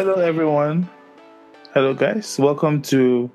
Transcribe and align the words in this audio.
Hello, 0.00 0.14
everyone. 0.14 0.88
Hello, 1.74 1.92
guys. 1.92 2.38
Welcome 2.38 2.80
to 2.88 3.30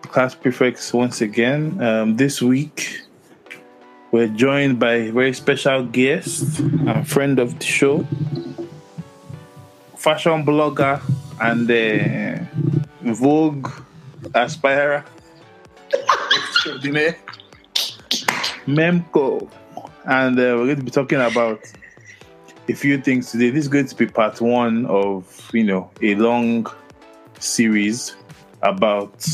Class 0.00 0.34
Prefects 0.34 0.94
once 0.94 1.20
again. 1.20 1.78
Um, 1.78 2.16
this 2.16 2.40
week, 2.40 3.02
we're 4.10 4.28
joined 4.28 4.80
by 4.80 4.94
a 4.94 5.10
very 5.12 5.34
special 5.34 5.84
guest 5.84 6.58
and 6.58 7.06
friend 7.06 7.38
of 7.38 7.58
the 7.58 7.66
show, 7.66 8.06
fashion 9.94 10.42
blogger 10.42 11.02
and 11.42 11.70
uh, 11.70 12.38
Vogue 13.12 13.68
aspirer 14.34 15.04
Memkoh. 18.66 19.50
And 20.06 20.38
uh, 20.38 20.56
we're 20.56 20.64
going 20.64 20.76
to 20.78 20.82
be 20.82 20.90
talking 20.90 21.20
about 21.20 21.60
a 22.68 22.74
few 22.74 22.98
things 23.00 23.30
today. 23.30 23.50
This 23.50 23.64
is 23.64 23.68
going 23.68 23.86
to 23.86 23.94
be 23.94 24.06
part 24.06 24.40
one 24.40 24.86
of 24.86 25.50
you 25.52 25.64
know 25.64 25.90
a 26.02 26.14
long 26.14 26.66
series 27.38 28.16
about 28.62 29.26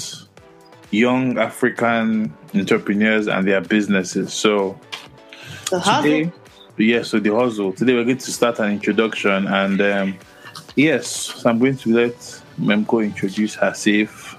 young 0.90 1.38
African 1.38 2.34
entrepreneurs 2.54 3.28
and 3.28 3.46
their 3.46 3.60
businesses. 3.60 4.32
So 4.32 4.78
The 5.70 5.78
hustle. 5.78 6.02
today, 6.02 6.32
yes, 6.76 7.08
so 7.08 7.20
the 7.20 7.34
hustle. 7.34 7.72
Today 7.72 7.94
we're 7.94 8.04
going 8.04 8.18
to 8.18 8.32
start 8.32 8.58
an 8.58 8.72
introduction, 8.72 9.46
and 9.46 9.80
um, 9.80 10.18
yes, 10.74 11.06
so 11.06 11.48
I'm 11.50 11.58
going 11.58 11.76
to 11.76 11.94
let 11.94 12.16
Memkoh 12.60 13.04
introduce 13.04 13.54
herself 13.54 14.36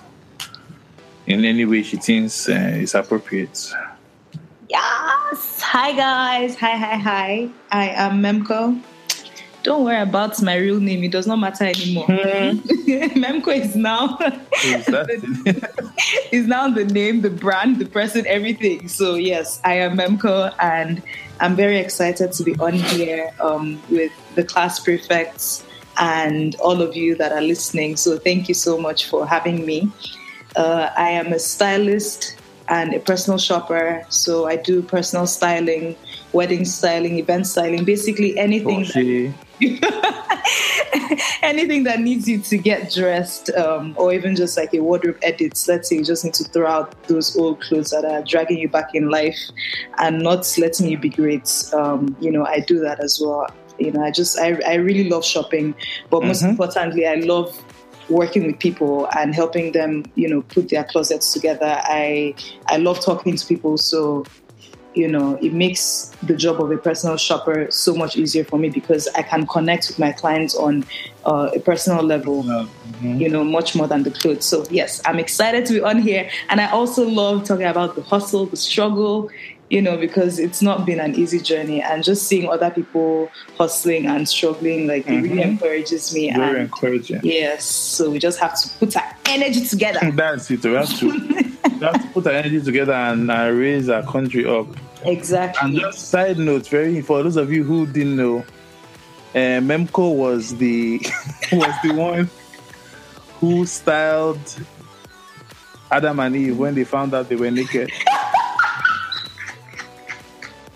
in 1.27 1.45
any 1.45 1.63
way 1.65 1.83
she 1.83 1.97
thinks 1.97 2.49
uh, 2.49 2.53
is 2.53 2.93
appropriate. 2.95 3.71
Hi 5.71 5.93
guys. 5.93 6.57
Hi, 6.57 6.75
hi, 6.75 6.97
hi. 6.97 7.49
I 7.71 7.87
am 7.91 8.21
Memkoh. 8.21 8.77
Don't 9.63 9.85
worry 9.85 10.01
about 10.01 10.41
my 10.41 10.57
real 10.57 10.81
name. 10.81 11.01
It 11.05 11.13
does 11.13 11.27
not 11.27 11.37
matter 11.37 11.63
anymore. 11.63 12.07
Memkoh 13.23 13.55
is 13.55 13.73
now 13.73 14.17
Is 14.65 14.85
that 14.87 15.07
is 16.33 16.45
now 16.45 16.69
the 16.69 16.83
name, 16.83 17.21
the 17.21 17.29
brand, 17.29 17.79
the 17.79 17.85
person, 17.85 18.27
everything. 18.27 18.89
So 18.89 19.15
yes, 19.15 19.61
I 19.63 19.75
am 19.75 19.95
Memkoh 19.95 20.53
and 20.59 21.01
I'm 21.39 21.55
very 21.55 21.77
excited 21.77 22.33
to 22.33 22.43
be 22.43 22.53
on 22.59 22.73
here 22.73 23.33
um, 23.39 23.81
with 23.89 24.11
the 24.35 24.43
class 24.43 24.77
prefects 24.77 25.63
and 25.97 26.53
all 26.55 26.81
of 26.81 26.97
you 26.97 27.15
that 27.15 27.31
are 27.31 27.41
listening. 27.41 27.95
So 27.95 28.17
thank 28.19 28.49
you 28.49 28.55
so 28.55 28.77
much 28.77 29.07
for 29.07 29.25
having 29.25 29.65
me. 29.65 29.89
Uh, 30.57 30.89
I 30.97 31.11
am 31.11 31.31
a 31.31 31.39
stylist 31.39 32.40
and 32.69 32.93
a 32.93 32.99
personal 32.99 33.37
shopper. 33.37 34.05
So 34.09 34.47
I 34.47 34.55
do 34.55 34.81
personal 34.81 35.27
styling, 35.27 35.95
wedding 36.33 36.65
styling, 36.65 37.19
event 37.19 37.47
styling, 37.47 37.83
basically 37.85 38.37
anything 38.37 38.85
anything 41.43 41.83
that 41.83 41.99
needs 41.99 42.27
you 42.27 42.39
to 42.39 42.57
get 42.57 42.91
dressed, 42.91 43.49
um, 43.51 43.93
or 43.97 44.13
even 44.13 44.35
just 44.35 44.57
like 44.57 44.73
a 44.73 44.79
wardrobe 44.79 45.17
edit. 45.21 45.63
Let's 45.67 45.89
say 45.89 45.97
you 45.97 46.03
just 46.03 46.23
need 46.25 46.33
to 46.35 46.43
throw 46.45 46.67
out 46.67 46.95
those 47.07 47.35
old 47.37 47.61
clothes 47.61 47.89
that 47.91 48.05
are 48.05 48.23
dragging 48.23 48.57
you 48.57 48.69
back 48.69 48.89
in 48.93 49.09
life 49.09 49.37
and 49.99 50.19
not 50.19 50.51
letting 50.57 50.87
you 50.87 50.97
be 50.97 51.09
great. 51.09 51.49
Um, 51.73 52.15
you 52.19 52.31
know, 52.31 52.45
I 52.45 52.59
do 52.59 52.79
that 52.79 52.99
as 53.03 53.19
well. 53.23 53.47
You 53.79 53.91
know, 53.91 54.03
I 54.03 54.11
just 54.11 54.39
I, 54.39 54.59
I 54.67 54.75
really 54.75 55.09
love 55.09 55.25
shopping, 55.25 55.75
but 56.09 56.23
most 56.23 56.43
Mhm. 56.43 56.51
importantly, 56.51 57.07
I 57.07 57.15
love 57.15 57.55
working 58.11 58.45
with 58.45 58.59
people 58.59 59.07
and 59.17 59.33
helping 59.33 59.71
them 59.71 60.03
you 60.15 60.27
know 60.27 60.41
put 60.43 60.69
their 60.69 60.83
closets 60.83 61.33
together. 61.33 61.79
I 61.83 62.35
i 62.67 62.77
love 62.77 63.03
talking 63.03 63.35
to 63.35 63.45
people 63.45 63.77
so 63.77 64.25
you 64.93 65.07
know 65.07 65.35
it 65.41 65.53
makes 65.53 66.11
the 66.23 66.35
job 66.35 66.61
of 66.61 66.71
a 66.71 66.77
personal 66.77 67.15
shopper 67.17 67.69
so 67.71 67.95
much 67.95 68.17
easier 68.17 68.43
for 68.43 68.59
me 68.59 68.69
because 68.69 69.07
i 69.15 69.21
can 69.21 69.47
connect 69.47 69.87
with 69.87 69.97
my 69.97 70.11
clients 70.11 70.55
on 70.55 70.85
uh, 71.25 71.49
a 71.55 71.59
personal 71.59 72.03
level 72.03 72.43
mhm. 72.43 73.19
you 73.19 73.29
know 73.29 73.43
much 73.43 73.75
more 73.75 73.87
than 73.87 74.03
the 74.03 74.11
clothes. 74.11 74.45
So 74.45 74.65
yes 74.69 75.01
i'm 75.05 75.19
excited 75.19 75.65
to 75.67 75.73
be 75.73 75.81
on 75.81 76.01
here. 76.01 76.29
And 76.49 76.59
i 76.59 76.69
also 76.69 77.07
love 77.07 77.45
talking 77.45 77.65
about 77.65 77.95
the 77.95 78.01
hustle 78.01 78.45
the 78.47 78.57
struggle 78.57 79.29
you 79.71 79.81
know 79.81 79.95
because 79.97 80.37
it's 80.37 80.61
not 80.61 80.85
been 80.85 80.99
an 80.99 81.15
easy 81.15 81.39
journey 81.39 81.81
and 81.81 82.03
just 82.03 82.27
seeing 82.27 82.49
other 82.49 82.69
people 82.69 83.31
hustling 83.57 84.05
and 84.05 84.27
struggling 84.27 84.85
like 84.85 85.07
it 85.07 85.21
really 85.21 85.29
Mhm. 85.41 85.51
encourages 85.51 86.13
me 86.13 86.23
very 86.33 86.49
and 86.49 86.57
encouraging. 86.67 87.21
yes 87.23 87.63
so 87.63 88.09
we 88.11 88.19
just 88.19 88.37
have 88.39 88.53
to 88.61 88.69
put 88.79 88.95
our 88.97 89.09
energy 89.27 89.65
together 89.65 89.99
That's 90.21 90.51
it. 90.51 90.63
We 90.65 90.73
have 90.73 90.99
to, 90.99 91.07
we 91.07 91.85
have 91.89 92.01
to 92.03 92.07
put 92.13 92.27
our 92.27 92.33
energy 92.33 92.59
together 92.61 92.93
and 92.93 93.31
uh, 93.31 93.49
raise 93.49 93.87
our 93.89 94.03
country 94.03 94.45
up. 94.45 94.67
Exactly. 95.05 95.61
And 95.71 95.79
just 95.79 96.09
side 96.09 96.37
note, 96.37 96.67
very 96.67 97.01
for 97.01 97.23
those 97.23 97.37
of 97.37 97.51
you 97.51 97.63
who 97.63 97.87
didn't 97.87 98.17
know, 98.17 98.39
uh, 99.33 99.59
Memkoh 99.69 100.13
was 100.15 100.43
the 100.57 100.99
was 101.53 101.73
the 101.83 101.93
one 101.93 102.29
who 103.39 103.65
styled 103.65 104.39
Adam 105.89 106.19
and 106.19 106.35
Eve 106.35 106.57
when 106.57 106.75
they 106.75 106.83
found 106.83 107.13
out 107.13 107.29
they 107.29 107.35
were 107.37 107.49
naked. 107.51 107.89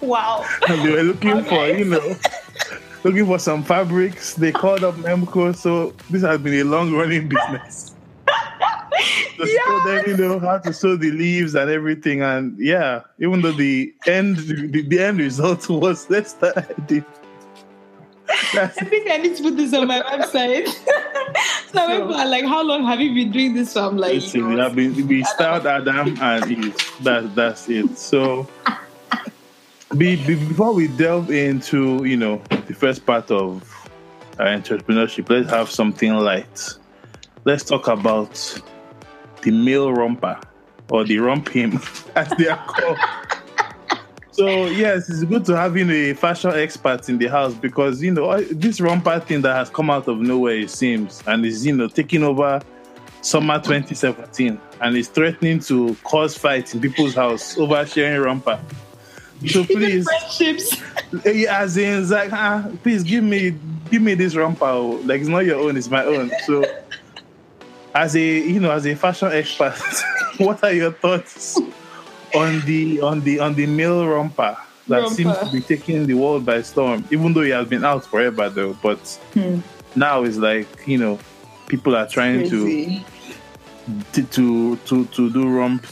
Wow 0.07 0.45
And 0.67 0.81
they 0.85 0.91
were 0.91 1.03
looking 1.03 1.43
for, 1.43 1.67
you 1.67 1.85
know, 1.85 2.15
looking 3.03 3.25
for 3.25 3.39
some 3.39 3.63
fabrics. 3.63 4.33
They 4.35 4.51
called 4.51 4.83
up 4.83 4.95
Memkoh, 4.95 5.55
so 5.55 5.93
this 6.09 6.21
has 6.23 6.39
been 6.39 6.53
a 6.55 6.63
long 6.63 6.93
running 6.93 7.29
business. 7.29 7.95
Just 9.37 9.53
show 9.53 9.83
them, 9.85 10.03
you 10.07 10.17
know, 10.17 10.39
how 10.39 10.57
to 10.59 10.73
sew 10.73 10.95
the 10.95 11.11
leaves 11.11 11.55
and 11.55 11.69
everything. 11.69 12.21
And 12.21 12.57
yeah, 12.57 13.01
even 13.19 13.41
though 13.41 13.51
the 13.51 13.93
end 14.07 14.37
the, 14.37 14.81
the 14.81 14.99
end 14.99 15.19
result 15.19 15.69
was 15.69 16.09
less 16.09 16.33
than 16.33 16.53
I 16.55 16.81
did. 16.87 17.05
I 18.27 18.67
think 18.67 19.09
I 19.11 19.17
need 19.17 19.35
to 19.37 19.43
put 19.43 19.55
this 19.57 19.73
on 19.73 19.87
my 19.87 20.01
website. 20.01 20.67
so 21.71 21.87
people 21.87 22.15
are 22.15 22.27
like, 22.27 22.45
"How 22.45 22.63
long 22.63 22.85
have 22.85 22.99
you 22.99 23.13
been 23.13 23.31
doing 23.31 23.53
this?" 23.53 23.73
So 23.73 23.87
I'm 23.87 23.97
like, 23.97 24.13
Listen, 24.13 24.39
you 24.39 24.47
we 24.47 24.55
know, 24.55 24.69
been 24.69 25.07
we 25.07 25.23
styled 25.23 25.67
Adam 25.67 26.17
and 26.19 26.51
Eve. 26.51 27.03
That 27.03 27.35
that's 27.35 27.69
it. 27.69 27.97
So 27.97 28.47
be, 29.91 30.15
be, 30.15 30.35
before 30.35 30.73
we 30.73 30.87
delve 30.87 31.31
into 31.31 32.03
you 32.05 32.17
know 32.17 32.41
the 32.67 32.73
first 32.73 33.05
part 33.05 33.31
of 33.31 33.71
our 34.39 34.47
entrepreneurship, 34.47 35.29
let's 35.29 35.49
have 35.49 35.69
something 35.69 36.13
light. 36.13 36.69
Let's 37.45 37.63
talk 37.63 37.87
about 37.87 38.61
the 39.41 39.51
male 39.51 39.93
romper 39.93 40.39
or 40.89 41.03
the 41.03 41.19
romp 41.19 41.49
him 41.49 41.79
as 42.15 42.29
they 42.37 42.47
are 42.47 42.65
called. 42.65 42.97
So 44.31 44.65
yes, 44.65 45.09
it's 45.09 45.23
good 45.23 45.45
to 45.45 45.55
having 45.55 45.89
a 45.89 46.13
fashion 46.13 46.51
expert 46.51 47.07
in 47.07 47.17
the 47.17 47.27
house 47.27 47.53
because 47.53 48.01
you 48.01 48.11
know 48.11 48.41
this 48.41 48.81
romper 48.81 49.19
thing 49.21 49.41
that 49.43 49.55
has 49.55 49.69
come 49.69 49.89
out 49.89 50.07
of 50.07 50.17
nowhere 50.17 50.57
it 50.57 50.69
seems 50.69 51.23
and 51.27 51.45
is 51.45 51.65
you 51.65 51.75
know 51.75 51.87
taking 51.87 52.23
over 52.23 52.61
summer 53.21 53.59
2017 53.59 54.59
and 54.81 54.97
is 54.97 55.07
threatening 55.07 55.59
to 55.59 55.95
cause 56.03 56.37
fights 56.37 56.73
in 56.73 56.81
people's 56.81 57.13
house 57.13 57.57
over 57.57 57.85
sharing 57.85 58.19
romper. 58.21 58.59
So 59.47 59.63
please, 59.65 60.05
friendships. 60.05 60.81
as 61.49 61.77
in, 61.77 62.07
like, 62.09 62.31
ah, 62.33 62.69
please 62.83 63.03
give 63.03 63.23
me, 63.23 63.53
give 63.91 64.01
me 64.01 64.13
this 64.15 64.35
romper. 64.35 64.65
oh. 64.65 65.01
Like 65.05 65.19
it's 65.21 65.29
not 65.29 65.45
your 65.45 65.59
own, 65.59 65.77
it's 65.77 65.89
my 65.89 66.03
own. 66.05 66.31
So, 66.45 66.63
as 67.93 68.15
a, 68.15 68.19
you 68.21 68.59
know, 68.59 68.71
as 68.71 68.85
a 68.87 68.95
fashion 68.95 69.29
expert, 69.31 69.75
what 70.37 70.63
are 70.63 70.73
your 70.73 70.91
thoughts 70.91 71.59
on 72.33 72.61
the 72.61 73.01
on 73.01 73.21
the 73.21 73.39
on 73.39 73.53
the 73.55 73.65
male 73.67 74.07
romper 74.07 74.57
that 74.87 74.99
Romper. 75.01 75.15
seems 75.15 75.37
to 75.39 75.49
be 75.51 75.61
taking 75.61 76.05
the 76.07 76.13
world 76.15 76.45
by 76.45 76.61
storm? 76.61 77.05
Even 77.11 77.33
though 77.33 77.41
he 77.41 77.51
has 77.51 77.67
been 77.67 77.85
out 77.85 78.05
forever, 78.05 78.49
though, 78.49 78.73
but 78.81 78.99
Hmm, 79.33 79.59
now 79.95 80.23
it's 80.23 80.37
like 80.37 80.67
you 80.87 80.97
know, 80.97 81.19
people 81.67 81.95
are 81.95 82.07
trying 82.07 82.49
to 82.49 82.99
to 84.13 84.23
to 84.23 84.75
to, 84.77 85.05
to 85.05 85.29
do 85.31 85.47
Rump 85.49 85.85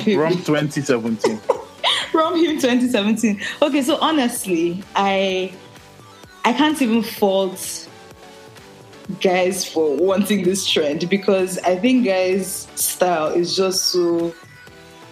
him. 0.00 0.18
rump 0.18 0.44
2017. 0.44 1.40
From 2.12 2.36
him 2.36 2.58
2017. 2.58 3.40
Okay, 3.62 3.82
so 3.82 3.96
honestly, 4.00 4.82
I 4.94 5.52
I 6.44 6.52
can't 6.52 6.80
even 6.80 7.02
fault 7.02 7.88
guys 9.20 9.64
for 9.64 9.96
wanting 9.96 10.44
this 10.44 10.66
trend 10.66 11.08
because 11.08 11.58
I 11.58 11.76
think 11.76 12.04
guys' 12.04 12.68
style 12.74 13.28
is 13.28 13.56
just 13.56 13.86
so 13.86 14.34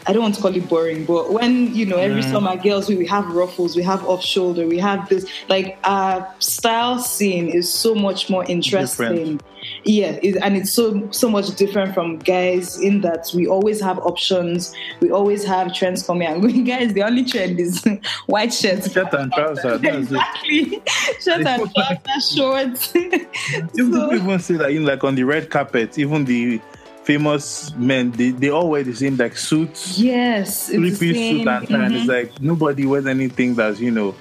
I 0.06 0.12
don't 0.12 0.20
want 0.22 0.34
to 0.34 0.42
call 0.42 0.54
it 0.54 0.68
boring, 0.68 1.06
but 1.06 1.32
when 1.32 1.74
you 1.74 1.86
know 1.86 1.96
every 1.96 2.22
Mm. 2.22 2.30
summer 2.30 2.56
girls 2.56 2.88
we, 2.88 2.96
we 2.96 3.06
have 3.06 3.26
ruffles, 3.28 3.74
we 3.74 3.82
have 3.82 4.04
off 4.06 4.22
shoulder, 4.22 4.66
we 4.66 4.78
have 4.78 5.08
this 5.08 5.24
like 5.48 5.78
our 5.84 6.28
style 6.40 6.98
scene 6.98 7.48
is 7.48 7.72
so 7.72 7.94
much 7.94 8.28
more 8.28 8.44
interesting. 8.44 9.40
Yeah, 9.84 10.18
it, 10.22 10.36
and 10.42 10.56
it's 10.56 10.72
so 10.72 11.06
so 11.10 11.28
much 11.28 11.54
different 11.56 11.94
from 11.94 12.18
guys 12.18 12.78
in 12.80 13.00
that 13.02 13.30
we 13.34 13.46
always 13.46 13.80
have 13.80 13.98
options, 14.00 14.74
we 15.00 15.10
always 15.10 15.44
have 15.44 15.74
trends 15.74 16.02
coming 16.06 16.26
and 16.30 16.40
going. 16.42 16.64
Guys, 16.64 16.92
the 16.94 17.02
only 17.02 17.24
trend 17.24 17.60
is 17.60 17.84
white 18.26 18.52
shirts, 18.52 18.90
Shirt 18.92 19.12
and 19.14 19.32
trouser, 19.32 19.78
that's 19.78 19.84
it. 19.84 19.98
exactly, 20.00 20.82
shirt 21.20 21.46
and 21.46 21.74
trouser, 21.74 22.20
shorts. 22.36 22.96
Even 22.96 23.28
So- 23.74 24.08
people 24.10 24.14
even 24.14 24.38
say 24.38 24.54
that 24.56 24.70
in 24.70 24.84
like 24.84 25.04
on 25.04 25.14
the 25.14 25.24
red 25.24 25.50
carpet, 25.50 25.98
even 25.98 26.24
the 26.24 26.60
famous 27.04 27.70
men, 27.76 28.10
they, 28.12 28.30
they 28.30 28.48
all 28.48 28.70
wear 28.70 28.82
the 28.82 28.94
same 28.94 29.16
like 29.16 29.36
suits, 29.36 29.98
yes, 29.98 30.68
three-piece 30.68 30.98
suit 30.98 31.46
and 31.46 31.68
tie. 31.68 31.84
and 31.84 31.94
It's 31.94 32.04
Mhm. 32.04 32.08
like 32.08 32.40
nobody 32.40 32.86
wears 32.86 33.06
anything 33.06 33.54
that's 33.54 33.78
you 33.80 33.90
know 33.90 34.14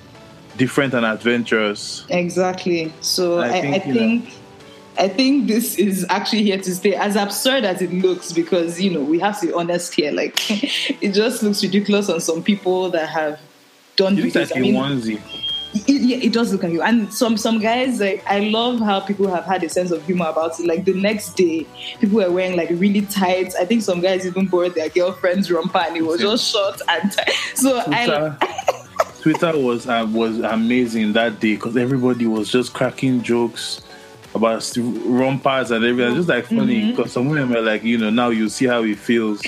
different 0.57 0.93
and 0.93 1.05
adventurous. 1.05 2.05
Exactly. 2.09 2.91
So 3.01 3.39
I 3.39 3.47
I, 3.47 3.57
I 3.57 3.79
think, 3.79 3.95
think, 3.95 4.33
I 4.97 5.07
think 5.07 5.47
this 5.47 5.75
is 5.77 6.05
actually 6.09 6.43
here 6.43 6.57
to 6.57 6.75
stay. 6.75 6.95
As 6.95 7.15
absurd 7.15 7.63
as 7.63 7.81
it 7.81 7.91
looks, 7.93 8.31
because 8.31 8.79
you 8.81 8.91
know 8.91 9.01
we 9.03 9.19
have 9.19 9.39
to 9.41 9.47
be 9.47 9.53
honest 9.53 9.93
here. 9.93 10.11
Like 10.11 10.35
it 11.01 11.13
just 11.13 11.43
looks 11.43 11.63
ridiculous 11.63 12.09
on 12.09 12.19
some 12.19 12.43
people 12.43 12.89
that 12.91 13.09
have 13.09 13.39
done 13.95 14.17
It 14.17 14.23
looks 14.23 14.35
like 14.35 14.55
I 14.55 14.59
a 14.59 14.61
mean, 14.61 14.75
onesie. 14.75 15.21
it, 15.87 16.01
yeah, 16.01 16.17
it 16.17 16.33
does 16.33 16.51
look 16.51 16.63
like 16.63 16.73
you. 16.73 16.81
And 16.81 17.13
some 17.13 17.37
some 17.37 17.59
guys, 17.59 17.99
like 17.99 18.23
I 18.27 18.39
love 18.41 18.79
how 18.79 18.99
people 18.99 19.27
have 19.27 19.45
had 19.45 19.63
a 19.63 19.69
sense 19.69 19.91
of 19.91 20.03
humor 20.05 20.27
about 20.27 20.59
it. 20.59 20.65
Like 20.67 20.85
the 20.85 20.93
next 20.93 21.35
day, 21.35 21.65
people 21.99 22.17
were 22.17 22.31
wearing 22.31 22.55
like 22.55 22.69
really 22.71 23.01
tight. 23.01 23.53
I 23.59 23.65
think 23.65 23.81
some 23.81 24.01
guys 24.01 24.25
even 24.27 24.47
borrowed 24.47 24.75
their 24.75 24.89
girlfriend's 24.89 25.51
romper, 25.51 25.79
and 25.79 25.97
it 25.97 26.03
was 26.03 26.21
just 26.21 26.51
short 26.51 26.81
and 26.87 27.11
tight. 27.11 27.31
So 27.55 27.83
I 27.87 28.05
Twitter, 28.05 28.37
Twitter 29.21 29.57
was 29.57 29.87
uh, 29.87 30.07
was 30.09 30.39
amazing 30.39 31.13
that 31.13 31.39
day 31.39 31.55
because 31.55 31.77
everybody 31.77 32.27
was 32.27 32.51
just 32.51 32.73
cracking 32.73 33.21
jokes 33.23 33.81
about 34.35 34.63
st- 34.63 35.01
rompers 35.05 35.71
and 35.71 35.83
everything. 35.85 36.15
Just 36.15 36.29
like 36.29 36.45
funny 36.45 36.81
Mm-hmm. 36.81 36.89
because 36.95 37.11
some 37.11 37.29
women 37.29 37.49
were 37.49 37.61
like, 37.61 37.83
you 37.83 37.97
know, 37.97 38.09
now 38.09 38.29
you 38.29 38.49
see 38.49 38.65
how 38.65 38.83
it 38.83 38.97
feels 38.97 39.41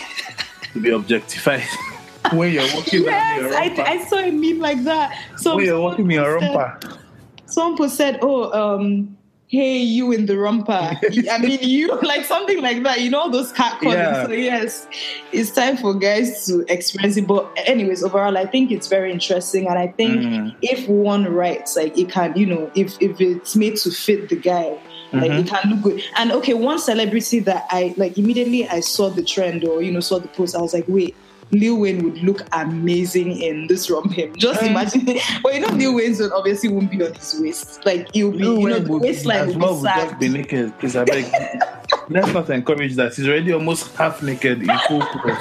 to 0.73 0.79
be 0.81 0.89
objectified 0.91 1.63
when 2.33 2.53
you're 2.53 2.63
walking 2.73 3.03
down 3.03 3.39
your 3.39 3.49
yes, 3.51 3.77
romper. 3.77 3.81
I, 3.81 3.93
I 3.93 4.05
saw 4.05 4.17
a 4.19 4.31
meme 4.31 4.59
like 4.59 4.83
that. 4.83 5.17
So 5.37 5.55
when 5.55 5.65
you're 5.65 5.79
walking 5.81 6.09
in 6.11 6.19
a 6.19 6.23
someone 6.23 6.55
romper. 6.55 6.79
said- 6.81 6.99
Someone 7.47 7.89
said, 7.89 8.19
"Oh, 8.21 8.51
um, 8.51 9.15
hey, 9.55 9.77
you 9.77 10.11
in 10.11 10.25
the 10.25 10.37
romper." 10.37 10.73
I 11.31 11.37
mean, 11.39 11.59
you 11.61 11.87
like 12.01 12.25
something 12.25 12.61
like 12.61 12.83
that. 12.83 13.01
You 13.01 13.09
know 13.09 13.29
those 13.31 13.51
cat 13.51 13.79
calling. 13.81 13.97
Yeah. 13.97 14.25
So 14.25 14.31
yes, 14.31 14.87
it's 15.31 15.51
time 15.51 15.77
for 15.77 15.93
guys 15.93 16.45
to 16.47 16.65
experience 16.71 17.17
it. 17.17 17.27
But 17.27 17.51
anyways, 17.65 18.03
overall, 18.03 18.37
I 18.37 18.45
think 18.45 18.71
it's 18.71 18.87
very 18.87 19.11
interesting, 19.11 19.67
and 19.67 19.77
I 19.77 19.87
think 19.87 20.23
Mm. 20.25 20.55
if 20.61 20.87
one 20.87 21.25
writes, 21.33 21.75
like 21.75 21.97
it 21.97 22.09
can, 22.11 22.35
you 22.35 22.45
know, 22.45 22.71
if 22.75 22.95
if 23.01 23.19
it's 23.19 23.55
made 23.55 23.77
to 23.77 23.91
fit 23.91 24.29
the 24.29 24.35
guy. 24.35 24.77
Like 25.13 25.31
Mm-hmm. 25.31 25.39
it 25.39 25.47
can 25.47 25.69
look 25.69 25.81
good, 25.83 26.03
and 26.17 26.31
okay, 26.33 26.53
one 26.55 26.79
celebrity 26.79 27.39
that 27.41 27.65
I 27.69 27.93
like 27.95 28.17
immediately 28.17 28.67
I 28.67 28.81
saw 28.81 29.09
the 29.09 29.23
trend 29.23 29.63
or 29.63 29.81
you 29.81 29.91
know 29.91 30.01
saw 30.01 30.19
the 30.19 30.27
post, 30.27 30.55
I 30.55 30.61
was 30.61 30.73
like, 30.73 30.85
wait, 30.89 31.15
Lil 31.51 31.77
Wayne 31.77 32.03
would 32.03 32.18
look 32.24 32.42
amazing 32.53 33.39
in 33.42 33.68
this 33.68 33.86
from 33.86 34.09
him. 34.09 34.36
Just 34.36 34.62
Mm. 34.62 34.68
imagine. 34.71 35.06
But 35.44 35.53
you 35.56 35.62
know, 35.62 35.68
Lil 35.69 35.95
Wayne's 35.95 36.21
obviously 36.21 36.69
won't 36.69 36.89
be 36.92 37.03
on 37.06 37.13
his 37.13 37.39
waist. 37.39 37.86
Like 37.86 38.12
he'll 38.13 38.31
be, 38.31 38.39
Lil 38.39 38.59
you 38.59 38.69
know, 38.69 38.80
the 38.80 38.92
would- 38.92 39.01
waistline 39.03 39.47
will 39.59 39.59
well 39.59 39.75
be 39.75 39.81
would 39.81 40.09
just 40.09 40.19
be 40.19 40.30
naked, 40.30 40.77
please. 40.80 40.95
I 40.95 41.03
beg. 41.06 41.25
Let's 42.09 42.33
not 42.33 42.50
encourage 42.50 42.95
that. 42.95 43.15
He's 43.15 43.27
already 43.27 43.51
almost 43.53 43.95
half 43.95 44.21
naked 44.21 44.62
in 44.63 44.77
full 44.88 45.01
clothes. 45.01 45.38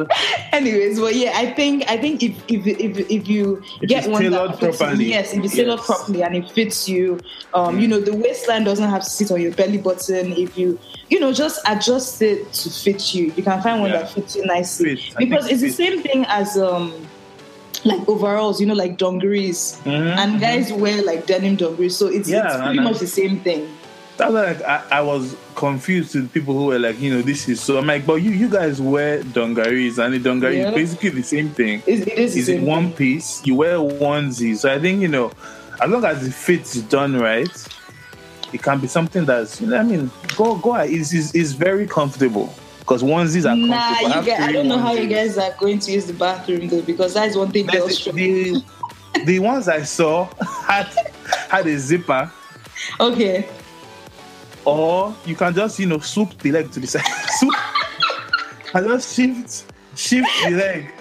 Anyways, 0.52 1.00
well, 1.00 1.10
yeah, 1.10 1.32
I 1.34 1.52
think 1.52 1.84
I 1.88 1.96
think 1.96 2.22
if 2.22 2.36
if 2.48 2.66
if, 2.66 2.98
if 3.10 3.28
you 3.28 3.62
If 3.82 3.88
get 3.88 4.10
one 4.10 4.30
that 4.30 4.58
fits 4.58 4.80
you, 4.80 4.94
yes, 5.06 5.32
if 5.34 5.42
you 5.42 5.48
tailored 5.48 5.78
Yes. 5.78 5.86
properly 5.86 6.22
and 6.22 6.36
it 6.36 6.50
fits 6.50 6.88
you, 6.88 7.18
um, 7.54 7.78
you 7.78 7.88
know, 7.88 8.00
the 8.00 8.14
waistline 8.14 8.64
doesn't 8.64 8.88
have 8.88 9.02
to 9.04 9.10
sit 9.10 9.30
on 9.30 9.40
your 9.40 9.52
belly 9.52 9.78
button. 9.78 10.32
If 10.32 10.56
you 10.56 10.78
you 11.08 11.18
know 11.20 11.32
just 11.32 11.60
adjust 11.66 12.20
it 12.22 12.52
to 12.52 12.70
fit 12.70 13.14
you, 13.14 13.32
you 13.36 13.42
can 13.42 13.60
find 13.62 13.80
one 13.80 13.90
Yeah. 13.90 13.98
that 14.02 14.10
fits 14.12 14.36
you 14.36 14.44
nicely 14.46 14.96
Fit. 14.96 15.16
Because 15.18 15.48
it's 15.50 15.62
the 15.62 15.70
same 15.70 16.02
thing 16.02 16.24
as 16.28 16.56
um 16.58 16.92
like 17.84 18.06
overalls, 18.08 18.60
you 18.60 18.66
know, 18.66 18.74
like 18.74 18.98
dungarees. 18.98 19.80
Mhm, 19.84 20.16
And 20.18 20.40
guys 20.40 20.72
wear 20.72 21.00
like 21.02 21.26
denim 21.26 21.54
dungarees, 21.56 21.96
so 21.96 22.08
it's, 22.08 22.28
Yeah, 22.28 22.46
it's 22.54 22.62
pretty 22.64 22.80
much 22.80 22.98
the 22.98 23.06
same 23.06 23.38
thing. 23.40 23.68
That's 24.18 24.32
why, 24.32 24.42
like 24.52 24.62
I, 24.62 24.84
I 24.90 25.00
was 25.00 25.36
confused 25.54 26.14
with 26.16 26.32
people 26.32 26.52
who 26.54 26.66
were 26.66 26.78
like, 26.78 26.98
you 27.00 27.14
know, 27.14 27.22
this 27.22 27.48
is 27.48 27.60
so. 27.60 27.78
I'm 27.78 27.86
like, 27.86 28.04
but 28.04 28.16
you 28.16 28.32
you 28.32 28.48
guys 28.48 28.80
wear 28.80 29.22
dungarees, 29.22 29.98
and 29.98 30.12
the 30.12 30.18
dungaree 30.18 30.58
Yeah. 30.58 30.70
is 30.70 30.74
basically 30.74 31.10
the 31.10 31.22
same 31.22 31.50
thing. 31.50 31.82
It, 31.86 32.06
it 32.08 32.18
is 32.18 32.36
Is 32.36 32.48
it 32.48 32.60
one 32.62 32.92
piece? 32.92 33.46
You 33.46 33.54
wear 33.54 33.76
onesie, 33.76 34.56
so 34.56 34.72
I 34.74 34.80
think 34.80 35.00
you 35.02 35.08
know, 35.08 35.32
as 35.80 35.88
long 35.88 36.04
as 36.04 36.24
the 36.24 36.32
fits 36.32 36.74
done 36.82 37.16
right, 37.16 37.48
it 38.52 38.60
can 38.60 38.80
be 38.80 38.88
something 38.88 39.24
that's. 39.24 39.60
You 39.60 39.68
know, 39.68 39.76
I 39.76 39.82
mean, 39.84 40.10
go 40.36 40.56
go. 40.56 40.74
It's 40.74 41.14
it's, 41.14 41.32
it's 41.34 41.52
very 41.52 41.86
comfortable 41.86 42.52
because 42.80 43.04
onesies 43.04 43.48
are 43.48 43.54
Nah, 43.54 43.94
comfortable. 43.94 44.08
you 44.08 44.14
have 44.14 44.26
guys, 44.26 44.40
I 44.40 44.52
don't 44.52 44.66
know 44.66 44.78
how 44.78 44.92
you 44.94 45.06
guys 45.08 45.38
are 45.38 45.54
going 45.60 45.78
to 45.78 45.92
use 45.92 46.06
the 46.06 46.12
bathroom 46.14 46.66
though, 46.66 46.82
because 46.82 47.14
that's 47.14 47.36
one 47.36 47.52
thing 47.52 47.66
girls 47.66 47.98
struggle. 47.98 48.18
the, 48.20 48.64
the 49.26 49.38
ones 49.38 49.68
I 49.68 49.82
saw 49.82 50.28
had 50.66 50.88
had 51.50 51.66
a 51.68 51.78
zipper, 51.78 52.32
Okay. 52.98 53.48
Or 54.68 55.14
you 55.24 55.34
can 55.34 55.54
just 55.54 55.78
you 55.78 55.86
know 55.86 55.98
swoop 55.98 56.36
the 56.38 56.52
leg 56.52 56.70
to 56.72 56.80
the 56.80 56.86
side, 56.86 57.04
swoop, 57.38 57.54
and 58.74 58.86
just 58.86 59.14
shift 59.14 59.64
shift 59.96 60.28
the 60.44 60.50
leg. 60.50 60.92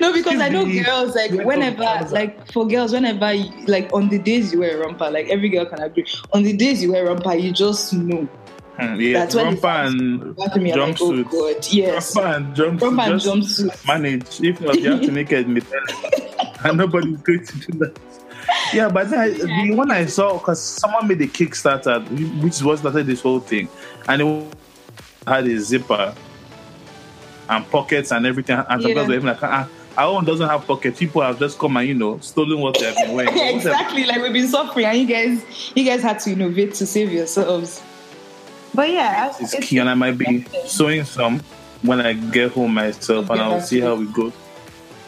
No, 0.00 0.12
because 0.12 0.40
I 0.40 0.48
know 0.48 0.64
me. 0.64 0.82
girls 0.82 1.14
like 1.14 1.32
whenever, 1.32 1.82
like 2.10 2.50
for 2.52 2.66
girls, 2.66 2.92
whenever 2.92 3.34
like 3.66 3.92
on 3.92 4.08
the 4.08 4.18
days 4.18 4.52
you 4.52 4.60
wear 4.60 4.80
a 4.80 4.84
romper, 4.86 5.10
like 5.10 5.28
every 5.28 5.48
girl 5.48 5.66
can 5.66 5.80
agree. 5.80 6.06
On 6.32 6.42
the 6.42 6.56
days 6.56 6.82
you 6.82 6.92
wear 6.92 7.04
a 7.04 7.08
romper, 7.08 7.34
you 7.34 7.52
just 7.52 7.92
know. 7.92 8.28
Hmm, 8.78 9.00
yeah, 9.00 9.20
That's 9.20 9.34
romper 9.34 9.66
and 9.68 10.20
you're 10.20 10.76
like, 10.76 11.00
oh 11.00 11.12
jumpsuit. 11.12 11.30
god, 11.30 11.66
yes. 11.72 12.14
Romper 12.14 12.36
and 12.36 12.54
jumpsuit. 12.56 12.80
Romper 12.82 13.02
and 13.02 13.20
jumpsuit. 13.20 13.86
manage. 13.86 14.40
If 14.42 14.60
not, 14.60 14.78
you 14.78 14.90
have 14.92 15.00
to 15.00 15.12
make 15.12 15.32
it 15.32 15.46
and 16.64 16.76
nobody's 16.76 17.16
going 17.18 17.46
to 17.46 17.58
do 17.58 17.78
that. 17.78 17.98
Yeah, 18.72 18.88
but 18.88 19.10
then 19.10 19.18
I, 19.20 19.28
the 19.30 19.74
one 19.74 19.90
I 19.90 20.06
saw, 20.06 20.34
because 20.38 20.60
someone 20.60 21.06
made 21.08 21.20
a 21.22 21.26
Kickstarter, 21.26 22.02
which 22.42 22.54
is 22.54 22.64
what 22.64 22.78
started 22.78 23.06
this 23.06 23.22
whole 23.22 23.40
thing, 23.40 23.68
and 24.08 24.22
it 24.22 24.54
had 25.26 25.46
a 25.46 25.58
zipper 25.58 26.14
and 27.48 27.70
pockets 27.70 28.10
and 28.12 28.26
everything. 28.26 28.56
And 28.68 28.82
some 28.82 28.90
Yeah. 28.90 29.06
were 29.06 29.14
even 29.14 29.26
like, 29.26 29.42
ah, 29.42 29.68
our 29.96 30.08
own 30.16 30.24
doesn't 30.24 30.48
have 30.48 30.66
pockets. 30.66 30.98
People 30.98 31.22
have 31.22 31.38
just 31.38 31.58
come 31.58 31.76
and, 31.76 31.88
you 31.88 31.94
know, 31.94 32.18
stolen 32.18 32.60
what 32.60 32.78
they've 32.78 32.94
been 32.94 33.12
wearing. 33.12 33.36
Yeah, 33.36 33.50
exactly. 33.50 34.04
Like 34.04 34.20
we've 34.22 34.32
been 34.32 34.48
suffering, 34.48 34.86
and 34.86 34.98
you 34.98 35.06
guys, 35.06 35.42
you 35.74 35.84
guys 35.84 36.02
had 36.02 36.18
to 36.20 36.32
innovate 36.32 36.74
to 36.74 36.86
save 36.86 37.12
yourselves. 37.12 37.82
But 38.74 38.90
yeah, 38.90 39.32
It's 39.40 39.54
key, 39.66 39.78
and 39.78 39.88
I 39.88 39.94
might 39.94 40.18
be 40.18 40.44
sewing 40.66 41.04
some 41.04 41.40
when 41.82 42.00
I 42.00 42.12
get 42.12 42.52
home 42.52 42.74
myself, 42.74 43.30
and 43.30 43.40
I'll 43.40 43.60
see 43.60 43.80
how 43.80 44.00
it 44.00 44.12
goes. 44.12 44.32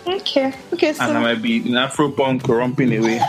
Okay, 0.08 0.52
okay. 0.72 0.88
and 0.88 1.18
I 1.18 1.20
might 1.20 1.42
be 1.42 1.56
in 1.58 1.74
Afropunk 1.74 2.46
romping 2.48 2.96
away. 2.96 3.20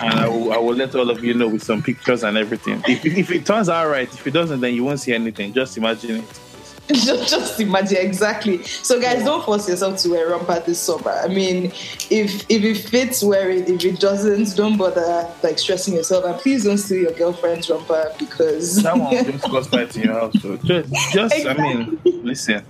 and 0.00 0.20
I 0.20 0.28
will, 0.28 0.52
I 0.52 0.58
will 0.58 0.74
let 0.74 0.94
all 0.94 1.10
of 1.10 1.22
you 1.22 1.34
know 1.34 1.48
with 1.48 1.62
some 1.62 1.82
pictures 1.82 2.24
and 2.24 2.36
everything. 2.36 2.82
If, 2.88 3.04
if 3.04 3.30
it 3.30 3.46
turns 3.46 3.68
out 3.68 3.88
right, 3.88 4.08
if 4.12 4.26
it 4.26 4.32
doesn't, 4.32 4.60
then 4.60 4.74
you 4.74 4.84
won't 4.84 5.00
see 5.00 5.14
anything. 5.14 5.52
Just 5.52 5.76
imagine 5.76 6.16
it. 6.16 6.40
just, 6.88 7.30
just 7.30 7.60
imagine 7.60 7.96
exactly. 7.98 8.62
So 8.62 9.00
guys, 9.00 9.24
don't 9.24 9.42
force 9.42 9.66
yourself 9.66 9.98
to 10.00 10.10
wear 10.10 10.28
romper 10.28 10.60
this 10.60 10.80
summer. 10.80 11.12
I 11.12 11.28
mean, 11.28 11.66
if 12.10 12.44
if 12.50 12.62
it 12.62 12.76
fits, 12.76 13.22
wear 13.22 13.48
it. 13.50 13.70
If 13.70 13.84
it 13.86 14.00
doesn't, 14.00 14.54
don't 14.54 14.76
bother 14.76 15.30
like 15.42 15.58
stressing 15.58 15.94
yourself. 15.94 16.26
And 16.26 16.36
please 16.36 16.64
don't 16.64 16.76
steal 16.76 17.02
your 17.02 17.12
girlfriend's 17.12 17.70
romper 17.70 18.12
because 18.18 18.82
That 18.82 18.98
one 18.98 19.14
will 19.14 19.24
just 19.32 19.44
cause 19.44 19.66
fight 19.68 19.96
in 19.96 20.02
your 20.02 20.12
house. 20.12 20.34
So 20.42 20.58
just, 20.58 20.92
just 21.12 21.46
I 21.46 21.54
mean, 21.54 22.00
listen. 22.04 22.62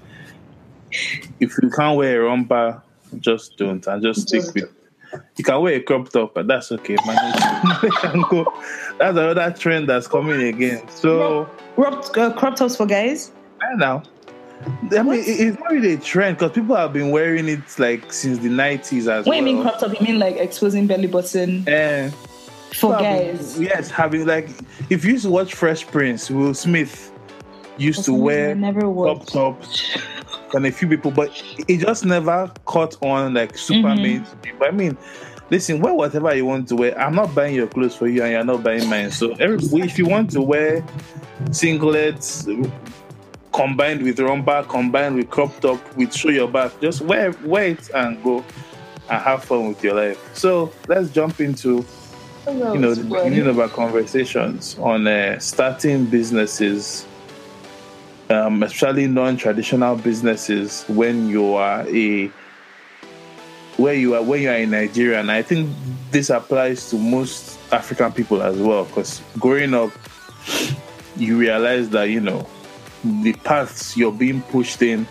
If 1.41 1.53
you 1.63 1.71
can't 1.71 1.97
wear 1.97 2.23
a 2.23 2.25
romper, 2.27 2.83
just 3.21 3.57
don't, 3.57 3.87
and 3.87 4.03
just 4.03 4.29
stick 4.29 4.43
with. 4.55 4.71
You 5.37 5.45
can 5.45 5.61
wear 5.61 5.75
a 5.75 5.81
crop 5.81 6.09
top, 6.09 6.35
but 6.35 6.47
that's 6.49 6.73
okay. 6.73 6.97
Manage. 7.07 8.29
go. 8.31 8.53
That's 8.99 9.17
another 9.17 9.55
trend 9.57 9.89
that's 9.89 10.09
coming 10.09 10.43
again. 10.43 10.89
So. 10.89 11.49
Crop, 11.77 12.17
uh, 12.17 12.33
crop 12.33 12.57
tops 12.57 12.77
for 12.77 12.87
guys. 12.87 13.31
I 13.63 13.75
know. 13.77 14.03
I 14.93 15.03
mean, 15.03 15.15
it- 15.21 15.27
it's 15.29 15.59
not 15.61 15.71
really 15.73 15.93
a 15.95 15.99
trend 15.99 16.39
because 16.39 16.53
people 16.53 16.75
have 16.75 16.93
been 16.93 17.11
wearing 17.11 17.49
it 17.49 17.61
like 17.79 18.13
since 18.13 18.39
the 18.39 18.49
nineties 18.49 19.07
as 19.09 19.25
What 19.27 19.31
well. 19.33 19.37
you 19.39 19.43
mean 19.45 19.63
crop 19.63 19.79
top? 19.79 19.93
You 20.01 20.05
mean 20.07 20.19
like 20.19 20.37
exposing 20.37 20.87
belly 20.87 21.07
button 21.07 21.65
Eh, 21.69 22.09
for 22.11 22.15
people 22.73 22.93
have 22.93 23.01
been- 23.01 23.37
guys? 23.37 23.61
yes, 23.61 23.91
having 23.91 24.27
like 24.27 24.49
if 24.91 25.05
you 25.05 25.13
used 25.13 25.25
to 25.25 25.31
watch 25.31 25.55
Fresh 25.55 25.87
Prince, 25.89 26.31
Will 26.31 26.55
Smith 26.55 27.13
used 27.77 28.01
For 28.01 28.05
to 28.07 28.15
wear 28.15 28.55
never 28.55 28.81
crop 28.81 29.27
tops 29.27 29.99
and 30.55 30.67
a 30.67 30.73
few 30.73 30.89
people, 30.89 31.11
but 31.11 31.31
it 31.69 31.79
just 31.79 32.05
never 32.05 32.51
caught 32.65 32.97
on 33.03 33.35
like 33.35 33.57
super 33.59 33.89
Mhm. 33.89 34.03
mainstream. 34.03 34.57
But 34.59 34.69
I 34.69 34.71
mean, 34.71 34.97
listen, 35.51 35.81
wear 35.81 35.95
whatever 35.95 36.35
you 36.35 36.47
want 36.47 36.69
to 36.69 36.77
wear. 36.77 36.99
I'm 36.99 37.15
not 37.15 37.35
buying 37.35 37.55
your 37.55 37.67
clothes 37.67 37.95
for 37.95 38.09
you, 38.09 38.23
and 38.23 38.33
you're 38.33 38.45
not 38.45 38.63
buying 38.63 38.89
mine. 38.89 39.11
So 39.11 39.33
every, 39.33 39.59
if 39.83 39.99
you 39.99 40.07
want 40.07 40.31
to 40.33 40.43
wear 40.43 40.83
singlets 41.51 42.47
combined 43.53 44.03
with 44.03 44.19
romper, 44.19 44.65
combined 44.69 45.17
with 45.17 45.31
crop 45.31 45.59
top, 45.61 45.79
with 45.97 46.13
show 46.15 46.31
your 46.31 46.49
back, 46.49 46.73
just 46.81 47.03
wear 47.03 47.33
wear 47.45 47.69
it 47.69 47.91
and 47.95 48.23
go 48.23 48.45
and 49.11 49.23
have 49.23 49.45
fun 49.45 49.69
with 49.69 49.83
your 49.85 49.95
life. 49.95 50.19
So 50.35 50.73
let's 50.89 51.11
jump 51.11 51.41
into 51.41 51.85
you 52.47 52.79
know 52.79 52.95
the 52.95 53.05
beginning 53.05 53.47
of 53.47 53.59
our 53.59 53.69
conversations 53.69 54.77
on 54.81 55.07
uh, 55.07 55.39
starting 55.39 56.05
businesses 56.07 57.07
um, 58.31 58.63
especially 58.63 59.07
non-traditional 59.07 59.97
businesses 59.97 60.85
when 60.89 61.29
you 61.29 61.55
are 61.55 61.87
a 61.89 62.31
where 63.77 63.95
you 63.95 64.15
are 64.15 64.23
when 64.23 64.43
you 64.43 64.51
are 64.51 64.57
in 64.57 64.71
Nigeria. 64.71 65.21
And 65.21 65.31
I 65.31 65.43
think 65.43 65.71
this 66.11 66.31
applies 66.31 66.91
to 66.91 66.97
most 66.97 67.59
African 67.73 68.13
people 68.13 68.43
as 68.43 68.57
well 68.57 68.85
because 68.85 69.21
growing 69.39 69.75
up 69.75 69.91
you 71.17 71.39
realize 71.39 71.91
that 71.91 72.05
you 72.05 72.21
know 72.21 72.47
the 73.05 73.33
paths 73.45 73.97
you're 73.97 74.13
being 74.13 74.43
pushed 74.43 74.81
in 74.83 75.07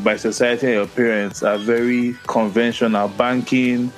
by 0.00 0.16
society 0.16 0.66
and 0.66 0.74
your 0.76 0.86
parents 0.86 1.42
are 1.42 1.58
very 1.58 2.14
conventional. 2.26 3.08
Banking 3.08 3.92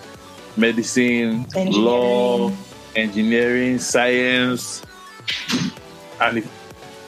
medicine 0.56 1.46
law 1.54 2.50
Engineering. 2.50 2.58
engineering 2.96 3.78
science. 3.78 4.82
And 6.20 6.38
if, 6.38 6.57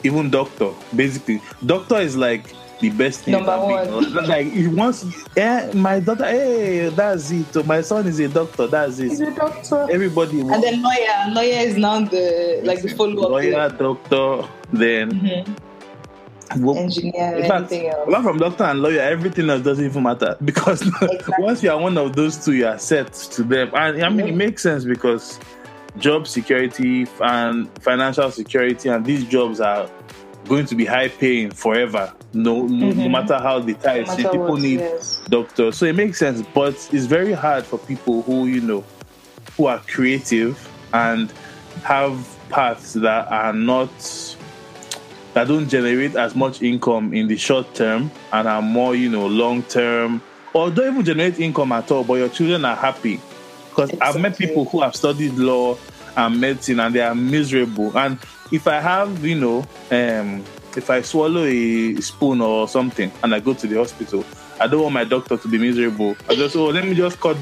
even 0.03 0.29
doctor. 0.29 0.71
Basically, 0.95 1.41
doctor 1.65 1.97
is 1.97 2.17
like 2.17 2.53
the 2.81 2.89
best 2.89 3.21
thing. 3.21 3.33
Number 3.33 3.57
one. 3.57 4.13
Like 4.13 4.47
he 4.47 4.67
wants, 4.67 5.05
yeah, 5.37 5.71
my 5.73 5.99
daughter. 5.99 6.25
Hey, 6.25 6.89
that's 6.89 7.31
it. 7.31 7.65
My 7.65 7.81
son 7.81 8.07
is 8.07 8.19
a 8.19 8.27
doctor. 8.27 8.67
That's 8.67 8.99
it. 8.99 9.09
He's 9.09 9.21
a 9.21 9.31
doctor. 9.31 9.87
Everybody. 9.89 10.41
And 10.41 10.63
then 10.63 10.81
lawyer. 10.81 11.29
Lawyer 11.29 11.67
is 11.67 11.77
now 11.77 12.01
the 12.01 12.61
like 12.63 12.81
the 12.81 12.89
follow 12.89 13.23
up. 13.23 13.29
Lawyer, 13.29 13.69
doctor, 13.69 14.49
then. 14.73 15.11
Mm-hmm. 15.11 15.53
Well, 16.59 16.77
Engineer, 16.77 17.37
in 17.37 17.47
fact, 17.47 17.71
else. 17.71 18.07
apart 18.07 18.23
from 18.23 18.37
doctor 18.37 18.65
and 18.65 18.81
lawyer, 18.81 18.99
everything 18.99 19.49
else 19.49 19.63
doesn't 19.63 19.85
even 19.85 20.03
matter 20.03 20.35
because 20.43 20.81
Exactly. 20.81 21.35
once 21.39 21.63
you 21.63 21.71
are 21.71 21.79
one 21.79 21.97
of 21.97 22.13
those 22.13 22.43
two, 22.43 22.53
you 22.53 22.67
are 22.67 22.77
set 22.77 23.13
to 23.13 23.43
them. 23.43 23.71
And 23.73 24.03
I 24.03 24.09
mean, 24.09 24.19
it 24.19 24.25
mm-hmm. 24.29 24.37
makes 24.37 24.63
sense 24.63 24.83
because 24.83 25.39
job 25.97 26.27
security 26.27 27.07
and 27.21 27.69
financial 27.81 28.31
security, 28.31 28.89
and 28.89 29.05
these 29.05 29.23
jobs 29.25 29.59
are 29.59 29.89
going 30.47 30.65
to 30.65 30.75
be 30.75 30.85
high 30.85 31.07
paying 31.07 31.51
forever. 31.51 32.11
No, 32.33 32.65
no, 32.65 32.87
no 32.87 32.93
Mhm. 32.93 33.11
matter 33.11 33.37
how 33.37 33.59
the 33.59 33.73
No 33.73 33.79
ties, 33.79 34.15
people 34.15 34.39
what, 34.39 34.61
need 34.61 34.79
yes. 34.79 35.19
doctors. 35.29 35.77
So 35.77 35.85
it 35.85 35.95
makes 35.95 36.17
sense, 36.17 36.41
but 36.53 36.73
it's 36.91 37.05
very 37.05 37.33
hard 37.33 37.65
for 37.65 37.77
people 37.77 38.21
who 38.23 38.47
you 38.47 38.61
know 38.61 38.83
who 39.57 39.67
are 39.67 39.79
creative 39.87 40.57
and 40.93 41.31
have 41.83 42.17
paths 42.49 42.93
that 42.93 43.31
are 43.31 43.53
not 43.53 43.89
that 45.33 45.47
don't 45.47 45.69
generate 45.69 46.15
as 46.15 46.35
much 46.35 46.61
income 46.61 47.13
in 47.13 47.27
the 47.27 47.37
short 47.37 47.73
term 47.73 48.11
and 48.33 48.47
are 48.47 48.61
more, 48.61 48.95
you 48.95 49.07
know, 49.09 49.27
long 49.27 49.63
term, 49.63 50.21
or 50.53 50.69
don't 50.69 50.91
even 50.93 51.05
generate 51.05 51.39
income 51.39 51.71
at 51.71 51.89
all, 51.91 52.03
but 52.03 52.15
your 52.15 52.27
children 52.29 52.65
are 52.65 52.75
happy. 52.75 53.19
Because 53.71 53.91
I've 54.01 54.19
met 54.19 54.37
people 54.37 54.65
who 54.65 54.81
have 54.81 54.95
studied 54.95 55.33
law 55.33 55.77
and 56.17 56.41
medicine 56.41 56.79
and 56.81 56.93
they 56.93 56.99
are 57.01 57.15
miserable. 57.15 57.97
And 57.97 58.19
if 58.51 58.67
I 58.67 58.81
have, 58.81 59.25
you 59.25 59.35
know, 59.35 59.59
um, 59.91 60.43
if 60.75 60.89
I 60.89 61.01
swallow 61.01 61.45
a 61.45 61.95
spoon 62.01 62.41
or 62.41 62.67
something 62.67 63.11
and 63.23 63.33
I 63.33 63.39
go 63.39 63.53
to 63.53 63.67
the 63.67 63.77
hospital, 63.77 64.25
I 64.59 64.67
don't 64.67 64.81
want 64.81 64.93
my 64.93 65.05
doctor 65.05 65.37
to 65.37 65.47
be 65.47 65.57
miserable. 65.57 66.15
I 66.29 66.35
just, 66.35 66.55
oh, 66.55 66.67
let 66.67 66.85
me 66.85 66.95
just 66.95 67.19
cut. 67.19 67.37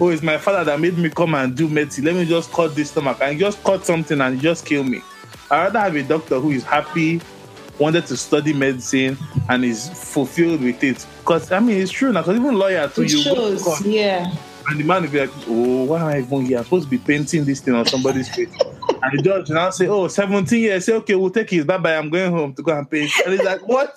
Oh, 0.00 0.08
it's 0.08 0.22
my 0.22 0.38
father 0.38 0.64
that 0.64 0.80
made 0.80 0.96
me 0.96 1.10
come 1.10 1.34
and 1.34 1.54
do 1.54 1.68
medicine. 1.68 2.04
Let 2.04 2.14
me 2.14 2.24
just 2.24 2.50
cut 2.52 2.74
this 2.74 2.90
stomach 2.90 3.18
and 3.20 3.38
just 3.38 3.62
cut 3.62 3.84
something 3.84 4.20
and 4.20 4.40
just 4.40 4.64
kill 4.64 4.84
me. 4.84 5.02
I'd 5.50 5.64
rather 5.64 5.80
have 5.80 5.96
a 5.96 6.02
doctor 6.02 6.40
who 6.40 6.52
is 6.52 6.64
happy, 6.64 7.20
wanted 7.78 8.06
to 8.06 8.16
study 8.16 8.52
medicine, 8.54 9.18
and 9.50 9.64
is 9.64 9.90
fulfilled 9.90 10.62
with 10.62 10.82
it. 10.82 11.04
Because 11.18 11.52
I 11.52 11.60
mean, 11.60 11.82
it's 11.82 11.90
true 11.90 12.12
now. 12.12 12.22
Because 12.22 12.36
even 12.36 12.54
lawyer 12.54 12.88
too, 12.88 13.02
It 13.02 13.12
you 13.12 13.24
go 13.24 13.54
to 13.54 13.62
court, 13.62 13.80
yeah. 13.82 14.32
And 14.72 14.80
the 14.80 14.84
man 14.84 15.02
will 15.02 15.10
be 15.10 15.20
like, 15.20 15.30
"Oh, 15.46 15.84
why 15.84 16.00
am 16.00 16.06
I 16.06 16.18
even 16.18 16.46
here? 16.46 16.58
I'm 16.58 16.64
supposed 16.64 16.84
to 16.84 16.90
be 16.90 16.98
painting 16.98 17.44
this 17.44 17.60
thing 17.60 17.74
on 17.74 17.86
somebody's 17.86 18.28
face." 18.34 18.48
and 19.04 19.18
the 19.18 19.22
judge 19.22 19.48
will 19.48 19.56
now 19.56 19.70
say, 19.70 19.86
"Oh, 19.86 20.08
17 20.08 20.58
years. 20.60 20.84
Say, 20.84 20.92
okay, 20.94 21.14
we'll 21.14 21.30
take 21.30 21.52
it. 21.52 21.66
Bye 21.66 21.76
bye. 21.78 21.96
I'm 21.96 22.08
going 22.10 22.30
home 22.32 22.54
to 22.54 22.62
go 22.62 22.76
and 22.76 22.88
paint." 22.90 23.10
And 23.24 23.34
he's 23.34 23.42
like, 23.44 23.66
"What?" 23.68 23.96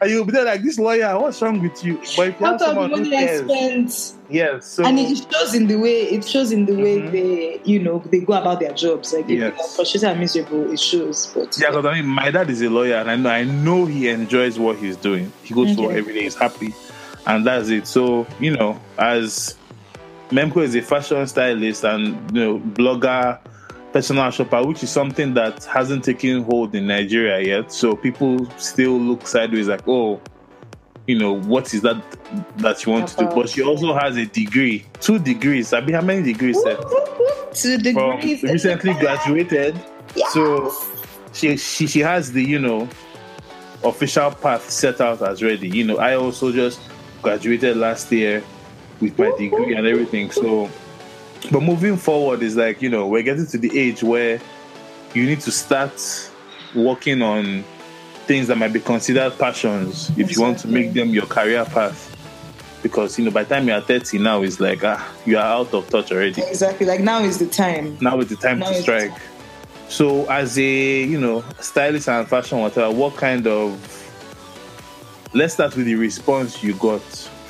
And 0.00 0.10
you'll 0.10 0.24
be 0.24 0.32
there 0.32 0.44
like, 0.44 0.62
"This 0.62 0.78
lawyer, 0.78 1.18
what's 1.18 1.40
wrong 1.42 1.60
with 1.60 1.82
you?" 1.84 1.96
But 2.16 2.28
if 2.28 2.40
you 2.40 2.46
have 2.46 2.54
Out 2.54 2.54
of 2.54 2.58
the 2.60 2.64
someone 2.66 2.90
who 2.90 2.96
money 2.96 3.16
I 3.16 3.26
cares, 3.26 3.50
spent, 3.50 4.12
yes. 4.30 4.66
So 4.66 4.84
and 4.84 4.98
it 4.98 5.26
shows 5.32 5.54
in 5.54 5.66
the 5.66 5.76
way 5.76 6.02
it 6.02 6.24
shows 6.24 6.52
in 6.52 6.66
the 6.66 6.74
way 6.74 7.00
Mhm. 7.00 7.12
they, 7.12 7.60
you 7.64 7.78
know, 7.82 8.02
they 8.10 8.20
go 8.20 8.34
about 8.34 8.60
their 8.60 8.72
jobs. 8.72 9.12
Like 9.12 9.26
they 9.26 9.34
Yes. 9.34 9.54
are 9.58 9.68
frustrated 9.76 10.08
and 10.10 10.20
miserable. 10.20 10.70
It 10.72 10.80
shows, 10.80 11.32
but 11.34 11.56
Yeah, 11.60 11.70
because 11.70 11.86
I 11.86 11.94
mean, 11.94 12.06
my 12.06 12.30
dad 12.30 12.48
is 12.50 12.62
a 12.62 12.68
lawyer, 12.70 12.96
and 12.96 13.10
I 13.10 13.16
know 13.16 13.30
I 13.30 13.44
know 13.44 13.86
he 13.86 14.08
enjoys 14.08 14.58
what 14.58 14.76
he's 14.76 14.96
doing. 14.96 15.32
He 15.42 15.54
goes 15.54 15.74
to 15.76 15.82
work 15.82 15.96
every 15.96 16.12
day, 16.14 16.22
he's 16.24 16.34
happy, 16.36 16.74
and 17.26 17.46
that's 17.46 17.68
it. 17.70 17.86
So 17.86 18.26
you 18.38 18.54
know, 18.56 18.78
as 18.98 19.54
Memkoh 20.32 20.62
is 20.62 20.74
a 20.74 20.80
fashion 20.80 21.26
stylist 21.26 21.84
and 21.84 22.14
you 22.34 22.42
know 22.42 22.58
blogger, 22.58 23.38
personal 23.92 24.30
shopper, 24.30 24.66
which 24.66 24.82
is 24.82 24.90
something 24.90 25.34
that 25.34 25.64
hasn't 25.64 26.04
taken 26.04 26.42
hold 26.42 26.74
in 26.74 26.86
Nigeria 26.86 27.40
yet. 27.46 27.70
So 27.70 27.94
people 27.94 28.50
still 28.58 28.98
look 28.98 29.26
sideways, 29.26 29.68
like, 29.68 29.86
oh, 29.86 30.20
you 31.06 31.18
know, 31.18 31.38
what 31.38 31.74
is 31.74 31.82
that 31.82 32.02
that 32.56 32.84
you 32.86 32.92
want 32.92 33.08
to 33.08 33.16
do? 33.16 33.26
But 33.26 33.50
she 33.50 33.62
also 33.62 33.92
has 33.94 34.16
a 34.16 34.24
degree, 34.24 34.86
two 35.00 35.18
degrees. 35.18 35.74
I 35.74 35.80
mean, 35.80 35.94
how 35.94 36.00
many 36.00 36.22
degrees? 36.22 36.60
Seth? 36.62 36.80
to 37.54 37.92
from 37.92 38.20
degrees. 38.20 38.42
recently 38.42 38.94
graduated. 38.94 39.78
Yes. 40.14 40.32
So 40.32 40.72
she, 41.34 41.56
she 41.56 41.86
she 41.86 42.00
has 42.00 42.32
the 42.32 42.42
you 42.42 42.58
know 42.58 42.88
official 43.84 44.30
path 44.30 44.70
set 44.70 45.00
out 45.02 45.20
as 45.22 45.42
ready. 45.42 45.68
You 45.68 45.84
know, 45.84 45.98
I 45.98 46.14
also 46.14 46.52
just 46.52 46.80
graduated 47.20 47.76
last 47.76 48.10
year 48.10 48.42
with 49.02 49.18
my 49.18 49.36
degree 49.36 49.74
and 49.74 49.86
everything. 49.86 50.30
So, 50.30 50.70
but 51.50 51.62
moving 51.62 51.96
forward 51.96 52.42
is 52.42 52.56
like 52.56 52.80
you 52.80 52.88
know 52.88 53.06
we're 53.06 53.22
getting 53.22 53.46
to 53.48 53.58
the 53.58 53.78
age 53.78 54.02
where 54.02 54.40
you 55.12 55.26
need 55.26 55.40
to 55.40 55.50
start 55.50 56.30
working 56.74 57.20
on 57.20 57.64
things 58.24 58.46
that 58.46 58.56
might 58.56 58.72
be 58.72 58.80
considered 58.80 59.36
passions 59.38 60.10
if 60.16 60.34
you 60.34 60.40
want 60.40 60.58
to 60.60 60.68
make 60.68 60.94
them 60.94 61.10
your 61.10 61.26
career 61.26 61.64
path. 61.66 62.08
Because 62.82 63.18
you 63.18 63.24
know, 63.24 63.30
by 63.30 63.44
the 63.44 63.54
time 63.54 63.68
you 63.68 63.74
are 63.74 63.80
thirty 63.80 64.18
now, 64.18 64.42
it's 64.42 64.58
like 64.58 64.82
ah, 64.84 65.14
you 65.26 65.36
are 65.36 65.44
out 65.44 65.74
of 65.74 65.88
touch 65.90 66.10
already 66.10 66.40
Exactly. 66.42 66.86
Like 66.86 67.00
now 67.00 67.20
is 67.20 67.38
the 67.38 67.46
time. 67.46 67.98
now 68.00 68.18
is 68.20 68.28
the 68.28 68.36
time 68.36 68.60
Now 68.60 68.70
to 68.70 68.80
strike. 68.80 69.12
So, 69.88 70.24
as 70.30 70.58
a 70.58 71.04
you 71.04 71.20
know 71.20 71.44
stylist 71.60 72.08
and 72.08 72.26
fashion 72.26 72.58
whatever, 72.58 72.90
what 72.90 73.16
kind 73.16 73.46
of 73.46 73.76
let's 75.34 75.54
start 75.54 75.76
with 75.76 75.86
the 75.86 75.94
response 75.94 76.62
you 76.62 76.74
got 76.74 77.02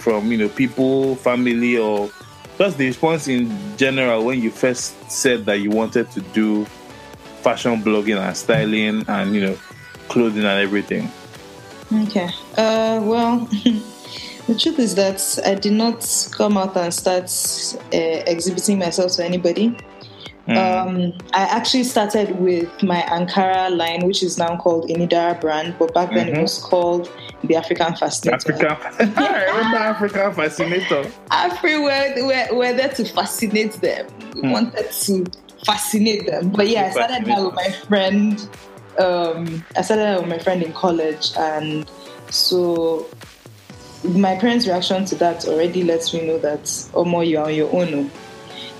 from 0.02 0.30
you 0.32 0.38
know 0.38 0.48
people, 0.48 1.16
family, 1.16 1.78
or 1.78 2.10
just 2.58 2.76
the 2.78 2.86
response 2.86 3.28
in 3.28 3.56
general 3.76 4.24
when 4.24 4.40
you 4.42 4.50
first 4.50 5.10
said 5.10 5.46
that 5.46 5.60
you 5.60 5.70
wanted 5.70 6.10
to 6.10 6.20
do 6.32 6.64
fashion 7.42 7.82
blogging 7.82 8.18
and 8.18 8.36
styling 8.36 9.04
and 9.08 9.34
you 9.34 9.40
know 9.40 9.56
clothing 10.08 10.44
and 10.44 10.60
everything. 10.60 11.10
Okay. 12.04 12.28
Uh, 12.56 13.00
well, 13.02 13.38
the 14.46 14.56
truth 14.58 14.78
is 14.78 14.94
that 14.96 15.38
I 15.44 15.54
did 15.54 15.72
not 15.72 16.28
come 16.32 16.56
out 16.56 16.76
and 16.76 16.92
start 16.92 17.30
uh, 17.92 17.96
exhibiting 18.26 18.78
myself 18.78 19.12
to 19.12 19.24
anybody. 19.24 19.76
Mm. 20.48 20.56
Um, 20.56 21.12
I 21.34 21.42
actually 21.42 21.84
started 21.84 22.40
with 22.40 22.68
my 22.82 23.02
Ankara 23.02 23.74
line, 23.76 24.04
which 24.06 24.22
is 24.24 24.38
now 24.38 24.56
called 24.56 24.88
Inidara 24.88 25.40
brand, 25.40 25.76
but 25.78 25.94
back 25.94 26.12
then 26.12 26.26
Mhm. 26.26 26.38
it 26.38 26.42
was 26.42 26.58
called 26.58 27.08
the 27.44 27.56
African 27.56 27.94
Fascinator. 27.96 28.52
African, 28.52 29.14
I 29.16 29.44
remember 29.46 29.76
African 29.78 30.32
fascinator. 30.34 31.12
Afri 31.30 31.82
were, 31.82 32.26
were, 32.26 32.56
were 32.56 32.72
there 32.72 32.88
to 32.90 33.04
fascinate 33.04 33.80
them. 33.80 34.06
We 34.34 34.40
Hmm. 34.42 34.50
wanted 34.52 34.90
to 34.90 35.26
fascinate 35.66 36.26
them. 36.26 36.50
But 36.50 36.68
yeah, 36.68 36.84
I 36.86 36.90
started 36.90 37.24
that 37.26 37.42
with 37.44 37.54
my 37.54 37.70
friend. 37.88 38.48
Um, 38.98 39.64
I 39.76 39.82
started 39.82 40.02
that 40.04 40.20
with 40.20 40.28
my 40.28 40.38
friend 40.38 40.62
in 40.62 40.72
college, 40.72 41.32
and 41.38 41.90
so 42.30 43.06
my 44.04 44.36
parents' 44.36 44.66
reaction 44.66 45.04
to 45.06 45.14
that 45.16 45.44
already 45.46 45.82
lets 45.84 46.12
me 46.12 46.26
know 46.26 46.38
that 46.38 46.64
Omo, 46.94 47.26
you 47.26 47.38
are 47.38 47.46
on 47.46 47.54
your 47.54 47.72
own. 47.74 47.94
oh." 47.94 48.10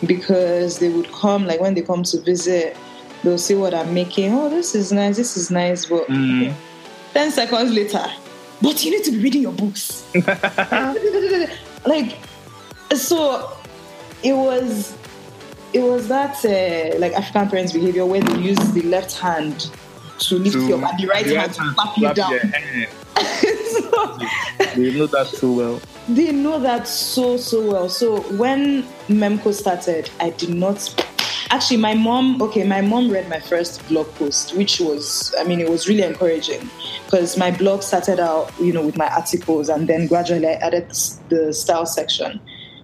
Because 0.06 0.78
they 0.80 0.88
would 0.88 1.10
come, 1.12 1.46
like 1.46 1.60
when 1.60 1.74
they 1.74 1.82
come 1.82 2.02
to 2.02 2.20
visit, 2.22 2.76
they'll 3.22 3.38
see 3.38 3.54
what 3.54 3.72
I'm 3.72 3.94
making. 3.94 4.32
Oh, 4.34 4.48
this 4.50 4.74
is 4.74 4.90
nice, 4.92 5.16
this 5.16 5.36
is 5.36 5.50
nice. 5.50 5.86
But 5.86 6.08
Mm. 6.08 6.52
10 7.14 7.30
seconds 7.30 7.72
later, 7.72 8.04
but 8.62 8.84
you 8.84 8.90
need 8.92 9.04
to 9.04 9.10
be 9.12 9.18
reading 9.18 9.42
your 9.42 9.52
books. 9.52 10.04
like, 11.86 12.16
so 12.94 13.50
it 14.22 14.32
was, 14.34 14.96
it 15.72 15.80
was 15.82 16.08
that 16.08 16.44
uh, 16.44 16.98
like 16.98 17.12
African 17.14 17.48
parents' 17.48 17.72
behavior 17.72 18.06
where 18.06 18.20
they 18.20 18.38
use 18.40 18.58
the 18.72 18.82
left 18.82 19.18
hand 19.18 19.70
to 20.20 20.38
lift 20.38 20.54
To- 20.54 20.66
you 20.68 20.76
up 20.76 20.90
and 20.92 20.98
the 21.00 21.06
right 21.08 21.24
the 21.24 21.34
hand 21.34 21.52
to 21.54 21.60
hand 21.62 21.74
slap 21.74 21.96
you 21.98 22.14
down. 22.14 22.54
so, 23.72 24.18
They 24.76 24.92
know 24.96 25.06
that 25.06 25.26
so 25.26 25.52
well. 25.52 25.80
they 26.08 26.32
know 26.32 26.58
that 26.58 26.86
so 26.88 27.36
so 27.36 27.70
well. 27.70 27.88
So 27.88 28.20
when 28.36 28.84
Memkoh 29.08 29.52
started, 29.52 30.08
I 30.20 30.30
did 30.30 30.50
not. 30.54 30.78
Actually, 31.52 31.76
my 31.76 31.92
mom. 31.92 32.40
Okay, 32.40 32.64
my 32.64 32.80
mom 32.80 33.10
read 33.10 33.28
my 33.28 33.38
first 33.38 33.86
blog 33.86 34.06
post, 34.14 34.56
which 34.56 34.80
was, 34.80 35.34
I 35.38 35.44
mean, 35.44 35.60
it 35.60 35.68
was 35.68 35.86
really 35.86 36.02
encouraging 36.02 36.70
because 37.04 37.36
my 37.36 37.50
blog 37.50 37.82
started 37.82 38.18
out, 38.18 38.50
you 38.58 38.72
know, 38.72 38.80
with 38.80 38.96
my 38.96 39.06
articles, 39.08 39.68
and 39.68 39.86
then 39.86 40.06
gradually 40.06 40.46
I 40.46 40.52
added 40.54 40.88
the 41.28 41.52
style 41.52 41.84
section. 41.84 42.40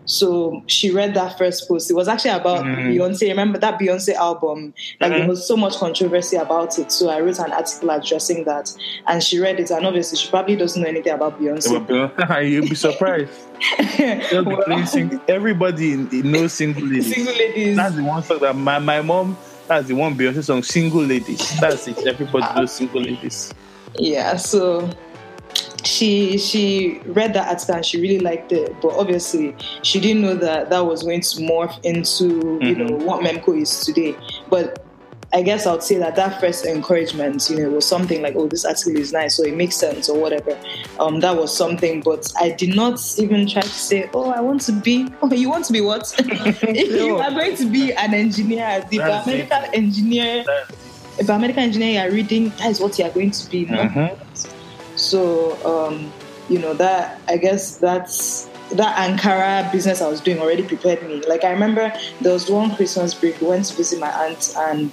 So 0.09 0.63
she 0.67 0.91
read 0.91 1.13
that 1.15 1.37
first 1.37 1.69
post. 1.69 1.91
It 1.91 1.95
was 1.95 2.09
actually 2.09 2.31
about 2.31 2.65
Mhm. 2.65 2.95
Beyonce. 2.97 3.29
Remember 3.29 3.59
that 3.59 3.79
Beyonce 3.79 4.15
album? 4.15 4.73
Like 5.01 5.11
there 5.11 5.21
Mhm. 5.21 5.29
was 5.29 5.47
so 5.47 5.55
much 5.55 5.77
controversy 5.77 6.37
about 6.37 6.79
it. 6.79 6.91
So 6.91 7.11
I 7.11 7.21
wrote 7.21 7.39
an 7.39 7.53
article 7.53 7.91
addressing 7.91 8.45
that, 8.45 8.73
and 9.07 9.23
she 9.23 9.39
read 9.39 9.61
it. 9.61 9.71
And 9.71 9.87
obviously, 9.87 10.17
she 10.17 10.31
probably 10.31 10.57
doesn't 10.57 10.81
know 10.83 10.89
anything 10.89 11.13
about 11.13 11.39
Beyonce. 11.41 11.69
You'll 12.51 12.69
be 12.69 12.75
surprised. 12.75 13.31
Be 13.99 14.41
Well, 14.43 14.87
sing- 14.87 15.21
Everybody 15.29 15.97
knows 15.97 16.55
single 16.55 16.85
ladies. 16.85 17.15
single 17.15 17.35
ladies. 17.35 17.77
That's 17.77 17.95
the 17.97 18.03
one 18.03 18.23
song 18.23 18.39
that 18.41 18.57
my, 18.57 18.79
my 18.79 19.03
mom. 19.03 19.37
That's 19.67 19.89
the 19.89 19.95
one 19.95 20.17
Beyonce 20.17 20.43
song. 20.43 20.63
Single 20.63 21.03
ladies. 21.03 21.61
That's 21.61 21.87
it. 21.87 21.99
Everybody 22.07 22.47
knows 22.57 22.73
single 22.73 23.03
ladies. 23.03 23.53
yeah 23.99 24.37
so 24.37 24.89
she 25.85 26.37
she 26.39 27.01
read 27.07 27.35
that 27.35 27.49
article 27.49 27.77
and 27.77 27.85
she 27.87 28.01
really 28.01 28.19
liked 28.21 28.51
it 28.53 28.75
but 28.83 28.89
obviously 28.97 29.55
she 29.83 30.01
didn't 30.01 30.23
know 30.23 30.35
that 30.35 30.71
that 30.71 30.81
was 30.81 31.03
going 31.03 31.21
to 31.21 31.37
morph 31.39 31.79
into 31.85 32.59
you 32.63 32.75
Mhm. 32.75 32.79
know 32.79 32.97
what 32.97 33.23
Memkoh 33.23 33.61
is 33.61 33.85
today 33.85 34.17
but 34.49 34.85
I 35.31 35.43
guess 35.43 35.67
I 35.67 35.73
would 35.73 35.83
say 35.83 35.99
that 35.99 36.17
that 36.17 36.41
first 36.41 36.65
encouragement, 36.65 37.51
you 37.51 37.59
know, 37.63 37.69
was 37.69 37.85
something 37.87 38.23
like, 38.23 38.35
oh, 38.35 38.47
this 38.49 38.65
article 38.65 38.97
is 38.97 39.13
nice, 39.13 39.37
so 39.37 39.43
it 39.43 39.55
makes 39.55 39.77
sense 39.77 40.09
or 40.09 40.19
whatever. 40.19 40.59
Um, 40.99 41.21
that 41.21 41.37
was 41.37 41.55
something, 41.55 42.01
but 42.01 42.27
I 42.41 42.49
did 42.49 42.75
not 42.75 42.99
even 43.19 43.47
try 43.47 43.61
to 43.61 43.69
say, 43.69 44.09
oh, 44.15 44.31
I 44.31 44.41
want 44.41 44.63
to 44.63 44.73
be. 44.73 45.07
Oh, 45.23 45.31
you 45.31 45.51
want 45.51 45.67
to 45.67 45.73
be 45.75 45.83
what? 45.83 46.15
if 46.19 46.89
you 47.03 47.17
are 47.17 47.31
going 47.31 47.57
to 47.57 47.67
be 47.67 47.93
an 47.93 48.15
engineer, 48.15 48.83
the 48.91 49.01
biomedical 49.01 49.69
engineer, 49.75 50.47
a 51.21 51.23
biomedical 51.25 51.59
engineer 51.59 52.03
you 52.03 52.09
are 52.09 52.11
reading, 52.11 52.49
that 52.57 52.71
is 52.71 52.81
what 52.81 52.99
you 52.99 53.05
are 53.05 53.11
going 53.11 53.31
to 53.31 53.51
be. 53.51 53.69
Uh-huh. 53.69 54.15
So, 54.99 55.57
um, 55.65 56.13
you 56.49 56.59
know, 56.59 56.75
that 56.75 57.21
I 57.29 57.37
guess 57.37 57.79
that's 57.79 58.49
that 58.73 58.97
Ankara 58.97 59.71
business 59.73 60.03
I 60.03 60.09
was 60.09 60.21
doing 60.21 60.39
already 60.39 60.63
prepared 60.63 61.03
me. 61.07 61.23
Like 61.27 61.45
I 61.45 61.51
remember 61.51 61.93
there 62.21 62.33
was 62.33 62.51
one 62.51 62.75
Christmas 62.75 63.15
break, 63.15 63.41
we 63.41 63.47
went 63.47 63.65
to 63.67 63.75
visit 63.75 63.99
my 63.99 64.11
aunt 64.27 64.55
and 64.59 64.91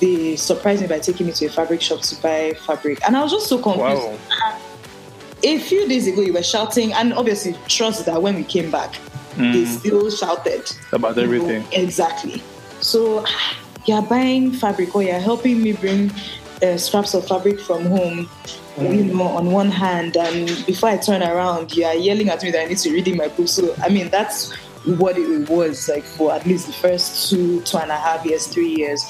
they 0.00 0.36
surprised 0.36 0.82
me 0.82 0.88
by 0.88 0.98
taking 0.98 1.26
me 1.26 1.32
to 1.32 1.46
a 1.46 1.48
fabric 1.48 1.80
shop 1.80 2.00
to 2.02 2.22
buy 2.22 2.52
fabric. 2.66 2.98
And 3.06 3.16
I 3.16 3.22
was 3.22 3.32
just 3.32 3.46
so 3.46 3.58
confused. 3.58 4.02
Wow. 4.02 4.58
A 5.44 5.58
few 5.58 5.88
days 5.88 6.06
ago 6.06 6.20
you 6.20 6.32
were 6.32 6.42
shouting 6.42 6.92
and 6.92 7.14
obviously 7.14 7.56
trust 7.68 8.04
that 8.06 8.20
when 8.20 8.34
we 8.34 8.44
came 8.44 8.70
back, 8.70 8.94
they 9.36 9.64
still 9.64 10.10
shouted. 10.10 10.70
About 10.92 11.16
you 11.16 11.26
know, 11.26 11.34
everything. 11.34 11.64
Exactly. 11.72 12.42
So 12.80 13.24
you're 13.86 14.02
buying 14.02 14.52
fabric 14.52 14.94
or 14.94 15.02
you're 15.02 15.20
helping 15.20 15.62
me 15.62 15.72
bring 15.72 16.12
uh, 16.62 16.76
scraps 16.76 17.14
of 17.14 17.26
fabric 17.26 17.60
from 17.60 17.86
home, 17.86 18.28
you 18.78 19.04
know, 19.04 19.22
on 19.22 19.50
one 19.50 19.70
hand, 19.70 20.16
and 20.16 20.46
before 20.66 20.88
I 20.90 20.96
turn 20.96 21.22
around, 21.22 21.74
you 21.76 21.84
are 21.84 21.94
yelling 21.94 22.28
at 22.28 22.42
me 22.42 22.50
that 22.50 22.62
I 22.62 22.66
need 22.66 22.78
to 22.78 22.90
read 22.90 23.08
in 23.08 23.16
my 23.16 23.28
book. 23.28 23.48
So, 23.48 23.74
I 23.82 23.88
mean, 23.88 24.08
that's 24.08 24.54
what 24.84 25.18
it 25.18 25.48
was 25.48 25.88
like 25.88 26.04
for 26.04 26.32
at 26.32 26.46
least 26.46 26.66
the 26.66 26.72
first 26.72 27.30
two, 27.30 27.60
two 27.62 27.78
and 27.78 27.90
a 27.90 27.96
half 27.96 28.24
years, 28.24 28.46
three 28.46 28.74
years. 28.74 29.04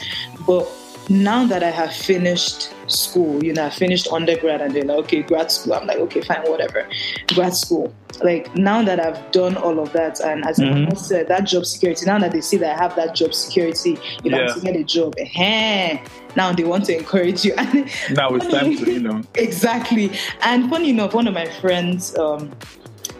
But 0.46 0.68
now 1.08 1.46
that 1.46 1.62
I 1.62 1.70
have 1.70 1.94
finished 1.94 2.72
school, 2.90 3.42
you 3.42 3.52
know, 3.52 3.66
I 3.66 3.70
finished 3.70 4.08
undergrad 4.08 4.60
and 4.60 4.74
then, 4.74 4.90
okay, 4.90 5.22
grad 5.22 5.50
school, 5.50 5.74
I'm 5.74 5.86
like, 5.86 5.98
okay, 5.98 6.20
fine, 6.20 6.42
whatever. 6.42 6.88
Grad 7.28 7.54
school. 7.54 7.94
Like, 8.22 8.54
now 8.54 8.82
that 8.82 8.98
I've 9.00 9.30
done 9.30 9.56
all 9.56 9.78
of 9.78 9.92
that, 9.92 10.20
and 10.20 10.44
as 10.44 10.58
Mhm. 10.58 10.90
I 10.90 10.94
said, 10.94 11.28
that 11.28 11.44
job 11.44 11.64
security, 11.64 12.04
now 12.06 12.18
that 12.18 12.32
they 12.32 12.40
see 12.40 12.56
that 12.58 12.76
I 12.76 12.82
have 12.82 12.96
that 12.96 13.14
job 13.14 13.32
security, 13.34 13.98
if 14.24 14.32
Yeah. 14.32 14.38
I'm 14.48 14.54
to 14.54 14.60
get 14.60 14.76
a 14.76 14.84
job, 14.84 15.14
eh, 15.36 15.98
now 16.36 16.52
they 16.52 16.64
want 16.64 16.84
to 16.86 16.96
encourage 16.96 17.44
you. 17.44 17.54
Now 18.10 18.34
it's 18.34 18.46
time 18.48 18.76
to, 18.76 18.90
you 18.92 19.00
know. 19.00 19.22
exactly. 19.36 20.10
And 20.42 20.68
funny 20.70 20.90
enough, 20.90 21.14
one 21.14 21.26
of 21.28 21.34
my 21.34 21.46
friends, 21.60 22.16
um, 22.18 22.50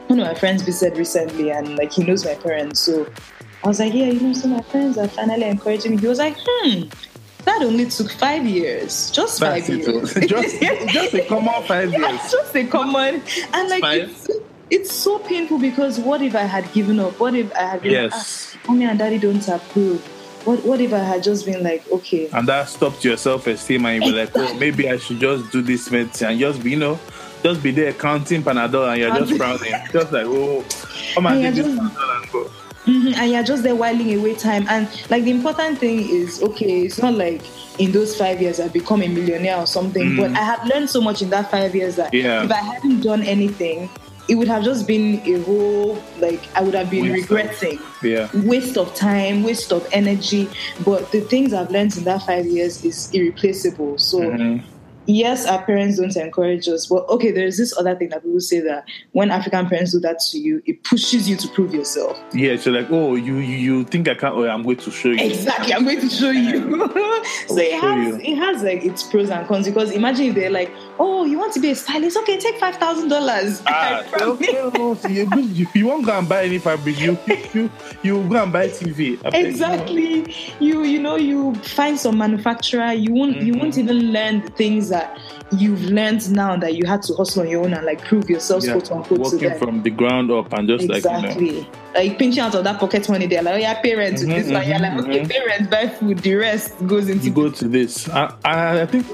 one 0.09 0.21
of 0.21 0.27
my 0.27 0.35
friends 0.35 0.63
visited 0.63 0.99
recently, 0.99 1.51
and 1.51 1.77
like 1.77 1.93
he 1.93 2.03
knows 2.03 2.25
my 2.25 2.35
parents, 2.35 2.81
so 2.81 3.07
I 3.65 3.69
was 3.69 3.79
like, 3.81 3.93
yeah, 3.95 4.07
you 4.07 4.21
know, 4.21 4.33
so 4.33 4.49
my 4.49 4.63
friends 4.63 4.97
are 4.99 5.09
finally 5.09 5.45
encouraging 5.45 5.93
me. 5.93 5.99
He 5.99 6.07
was 6.07 6.19
like, 6.19 6.37
hmm, 6.47 6.83
that 7.45 7.63
only 7.63 7.87
took 7.87 8.11
five 8.13 8.47
years, 8.47 9.11
just 9.11 9.41
That's 9.41 9.67
five 9.67 9.77
years. 9.79 10.15
just, 10.27 10.61
just 10.93 11.15
a 11.15 11.25
common 11.29 11.63
five 11.65 11.93
Yeah, 11.93 12.11
years. 12.11 12.21
just 12.31 12.55
a 12.57 12.65
common, 12.67 13.23
and 13.53 13.69
like 13.69 13.81
Five. 13.81 14.11
it's, 14.11 14.29
it's 14.71 14.93
so 14.93 15.19
painful 15.19 15.59
because 15.59 15.99
what 15.99 16.21
if 16.23 16.35
I 16.35 16.43
had 16.43 16.71
given 16.73 17.01
up? 17.01 17.19
What 17.19 17.35
if 17.35 17.55
I 17.57 17.63
had 17.63 17.83
been 17.83 17.93
like, 17.93 18.11
Yes. 18.13 18.57
ah, 18.57 18.69
mommy 18.69 18.85
and 18.85 18.99
daddy 18.99 19.19
don't 19.19 19.47
approve? 19.49 20.01
What 20.45 20.65
what 20.65 20.81
if 20.81 20.93
I 20.93 20.99
had 21.01 21.23
just 21.23 21.45
been 21.47 21.63
like, 21.63 21.83
okay, 21.91 22.29
And 22.33 22.47
that 22.49 22.69
stopped 22.69 23.05
your 23.05 23.17
self 23.17 23.47
esteem, 23.47 23.85
and 23.87 24.03
you 24.05 24.13
were 24.13 24.19
like, 24.21 24.31
oh, 24.35 24.55
maybe 24.55 24.89
I 24.89 24.97
should 24.99 25.21
just 25.21 25.51
do 25.53 25.63
this 25.63 25.91
medicine 25.91 26.31
and 26.31 26.41
just 26.41 26.63
be, 26.63 26.71
you 26.71 26.77
know, 26.79 26.99
just 27.43 27.63
be 27.63 27.71
there 27.71 27.93
counting 27.93 28.43
Panadol 28.43 28.89
and 28.91 29.01
you're 29.01 29.15
just 29.15 29.33
frowning. 29.37 29.73
Just 29.93 30.13
like, 30.13 30.27
oh, 30.27 30.65
come 31.15 31.27
and 31.27 31.45
And 31.45 31.57
take 31.57 31.65
this 31.65 31.75
Panadol 31.75 32.23
and 32.23 32.33
go. 32.33 32.51
Mhm, 32.87 33.17
and 33.19 33.33
you're 33.33 33.43
just 33.43 33.63
there 33.65 33.75
whiling 33.77 34.15
away 34.19 34.35
time. 34.35 34.65
And 34.71 34.89
like 35.11 35.25
the 35.25 35.31
important 35.31 35.79
thing 35.79 36.09
is, 36.09 36.43
okay, 36.43 36.83
it's 36.83 36.99
not 37.03 37.15
like 37.15 37.43
in 37.79 37.93
those 37.93 38.17
five 38.17 38.41
years 38.41 38.59
I've 38.61 38.73
become 38.73 39.03
a 39.03 39.09
millionaire 39.09 39.59
or 39.59 39.67
something, 39.67 40.13
Mm. 40.13 40.17
but 40.17 40.31
I 40.33 40.43
have 40.43 40.65
learned 40.67 40.89
so 40.89 41.01
much 41.03 41.21
in 41.21 41.29
that 41.31 41.51
five 41.51 41.75
years 41.75 41.97
that 41.97 42.15
Yeah. 42.15 42.45
if 42.45 42.51
I 42.51 42.57
hadn't 42.63 43.03
done 43.03 43.23
anything, 43.23 43.91
it 44.29 44.35
would 44.35 44.49
have 44.49 44.63
just 44.63 44.87
been 44.87 45.21
a 45.27 45.43
whole 45.43 46.03
like 46.19 46.41
I 46.55 46.61
would 46.63 46.75
have 46.75 46.91
been 46.91 47.11
Waste 47.11 47.25
of- 47.25 47.37
regretting. 47.37 47.79
Yeah. 48.03 48.29
Waste 48.45 48.77
of 48.77 48.95
time, 48.95 49.43
waste 49.43 49.73
of 49.73 49.87
energy. 49.93 50.49
But 50.85 51.11
the 51.13 51.21
things 51.23 51.53
I've 51.55 51.71
learned 51.71 51.97
in 51.97 52.05
that 52.05 52.23
five 52.27 52.47
years 52.47 52.85
is 52.85 53.11
irreplaceable. 53.13 53.97
So 53.99 54.21
Mhm. 54.21 54.63
Yes, 55.09 55.47
our 55.47 55.63
parents 55.65 55.99
don't 55.99 56.15
encourage 56.17 56.69
us, 56.69 56.87
but 56.87 57.09
okay, 57.09 57.33
there's 57.33 57.57
this 57.57 57.77
other 57.77 57.97
thing 57.97 58.11
that 58.11 58.23
people 58.23 58.41
say 58.41 58.61
that 58.61 58.85
when 59.13 59.31
African 59.31 59.67
parents 59.67 59.93
do 59.93 60.01
that 60.01 60.21
to 60.31 60.39
you, 60.39 60.63
it 60.67 60.85
pushes 60.85 61.29
you 61.29 61.37
to 61.37 61.49
prove 61.49 61.75
yourself. 61.75 62.21
Yeah, 62.33 62.57
so 62.57 62.71
like, 62.71 62.89
oh, 62.91 63.17
you 63.17 63.39
you, 63.39 63.57
you 63.57 63.85
think 63.85 64.07
I 64.07 64.15
can't? 64.15 64.35
Oh, 64.35 64.47
I'm 64.47 64.63
going 64.63 64.77
to 64.77 64.91
show 64.91 65.09
you. 65.09 65.25
Exactly, 65.25 65.73
I'm 65.73 65.85
going 65.85 66.01
to 66.01 66.09
show 66.09 66.31
you. 66.31 66.79
so 67.49 67.57
it 67.57 67.81
has 67.81 68.17
you. 68.19 68.21
it 68.21 68.37
has 68.37 68.63
like 68.63 68.85
its 68.85 69.03
pros 69.03 69.31
and 69.31 69.47
cons 69.49 69.67
because 69.67 69.91
imagine 69.91 70.27
if 70.27 70.35
they're 70.35 70.51
like, 70.51 70.71
oh, 70.99 71.25
you 71.25 71.39
want 71.39 71.53
to 71.55 71.61
be 71.61 71.71
a 71.71 71.75
stylist? 71.75 72.17
Okay, 72.19 72.39
take 72.39 72.59
five 72.59 72.77
thousand 72.77 73.09
dollars. 73.09 73.63
Ah, 73.81 74.03
okay, 74.21 74.57
oh, 74.75 74.99
you, 75.09 75.67
you, 75.75 75.87
won't 75.87 76.05
go 76.05 76.19
and 76.19 76.29
buy 76.29 76.45
any 76.45 76.59
fabric. 76.59 76.99
You 76.99 77.17
you 77.55 77.71
you 78.03 78.29
go 78.29 78.43
and 78.43 78.53
buy 78.53 78.69
TV. 78.69 79.21
I. 79.25 79.39
Exactly. 79.39 80.35
You 80.59 80.83
you 80.83 81.01
know 81.01 81.17
you 81.17 81.55
find 81.57 81.99
some 81.99 82.19
manufacturer. 82.19 82.93
You 82.93 83.13
won't 83.13 83.37
you 83.37 83.55
won't 83.55 83.79
even 83.79 84.13
learn 84.13 84.43
the 84.43 84.51
things 84.51 84.89
that 84.89 84.98
you've 85.53 85.83
learned 85.85 86.31
now 86.31 86.57
that 86.57 86.75
you 86.75 86.87
had 86.87 87.03
to 87.03 87.15
hustle 87.15 87.43
on 87.43 87.49
your 87.49 87.65
own 87.65 87.73
and 87.73 87.85
like 87.87 88.05
prove 88.05 88.29
yourself, 88.29 88.65
Yeah, 88.65 88.73
quote 88.73 88.93
unquote, 88.93 89.31
to 89.31 89.37
Working 89.37 89.59
from 89.59 89.83
the 89.83 89.91
ground 89.91 90.31
up 90.31 90.53
and 90.53 90.69
just 90.69 90.89
like 90.89 91.05
you 91.05 91.11
know. 91.11 91.19
exactly. 91.19 91.69
Like 91.95 92.19
pinching 92.19 92.41
out 92.41 92.55
of 92.55 92.65
that 92.65 92.79
pocket 92.79 93.09
money, 93.09 93.27
they're 93.27 93.43
like, 93.43 93.55
oh 93.55 93.59
yeah, 93.59 93.81
parents, 93.81 94.23
Mhm, 94.23 94.29
this 94.29 94.51
one. 94.53 94.69
You're 94.69 94.79
like, 94.79 95.05
okay, 95.05 95.21
mhm. 95.21 95.31
parents 95.31 95.71
buy 95.71 95.89
food. 95.89 96.19
The 96.19 96.35
rest 96.35 96.87
goes 96.87 97.09
into 97.09 97.27
you 97.27 97.33
go 97.33 97.51
to 97.51 97.69
this. 97.69 98.09
I, 98.11 98.35
I, 98.45 98.87
think 98.87 99.07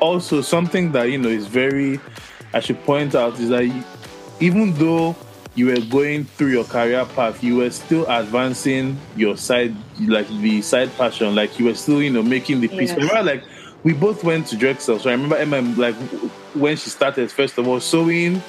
also 0.00 0.40
something 0.40 0.92
that 0.92 1.10
you 1.10 1.18
know 1.18 1.28
is 1.28 1.46
very 1.46 2.00
I 2.52 2.60
should 2.60 2.82
point 2.84 3.14
out 3.14 3.38
is 3.38 3.48
that 3.48 3.64
even 4.40 4.72
though 4.74 5.16
you 5.56 5.66
were 5.66 5.80
going 5.90 6.24
through 6.24 6.48
your 6.48 6.64
career 6.64 7.04
path, 7.04 7.42
you 7.42 7.56
were 7.56 7.70
still 7.70 8.06
advancing 8.08 8.98
your 9.16 9.36
side 9.36 9.74
like 10.00 10.28
the 10.40 10.62
side 10.62 10.90
passion, 10.96 11.34
like 11.34 11.58
you 11.58 11.66
were 11.66 11.74
still, 11.74 12.02
you 12.02 12.10
know, 12.10 12.22
making 12.22 12.60
the 12.60 12.68
piece. 12.68 12.90
Yeah. 12.90 12.96
Remember, 12.96 13.22
like 13.22 13.44
we 13.84 13.92
both 13.92 14.24
went 14.24 14.46
to 14.48 14.56
Drexel. 14.56 14.98
So 14.98 15.10
I 15.10 15.12
remember 15.12 15.36
Emma 15.36 15.60
like 15.76 15.94
when 16.54 16.76
she 16.76 16.90
started, 16.90 17.30
first 17.30 17.56
of 17.58 17.68
all, 17.68 17.80
sewing, 17.80 18.42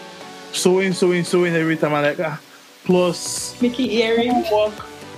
sewing, 0.53 0.93
sewing, 0.93 1.23
sewing 1.23 1.53
every 1.53 1.77
time. 1.77 1.93
I'm 1.93 2.03
like, 2.03 2.19
ah, 2.19 2.39
plus 2.85 3.61
Mickey 3.61 3.95
earrings. 3.97 4.47
work 4.51 4.73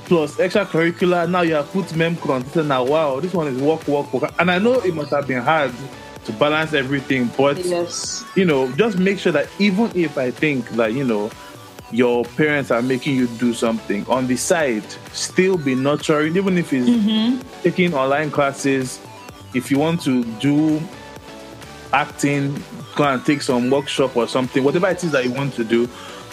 plus 0.05 0.37
extracurricular. 0.37 1.29
Now 1.29 1.41
you 1.41 1.55
have 1.55 1.69
put 1.71 1.85
Memkoh 1.87 2.29
on 2.29 2.41
Twitter. 2.43 2.63
Now, 2.63 2.83
wow, 2.85 3.19
this 3.19 3.33
one 3.33 3.47
is 3.47 3.61
work, 3.61 3.87
work, 3.87 4.11
work. 4.13 4.33
And 4.39 4.49
I 4.49 4.57
know 4.57 4.75
it 4.79 4.93
must 4.95 5.11
have 5.11 5.27
been 5.27 5.41
hard 5.41 5.71
to 6.25 6.31
balance 6.33 6.73
everything, 6.73 7.29
but 7.37 7.57
Yes. 7.63 8.23
you 8.35 8.45
know, 8.45 8.71
just 8.73 8.97
make 8.97 9.19
sure 9.19 9.31
that 9.33 9.47
even 9.59 9.91
if 9.95 10.17
I 10.17 10.31
think 10.31 10.67
that 10.71 10.93
you 10.93 11.03
know 11.03 11.29
your 11.91 12.23
parents 12.25 12.69
are 12.71 12.81
making 12.81 13.15
you 13.15 13.27
do 13.27 13.53
something 13.53 14.05
on 14.07 14.27
the 14.27 14.35
side, 14.37 14.83
still 15.13 15.57
be 15.57 15.73
nurturing, 15.75 16.35
even 16.37 16.57
if 16.57 16.73
it's 16.73 16.89
Mm-hmm. 16.89 17.61
taking 17.63 17.93
online 17.93 18.31
classes. 18.31 18.99
If 19.53 19.71
you 19.71 19.79
want 19.79 20.01
to 20.03 20.23
do 20.39 20.81
acting, 21.93 22.63
go 22.95 23.05
and 23.05 23.25
take 23.25 23.41
some 23.41 23.69
workshop 23.69 24.15
or 24.17 24.27
something, 24.27 24.63
whatever 24.63 24.89
it 24.89 25.03
is 25.03 25.11
that 25.11 25.25
you 25.25 25.31
want 25.31 25.53
to 25.55 25.63
do, 25.63 25.89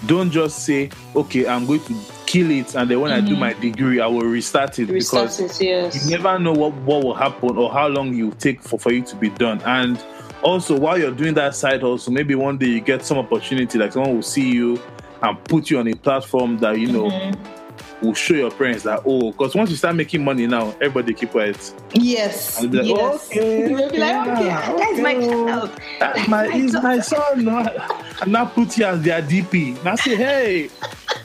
don't 0.06 0.30
just 0.30 0.64
say, 0.64 0.90
okay, 1.14 1.46
I'm 1.46 1.66
going 1.66 1.80
to 1.80 1.94
kill 2.26 2.50
it 2.50 2.74
and 2.74 2.90
then 2.90 3.00
when 3.00 3.12
I 3.12 3.20
do 3.20 3.36
my 3.36 3.52
degree, 3.52 4.00
I 4.00 4.06
will 4.06 4.22
restart 4.22 4.78
it 4.78 4.88
Restart 4.88 5.38
because 5.38 5.60
it, 5.60 5.64
yes. 5.64 6.04
you 6.04 6.10
never 6.10 6.38
know 6.38 6.52
what, 6.52 6.72
what 6.74 7.04
will 7.04 7.14
happen 7.14 7.56
or 7.56 7.70
how 7.70 7.86
long 7.88 8.12
you 8.12 8.32
take 8.32 8.60
for, 8.60 8.78
for 8.78 8.92
you 8.92 9.02
to 9.02 9.16
be 9.16 9.30
done. 9.30 9.62
And 9.62 10.02
also, 10.42 10.78
while 10.78 10.98
you're 10.98 11.12
doing 11.12 11.34
that 11.34 11.54
side 11.54 11.82
also, 11.82 12.10
maybe 12.10 12.34
one 12.34 12.58
day 12.58 12.66
you 12.66 12.80
get 12.80 13.04
some 13.04 13.18
opportunity, 13.18 13.78
like 13.78 13.92
someone 13.92 14.14
will 14.14 14.22
see 14.22 14.50
you 14.50 14.80
and 15.22 15.42
put 15.44 15.70
you 15.70 15.78
on 15.78 15.88
a 15.88 15.94
platform 15.94 16.58
that 16.58 16.78
you 16.78 16.92
know 16.92 17.04
Mm-hmm. 17.04 17.63
Will 18.02 18.14
show 18.14 18.34
your 18.34 18.50
parents 18.50 18.84
that 18.84 19.02
oh, 19.04 19.32
because 19.32 19.54
once 19.54 19.70
you 19.70 19.76
start 19.76 19.96
making 19.96 20.24
money 20.24 20.46
now, 20.46 20.70
everybody 20.80 21.14
keep 21.14 21.30
quiet. 21.30 21.74
Yes. 21.92 22.60
And 22.60 22.70
be 22.70 22.78
like, 22.78 22.86
yes. 22.86 23.30
okay, 23.30 23.68
They'll 23.74 23.90
be 23.90 23.98
like, 23.98 24.28
okay, 24.28 24.46
yeah, 24.46 24.76
that's 24.76 25.00
my 25.00 25.14
child. 25.14 25.80
That's 25.98 26.28
my 26.28 26.46
is 26.46 26.74
my 26.74 27.00
son. 27.00 27.48
And 27.48 28.26
now 28.32 28.46
put 28.46 28.76
you 28.76 28.84
as 28.84 29.02
their 29.02 29.22
DP. 29.22 29.82
Now 29.84 29.96
say, 29.96 30.16
hey, 30.16 30.70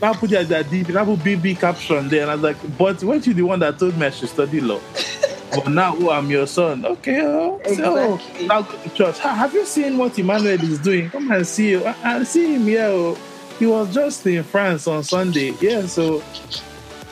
now 0.01 0.13
put 0.13 0.31
you 0.31 0.37
as 0.37 0.47
their 0.47 0.63
DP. 0.63 0.93
Now 0.93 1.05
put 1.05 1.19
BB 1.19 1.59
caption 1.59 2.09
there. 2.09 2.21
And 2.23 2.31
I 2.31 2.35
was 2.35 2.43
like, 2.43 2.77
but 2.77 3.03
weren't 3.03 3.27
you 3.27 3.33
the 3.33 3.43
one 3.43 3.59
that 3.59 3.79
told 3.79 3.97
me 3.97 4.05
I 4.05 4.09
should 4.09 4.29
study 4.29 4.61
law? 4.61 4.79
but 5.51 5.67
now, 5.67 5.95
oh, 5.97 6.11
I'm 6.11 6.29
your 6.29 6.47
son. 6.47 6.85
Okay, 6.85 7.21
oh, 7.21 7.59
so 7.65 8.15
Exactly. 8.15 8.47
now 8.47 8.61
go 8.61 8.77
to 8.77 8.89
church. 8.89 9.19
Ha, 9.19 9.33
have 9.33 9.53
you 9.53 9.65
seen 9.65 9.97
what 9.97 10.17
Emmanuel 10.17 10.61
is 10.63 10.79
doing? 10.79 11.09
Come 11.09 11.31
and 11.31 11.45
see 11.45 11.71
you. 11.71 11.85
I, 11.85 11.95
I 12.03 12.23
see 12.23 12.55
him 12.55 12.63
here. 12.63 12.85
Oh. 12.85 13.17
He 13.59 13.65
was 13.65 13.93
just 13.93 14.25
in 14.25 14.43
France 14.43 14.87
on 14.87 15.03
Sunday. 15.03 15.53
Yeah, 15.59 15.85
so 15.85 16.23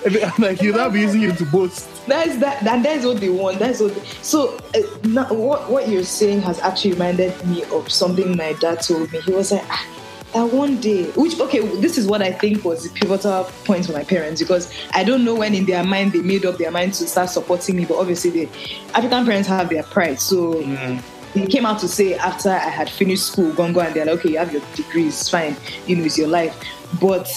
I'm 0.05 0.31
like, 0.39 0.61
you'll 0.61 0.77
not 0.77 0.93
be 0.93 1.01
using 1.01 1.21
you 1.21 1.33
to 1.33 1.45
boast. 1.45 1.89
That's 2.07 2.37
that. 2.37 2.63
That 2.63 2.83
that's 2.83 3.05
what 3.05 3.19
they 3.19 3.29
want. 3.29 3.59
That's 3.59 3.81
what. 3.81 3.93
They, 3.93 4.01
so 4.21 4.57
uh, 4.73 4.79
now, 5.03 5.31
what 5.33 5.69
what 5.69 5.89
you're 5.89 6.03
saying 6.03 6.41
has 6.41 6.59
actually 6.61 6.93
reminded 6.93 7.45
me 7.45 7.63
of 7.65 7.91
something 7.91 8.37
my 8.37 8.53
dad 8.53 8.81
told 8.81 9.11
me. 9.11 9.19
He 9.21 9.33
was 9.33 9.51
like, 9.51 9.65
ah, 9.69 9.85
that 10.33 10.53
one 10.53 10.79
day, 10.79 11.05
which 11.11 11.37
okay, 11.39 11.59
this 11.81 11.97
is 11.97 12.07
what 12.07 12.21
I 12.21 12.31
think 12.31 12.63
was 12.63 12.89
the 12.89 12.97
pivotal 12.97 13.43
point 13.65 13.85
for 13.85 13.91
my 13.91 14.05
parents 14.05 14.41
because 14.41 14.73
I 14.93 15.03
don't 15.03 15.25
know 15.25 15.35
when 15.35 15.53
in 15.53 15.65
their 15.65 15.83
mind 15.83 16.13
they 16.13 16.21
made 16.21 16.45
up 16.45 16.57
their 16.57 16.71
mind 16.71 16.93
to 16.95 17.07
start 17.07 17.29
supporting 17.29 17.75
me, 17.75 17.83
but 17.83 17.97
obviously 17.97 18.29
the 18.29 18.45
African 18.93 19.25
parents 19.25 19.49
have 19.49 19.69
their 19.69 19.83
pride, 19.83 20.19
so. 20.19 20.55
Mm. 20.55 21.03
They 21.37 21.45
came 21.47 21.65
out 21.65 21.79
to 21.79 21.87
say 21.87 22.15
after 22.15 22.49
I 22.49 22.69
had 22.69 22.89
finished 22.89 23.27
school, 23.27 23.51
go 23.53 23.63
and 23.63 23.75
they're 23.95 24.05
like, 24.05 24.19
okay, 24.19 24.31
you 24.31 24.37
have 24.39 24.51
your 24.51 24.63
degrees, 24.73 25.29
fine, 25.29 25.55
you 25.85 25.95
know, 25.95 26.03
it's 26.05 26.17
your 26.17 26.27
life. 26.27 26.55
But 26.99 27.27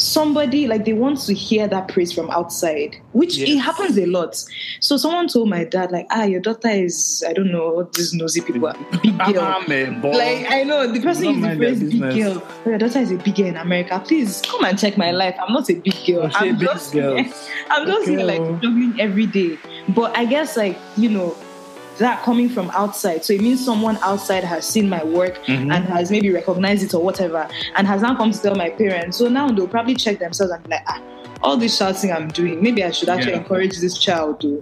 somebody 0.00 0.66
like 0.66 0.84
they 0.86 0.94
want 0.94 1.20
to 1.20 1.34
hear 1.34 1.68
that 1.68 1.86
praise 1.88 2.10
from 2.10 2.30
outside 2.30 2.96
which 3.12 3.38
it 3.38 3.58
happens 3.58 3.98
a 3.98 4.06
lot. 4.06 4.34
So 4.80 4.96
someone 4.96 5.28
told 5.28 5.50
my 5.50 5.64
dad 5.64 5.92
like 5.92 6.06
ah 6.10 6.22
your 6.22 6.40
daughter 6.40 6.68
is 6.70 7.22
i 7.28 7.34
don't 7.34 7.52
know 7.52 7.70
what 7.72 7.92
these 7.92 8.14
nosy 8.14 8.40
people 8.40 8.66
are 8.66 8.74
big 9.02 9.18
girl. 9.18 9.40
I'm 9.40 10.00
like 10.00 10.50
i 10.50 10.62
know 10.62 10.90
the 10.90 11.02
person 11.02 11.24
used 11.24 11.42
the 11.42 11.56
phrase 11.56 11.82
big 11.82 12.00
girl. 12.00 12.42
"Oh, 12.64 12.70
your 12.70 12.78
daughter 12.78 13.00
is 13.00 13.12
a 13.12 13.16
big 13.16 13.34
girl 13.34 13.46
in 13.46 13.56
america. 13.56 14.02
Please 14.02 14.40
come 14.46 14.64
and 14.64 14.78
check 14.78 14.96
my 14.96 15.10
life. 15.10 15.36
I'm 15.38 15.52
not 15.52 15.68
a 15.68 15.74
big 15.74 15.94
girl. 16.06 16.30
I'm 16.32 16.56
big 16.56 16.66
just 16.66 16.92
girl. 16.94 17.18
i'm 17.70 17.86
just 17.86 18.08
here 18.08 18.24
like 18.24 18.40
struggling 18.58 18.98
every 18.98 19.26
day. 19.26 19.58
But 19.90 20.16
i 20.16 20.24
guess 20.24 20.56
like 20.56 20.78
you 20.96 21.10
know 21.10 21.36
that 22.00 22.22
coming 22.22 22.48
from 22.48 22.70
outside. 22.70 23.24
So 23.24 23.32
it 23.32 23.40
means 23.40 23.64
someone 23.64 23.96
outside 24.02 24.44
has 24.44 24.66
seen 24.66 24.88
my 24.88 25.02
work 25.04 25.38
Mhm. 25.46 25.72
and 25.74 25.84
has 25.86 26.10
maybe 26.10 26.30
recognized 26.30 26.82
it 26.82 26.92
or 26.94 27.02
whatever, 27.02 27.46
and 27.76 27.86
has 27.86 28.02
now 28.02 28.14
come 28.16 28.32
to 28.32 28.40
tell 28.42 28.54
my 28.54 28.70
parents. 28.70 29.16
So 29.16 29.28
now 29.28 29.48
they'll 29.48 29.68
probably 29.68 29.94
check 29.94 30.18
themselves 30.18 30.52
and 30.52 30.62
be 30.64 30.70
like, 30.70 30.82
ah, 30.88 31.00
all 31.42 31.56
this 31.56 31.76
shouting 31.76 32.12
I'm 32.12 32.28
doing, 32.28 32.62
maybe 32.62 32.84
I 32.84 32.90
should 32.90 33.08
actually 33.08 33.32
Yeah. 33.32 33.38
encourage 33.38 33.78
this 33.78 33.96
child 33.96 34.40
to. 34.40 34.60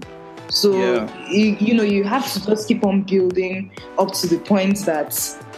So 0.48 0.72
Yeah. 0.72 1.08
you, 1.30 1.56
you 1.60 1.74
know, 1.74 1.82
you 1.82 2.04
have 2.04 2.30
to 2.32 2.46
just 2.46 2.68
keep 2.68 2.84
on 2.84 3.02
building 3.02 3.70
up 3.98 4.12
to 4.14 4.26
the 4.26 4.38
point 4.38 4.84
that 4.86 5.12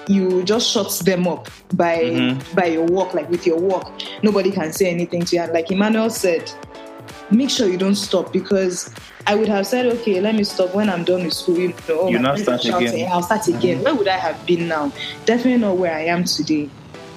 you 0.09 0.43
just 0.43 0.69
shut 0.69 0.91
them 1.05 1.29
up 1.29 1.49
by 1.75 1.99
Mhm. 2.05 2.55
by 2.57 2.65
your 2.67 2.85
work, 2.87 3.15
like 3.15 3.31
with 3.31 3.47
your 3.47 3.59
work. 3.59 3.87
Nobody 4.23 4.51
can 4.51 4.73
say 4.73 4.91
anything 4.91 5.23
to 5.27 5.37
you. 5.37 5.43
And 5.43 5.53
like 5.53 5.71
Emmanuel 5.71 6.11
said, 6.11 6.51
make 7.31 7.51
sure 7.51 7.69
you 7.69 7.79
don't 7.79 7.95
stop 7.95 8.33
because 8.33 8.95
I 9.27 9.35
would 9.35 9.49
have 9.49 9.67
said, 9.67 9.87
okay, 9.87 10.21
let 10.21 10.35
me 10.35 10.45
stop 10.45 10.75
when 10.75 10.89
I'm 10.89 11.05
done 11.05 11.25
with 11.25 11.33
school. 11.35 11.59
You 11.59 11.69
know, 11.69 11.75
oh, 11.91 12.09
You 12.09 12.19
friends 12.19 12.43
start 12.43 12.63
shouting, 12.63 12.89
again. 12.89 13.09
I'll 13.13 13.23
start 13.23 13.47
again. 13.49 13.83
Where 13.83 13.95
would 13.95 14.09
I 14.09 14.17
have 14.17 14.45
been 14.47 14.69
now? 14.69 14.93
Definitely 15.27 15.59
not 15.59 15.77
where 15.77 15.95
I 15.95 16.05
am 16.07 16.25
today. 16.25 16.71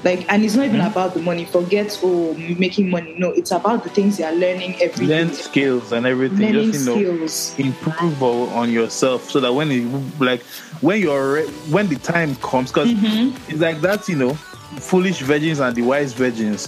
Like, 0.04 0.26
and 0.30 0.44
it's 0.44 0.56
not 0.56 0.66
even 0.66 0.82
Mhm. 0.82 0.92
about 0.92 1.14
the 1.14 1.22
money. 1.22 1.46
Forget 1.46 1.98
oh 2.04 2.34
making 2.60 2.90
money. 2.90 3.16
No, 3.18 3.32
it's 3.32 3.52
about 3.52 3.84
the 3.86 3.90
things 3.90 4.20
you 4.20 4.26
are 4.26 4.34
learning 4.34 4.76
every 4.82 5.08
Learn 5.08 5.32
skills 5.34 5.94
and 5.94 6.06
everything. 6.06 6.40
Learning 6.54 6.72
Just 6.72 6.90
you 6.90 6.94
know, 6.94 7.00
skills. 7.00 7.56
improve 7.58 8.22
on 8.22 8.70
yourself 8.70 9.30
so 9.32 9.40
that 9.40 9.54
when 9.54 9.72
you 9.72 10.04
like 10.20 10.42
when 10.82 11.00
you're 11.00 11.34
re- 11.36 11.48
when 11.70 11.88
the 11.88 11.96
time 11.96 12.36
comes, 12.36 12.70
because 12.70 12.90
Mhm. 12.90 13.32
it's 13.48 13.62
like 13.62 13.80
that, 13.80 14.10
you 14.10 14.18
know, 14.18 14.34
foolish 14.34 15.22
virgins 15.22 15.60
and 15.62 15.74
the 15.74 15.82
wise 15.84 16.12
virgins. 16.12 16.68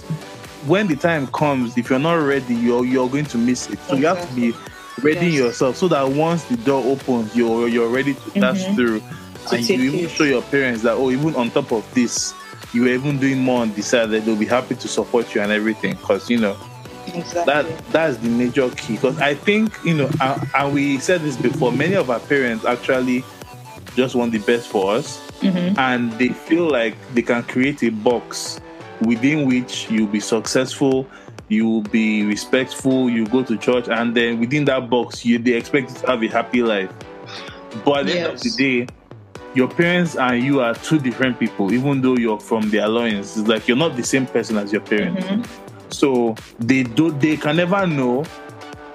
When 0.66 0.88
the 0.88 0.96
time 0.96 1.26
comes, 1.28 1.76
if 1.78 1.90
you're 1.90 1.98
not 1.98 2.14
ready, 2.14 2.54
you're 2.54 2.84
you're 2.84 3.08
going 3.08 3.26
to 3.26 3.38
miss 3.38 3.68
it. 3.70 3.78
So 3.80 3.94
you 3.96 4.06
have 4.06 4.26
to 4.28 4.34
be 4.34 4.52
ready 5.02 5.26
Yes. 5.26 5.34
yourself 5.34 5.76
so 5.76 5.88
that 5.88 6.08
once 6.10 6.44
the 6.44 6.56
door 6.56 6.82
opens, 6.84 7.34
you're 7.36 7.68
you're 7.68 7.88
ready 7.88 8.14
to 8.14 8.40
dash 8.40 8.64
Mhm. 8.64 8.74
through, 8.74 9.00
To 9.00 9.56
and 9.56 9.68
you 9.68 9.74
even 9.92 10.00
it. 10.06 10.10
show 10.10 10.24
your 10.24 10.42
parents 10.42 10.82
that 10.82 10.94
oh, 10.94 11.10
even 11.10 11.36
on 11.36 11.50
top 11.50 11.70
of 11.72 11.84
this, 11.94 12.34
you 12.72 12.82
were 12.82 12.88
even 12.88 13.18
doing 13.18 13.38
more 13.38 13.62
on 13.62 13.72
the 13.74 13.82
side 13.82 14.10
that 14.10 14.24
they'll 14.24 14.34
be 14.34 14.46
happy 14.46 14.74
to 14.74 14.88
support 14.88 15.34
you 15.34 15.40
and 15.40 15.52
everything. 15.52 15.94
Because 15.94 16.28
you 16.28 16.38
know 16.38 16.56
Exactly. 17.06 17.44
that 17.44 17.66
that's 17.92 18.16
the 18.16 18.28
major 18.28 18.68
key 18.70 18.94
because 18.94 19.16
i 19.20 19.32
think 19.32 19.72
you 19.84 19.94
know 19.94 20.10
and, 20.56 20.74
we 20.74 20.98
said 20.98 21.20
this 21.20 21.36
before 21.36 21.70
many 21.70 21.94
of 21.94 22.10
our 22.10 22.18
parents 22.18 22.64
actually 22.64 23.22
just 23.94 24.16
want 24.16 24.32
the 24.32 24.38
best 24.40 24.66
for 24.66 24.90
us 24.92 25.20
Mhm. 25.40 25.78
and 25.78 26.10
they 26.18 26.30
feel 26.30 26.68
like 26.68 26.96
they 27.14 27.22
can 27.22 27.44
create 27.44 27.80
a 27.84 27.90
box 27.90 28.58
within 29.02 29.46
which 29.46 29.90
you'll 29.90 30.06
be 30.06 30.20
successful 30.20 31.06
you'll 31.48 31.82
be 31.82 32.24
respectful 32.24 33.08
you 33.08 33.24
go 33.26 33.42
to 33.42 33.56
church 33.56 33.86
and 33.88 34.16
then 34.16 34.40
within 34.40 34.64
that 34.64 34.90
box 34.90 35.24
you 35.24 35.38
they 35.38 35.52
expect 35.52 35.90
you 35.90 35.96
to 35.96 36.06
have 36.06 36.22
a 36.22 36.26
happy 36.28 36.62
life. 36.62 36.90
But 37.84 38.00
at 38.00 38.06
the 38.06 38.18
end 38.18 38.32
of 38.34 38.40
the 38.40 38.50
day 38.50 38.88
your 39.54 39.68
parents 39.68 40.16
and 40.16 40.42
you 40.42 40.60
are 40.60 40.74
two 40.74 40.98
different 40.98 41.38
people 41.38 41.72
even 41.72 42.02
though 42.02 42.16
you're 42.16 42.40
from 42.40 42.68
the 42.70 42.78
alliance. 42.78 43.36
It's 43.36 43.46
like 43.48 43.68
you're 43.68 43.76
not 43.76 43.96
the 43.96 44.02
same 44.02 44.26
person 44.26 44.56
as 44.58 44.72
your 44.72 44.80
parents. 44.82 45.24
Mhm. 45.24 45.46
so 45.90 46.34
they 46.58 46.82
do 46.82 47.12
they 47.12 47.36
can 47.36 47.56
never 47.56 47.86
know 47.86 48.24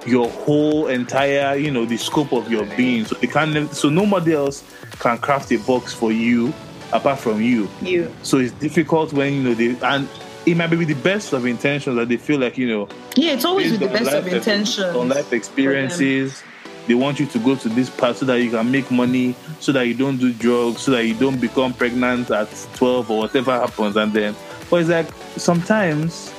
your 0.05 0.27
whole 0.29 0.87
entire 0.87 1.55
you 1.55 1.71
know 1.71 1.85
the 1.85 1.95
scope 1.95 2.33
of 2.33 2.51
your 2.51 2.65
being. 2.75 3.05
So 3.05 3.15
they 3.15 3.27
can 3.27 3.53
nev- 3.53 3.73
so 3.73 3.87
nobody 3.89 4.33
else 4.33 4.63
can 4.99 5.17
craft 5.19 5.51
a 5.53 5.57
box 5.59 5.93
for 5.93 6.11
you 6.11 6.53
apart 6.93 7.19
from 7.19 7.41
you 7.41 7.67
You. 7.81 8.13
so 8.23 8.37
it's 8.37 8.51
difficult 8.53 9.13
when 9.13 9.33
you 9.33 9.43
know 9.43 9.53
they 9.53 9.77
and 9.81 10.07
it 10.45 10.55
might 10.57 10.67
be 10.71 10.77
with 10.77 10.87
the 10.87 10.95
best 10.95 11.33
of 11.33 11.45
intentions 11.45 11.95
that 11.95 12.09
they 12.09 12.17
feel 12.17 12.39
like 12.39 12.57
you 12.57 12.67
know 12.67 12.89
Yeah, 13.15 13.33
it's 13.33 13.45
always 13.45 13.71
with 13.71 13.79
the 13.81 13.87
best 13.87 14.11
of 14.11 14.27
intentions. 14.27 14.95
on 14.95 15.09
life 15.09 15.31
experiences 15.33 16.43
they 16.87 16.95
want 16.95 17.19
you 17.19 17.27
to 17.27 17.39
go 17.39 17.55
to 17.55 17.69
this 17.69 17.89
path 17.91 18.17
so 18.17 18.25
that 18.25 18.41
you 18.41 18.49
can 18.49 18.69
make 18.71 18.89
money 18.89 19.35
so 19.59 19.71
that 19.71 19.83
you 19.85 19.93
don't 19.93 20.17
do 20.17 20.33
drugs 20.33 20.81
so 20.81 20.91
that 20.91 21.05
you 21.05 21.13
don't 21.13 21.39
become 21.39 21.73
pregnant 21.73 22.31
at 22.31 22.49
12 22.75 23.11
or 23.11 23.19
whatever 23.19 23.51
happens 23.51 23.95
and 23.95 24.11
then 24.13 24.35
but 24.69 24.77
it's 24.77 24.89
like 24.89 25.07
sometimes 25.37 26.33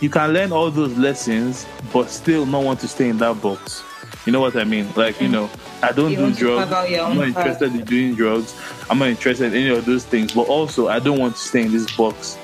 you 0.00 0.08
can 0.10 0.32
learn 0.32 0.50
all 0.52 0.70
those 0.70 0.96
lessons 0.96 1.66
but 1.92 2.08
still 2.10 2.46
not 2.46 2.62
want 2.64 2.80
to 2.80 2.88
stay 2.88 3.08
in 3.08 3.18
that 3.18 3.40
box 3.42 3.82
you 4.26 4.32
know 4.32 4.40
what 4.40 4.56
i 4.56 4.64
mean? 4.64 4.86
Like 4.96 5.20
you 5.20 5.28
know 5.28 5.48
i 5.82 5.92
don't 5.92 6.10
You 6.10 6.16
do 6.16 6.34
drugs. 6.34 6.70
carve 6.70 6.72
out 6.72 6.90
your 6.90 7.04
i'm 7.04 7.16
not 7.16 7.28
interested 7.28 7.72
in 7.74 7.84
doing 7.84 8.14
drugs. 8.16 8.54
I'm 8.90 8.98
not 8.98 9.08
interested 9.08 9.46
in 9.46 9.54
any 9.54 9.70
of 9.70 9.84
those 9.84 10.04
things. 10.04 10.32
But 10.34 10.48
also 10.48 10.88
i 10.88 10.98
don't 10.98 11.18
want 11.18 11.36
to 11.36 11.40
stay 11.40 11.62
in 11.62 11.72
this 11.72 11.96
box 11.96 12.36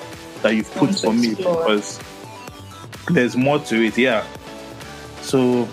that 0.42 0.54
you've 0.54 0.70
put 0.74 0.94
for 0.98 1.12
me 1.12 1.34
because 1.34 2.00
there's 3.10 3.36
more 3.36 3.58
to 3.60 3.84
it 3.84 3.98
yeah. 3.98 4.24
So 5.20 5.68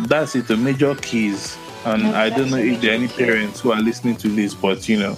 that's 0.00 0.34
it 0.36 0.46
the 0.48 0.56
major 0.56 0.94
keys. 0.96 1.56
And 1.86 2.02
Yeah, 2.02 2.20
i 2.20 2.30
don't 2.30 2.50
know 2.50 2.56
if 2.58 2.80
there 2.80 2.92
are 2.92 2.94
any 2.94 3.08
parents 3.08 3.60
who 3.60 3.72
are 3.72 3.80
listening 3.80 4.16
to 4.16 4.28
this 4.28 4.54
but 4.54 4.88
you 4.88 4.98
know 4.98 5.16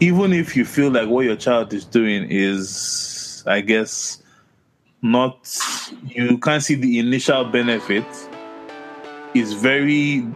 even 0.00 0.32
if 0.32 0.56
you 0.56 0.64
feel 0.64 0.90
like 0.90 1.08
what 1.08 1.24
your 1.24 1.36
child 1.36 1.72
is 1.72 1.84
doing 1.84 2.26
is 2.30 3.42
i 3.46 3.60
guess 3.60 4.22
not 5.02 5.36
you 6.06 6.38
can't 6.38 6.62
see 6.62 6.74
the 6.76 6.98
initial 6.98 7.44
benefit 7.44 8.04
is 9.34 9.52
very 9.52 10.26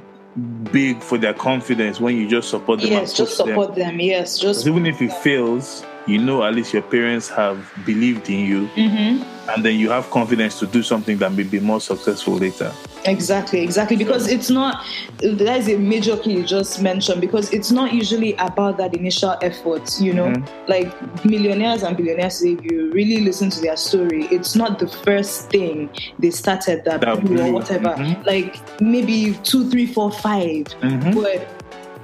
big 0.73 1.01
for 1.03 1.19
their 1.19 1.35
confidence 1.35 2.01
when 2.01 2.17
you 2.17 2.29
just 2.29 2.49
support 2.51 2.81
them 2.81 2.91
Yes, 2.91 3.13
just 3.13 3.31
push 3.31 3.39
them. 3.39 3.49
support 3.49 3.75
them. 3.75 3.99
Yes, 4.01 4.39
just. 4.39 4.67
even 4.67 4.87
if 4.87 5.01
it 5.03 5.13
fails 5.13 5.85
you 6.07 6.19
know 6.19 6.43
at 6.45 6.55
least 6.55 6.73
your 6.73 6.83
parents 6.83 7.29
have 7.29 7.59
believed 7.85 8.29
in 8.31 8.41
you 8.47 8.67
Mhm. 8.77 9.25
And 9.49 9.65
then 9.65 9.79
you 9.79 9.91
have 9.91 10.11
confidence 10.11 10.59
to 10.59 10.67
do 10.67 10.83
something 10.83 11.17
that 11.19 11.33
may 11.33 11.43
be 11.43 11.61
more 11.61 11.81
successful 11.81 12.35
later 12.35 12.73
Exactly, 13.05 13.61
exactly. 13.61 13.97
Because 13.97 14.29
it's 14.29 14.51
not 14.51 14.85
that 15.21 15.57
is 15.59 15.69
a 15.69 15.77
major 15.79 16.17
key 16.17 16.33
you 16.35 16.45
just 16.45 16.83
mentioned. 16.83 17.21
Because 17.21 17.51
it's 17.53 17.71
not 17.71 17.93
usually 17.93 18.35
about 18.35 18.77
that 18.79 18.95
initial 18.95 19.37
effort. 19.41 19.99
You 20.01 20.13
know, 20.15 20.27
Mhm. 20.27 20.69
like 20.69 21.25
millionaires 21.25 21.83
and 21.83 21.97
billionaires. 21.97 22.43
If 22.43 22.63
you 22.65 22.91
really 22.93 23.21
listen 23.21 23.51
to 23.51 23.61
their 23.61 23.77
story, 23.77 24.27
it's 24.31 24.55
not 24.57 24.79
the 24.79 24.89
first 24.89 25.49
thing 25.51 25.89
they 26.19 26.31
started 26.31 26.85
that, 26.85 27.01
That 27.01 27.25
blew 27.25 27.41
or 27.41 27.53
whatever. 27.53 27.95
Mhm. 27.97 28.27
Like 28.27 28.57
maybe 28.81 29.39
two, 29.45 29.71
three, 29.71 29.87
four, 29.87 30.11
five. 30.11 30.67
Mhm. 30.83 31.15
But 31.15 31.47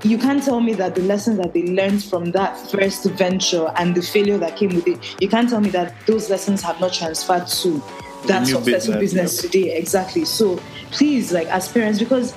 you 0.04 0.18
can't 0.18 0.42
tell 0.42 0.60
me 0.60 0.74
that 0.74 0.94
the 0.94 1.02
lessons 1.02 1.38
that 1.38 1.54
they 1.54 1.62
learned 1.62 2.04
from 2.04 2.32
that 2.32 2.58
first 2.70 3.04
venture 3.12 3.72
and 3.76 3.94
the 3.94 4.02
failure 4.02 4.36
that 4.36 4.56
came 4.56 4.74
with 4.74 4.86
it, 4.86 5.20
you 5.20 5.28
can't 5.28 5.48
tell 5.48 5.60
me 5.60 5.70
that 5.70 5.94
those 6.06 6.28
lessons 6.28 6.60
have 6.60 6.78
not 6.78 6.92
transferred 6.92 7.46
to 7.46 7.82
that 8.26 8.46
successful 8.46 8.94
business, 8.94 9.00
business 9.00 9.40
today. 9.40 9.76
Exactly. 9.76 10.24
So 10.26 10.60
please, 10.90 11.32
like 11.32 11.48
as 11.48 11.68
parents, 11.68 11.98
because 11.98 12.34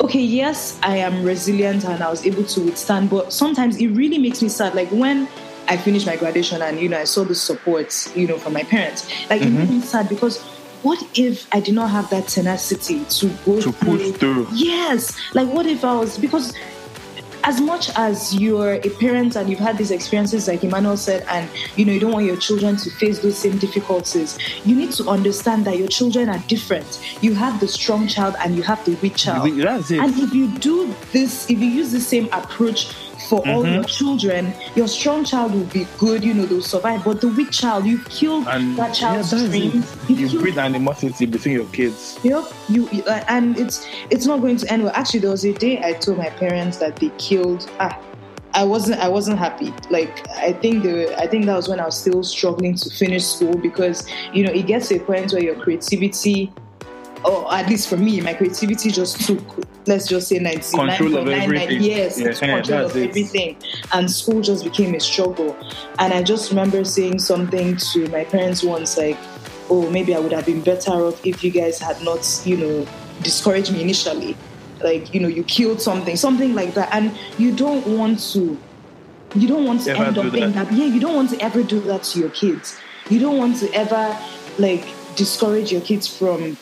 okay, 0.00 0.20
yes, 0.20 0.78
I 0.82 0.96
am 0.96 1.24
resilient 1.24 1.84
and 1.84 2.02
I 2.02 2.10
was 2.10 2.26
able 2.26 2.44
to 2.44 2.60
withstand, 2.62 3.10
but 3.10 3.32
sometimes 3.32 3.76
it 3.76 3.88
really 3.88 4.18
makes 4.18 4.42
me 4.42 4.48
sad. 4.48 4.74
Like 4.74 4.88
when 4.90 5.28
I 5.68 5.76
finished 5.76 6.06
my 6.06 6.16
graduation 6.16 6.62
and 6.62 6.80
you 6.80 6.88
know 6.88 6.98
I 6.98 7.04
saw 7.04 7.22
the 7.22 7.34
support, 7.34 8.10
you 8.16 8.26
know, 8.26 8.38
from 8.38 8.54
my 8.54 8.64
parents, 8.64 9.08
like 9.30 9.42
it 9.42 9.50
made 9.50 9.68
mm-hmm. 9.68 9.74
me 9.74 9.80
sad 9.82 10.08
because 10.08 10.42
what 10.82 11.02
if 11.18 11.46
I 11.52 11.60
did 11.60 11.74
not 11.74 11.90
have 11.90 12.08
that 12.10 12.28
tenacity 12.28 13.04
to 13.04 13.28
go 13.44 13.60
to 13.60 13.72
push 13.72 14.10
through 14.12 14.46
Yes. 14.52 15.18
Like, 15.34 15.48
what 15.48 15.66
if 15.66 15.84
I 15.84 15.94
was 15.94 16.18
because 16.18 16.54
as 17.44 17.60
much 17.60 17.90
as 17.96 18.34
you're 18.34 18.74
a 18.74 18.90
parent 19.00 19.36
and 19.36 19.48
you've 19.48 19.58
had 19.58 19.78
these 19.78 19.90
experiences, 19.90 20.48
like 20.48 20.64
Emmanuel 20.64 20.96
said, 20.96 21.24
and 21.28 21.48
you 21.76 21.84
know 21.84 21.92
you 21.92 22.00
don't 22.00 22.12
want 22.12 22.26
your 22.26 22.36
children 22.36 22.76
to 22.76 22.90
face 22.90 23.18
those 23.20 23.36
same 23.36 23.58
difficulties, 23.58 24.38
you 24.64 24.74
need 24.74 24.92
to 24.92 25.08
understand 25.08 25.64
that 25.64 25.78
your 25.78 25.88
children 25.88 26.28
are 26.28 26.38
different. 26.48 27.00
You 27.22 27.34
have 27.34 27.60
the 27.60 27.68
strong 27.68 28.06
child 28.08 28.34
and 28.40 28.56
you 28.56 28.62
have 28.62 28.84
the 28.84 28.94
weak 28.96 29.16
child. 29.16 29.50
that's 29.58 29.90
it 29.90 29.98
And 29.98 30.16
if 30.18 30.32
you 30.32 30.48
do 30.58 30.94
this, 31.12 31.48
if 31.50 31.58
you 31.58 31.66
use 31.66 31.92
the 31.92 32.00
same 32.00 32.28
approach 32.32 32.94
for 33.28 33.40
all 33.46 33.62
Mhm. 33.62 33.74
your 33.74 33.84
children, 33.84 34.52
your 34.74 34.88
strong 34.88 35.24
child 35.24 35.52
will 35.54 35.64
be 35.72 35.86
good, 35.98 36.24
you 36.24 36.32
know, 36.34 36.46
they'll 36.46 36.62
survive. 36.62 37.04
But 37.04 37.20
the 37.20 37.28
weak 37.28 37.50
child, 37.50 37.84
you've 37.86 38.08
killed 38.08 38.46
and 38.48 38.76
that 38.78 38.94
child's 38.94 39.32
yeah, 39.32 39.38
that's 39.38 39.50
dream. 39.50 39.84
it. 40.08 40.10
You've 40.18 40.32
you 40.32 40.40
breed 40.40 40.56
animosity 40.58 41.26
between 41.26 41.54
your 41.54 41.66
kids 41.66 42.18
Yep, 42.22 42.44
you 42.68 42.88
you- 42.90 43.04
uh, 43.04 43.22
and 43.28 43.58
it's 43.58 43.86
it's 44.10 44.26
not 44.26 44.40
going 44.40 44.56
to 44.58 44.72
end 44.72 44.82
well. 44.84 44.92
Actually, 44.94 45.20
there 45.20 45.30
was 45.30 45.44
a 45.44 45.52
day 45.52 45.80
I 45.84 45.92
told 45.92 46.18
my 46.18 46.30
parents 46.30 46.78
that 46.78 46.96
they 46.96 47.10
killed. 47.18 47.68
Ah, 47.80 47.96
I 48.54 48.64
wasn't 48.64 48.98
I 49.00 49.08
wasn't 49.08 49.38
happy. 49.38 49.72
Like 49.90 50.26
I 50.36 50.52
think 50.52 50.82
the 50.82 51.14
I 51.20 51.26
think 51.26 51.44
that 51.46 51.54
was 51.54 51.68
when 51.68 51.80
I 51.80 51.84
was 51.84 51.98
still 51.98 52.22
struggling 52.22 52.74
to 52.76 52.90
finish 52.90 53.24
school 53.26 53.56
because 53.58 54.06
you 54.32 54.42
know 54.44 54.50
it 54.50 54.66
gets 54.66 54.88
to 54.88 54.96
a 54.96 55.00
point 55.00 55.32
where 55.32 55.42
your 55.42 55.54
creativity 55.54 56.50
or 57.24 57.52
at 57.52 57.68
least 57.68 57.88
for 57.88 57.96
me, 57.96 58.20
my 58.20 58.34
creativity 58.34 58.90
just 58.90 59.26
took, 59.26 59.42
let's 59.86 60.06
just 60.06 60.28
say, 60.28 60.38
99.99 60.38 61.80
years 61.80 62.20
yeah, 62.20 62.32
control 62.32 62.86
of 62.86 62.96
it. 62.96 63.08
everything. 63.08 63.56
And 63.92 64.10
school 64.10 64.40
just 64.40 64.64
became 64.64 64.94
a 64.94 65.00
struggle. 65.00 65.56
And 65.98 66.12
I 66.12 66.22
just 66.22 66.50
remember 66.50 66.84
saying 66.84 67.18
something 67.18 67.76
to 67.92 68.08
my 68.08 68.24
parents 68.24 68.62
once, 68.62 68.96
like, 68.96 69.18
oh, 69.70 69.90
maybe 69.90 70.14
I 70.14 70.18
would 70.18 70.32
have 70.32 70.46
been 70.46 70.62
better 70.62 70.92
off 70.92 71.24
if 71.26 71.42
you 71.42 71.50
guys 71.50 71.78
had 71.78 72.00
not, 72.02 72.42
you 72.44 72.56
know, 72.56 72.86
discouraged 73.22 73.72
me 73.72 73.82
initially. 73.82 74.36
Like, 74.82 75.12
you 75.12 75.20
know, 75.20 75.28
you 75.28 75.42
killed 75.44 75.80
something, 75.80 76.16
something 76.16 76.54
like 76.54 76.74
that. 76.74 76.92
And 76.92 77.18
you 77.38 77.54
don't 77.54 77.86
want 77.86 78.20
to, 78.32 78.56
you 79.34 79.48
don't 79.48 79.64
want 79.64 79.82
to 79.82 79.90
ever 79.90 80.04
end 80.04 80.18
up 80.18 80.32
being 80.32 80.52
that. 80.52 80.68
that. 80.68 80.72
Yeah, 80.72 80.86
you 80.86 81.00
don't 81.00 81.16
want 81.16 81.30
to 81.30 81.40
ever 81.42 81.62
do 81.62 81.80
that 81.80 82.04
to 82.04 82.20
your 82.20 82.30
kids. 82.30 82.78
You 83.10 83.18
don't 83.18 83.38
want 83.38 83.56
to 83.58 83.72
ever, 83.74 84.16
like, 84.58 84.86
discourage 85.16 85.72
your 85.72 85.80
kids 85.80 86.06
from 86.06 86.56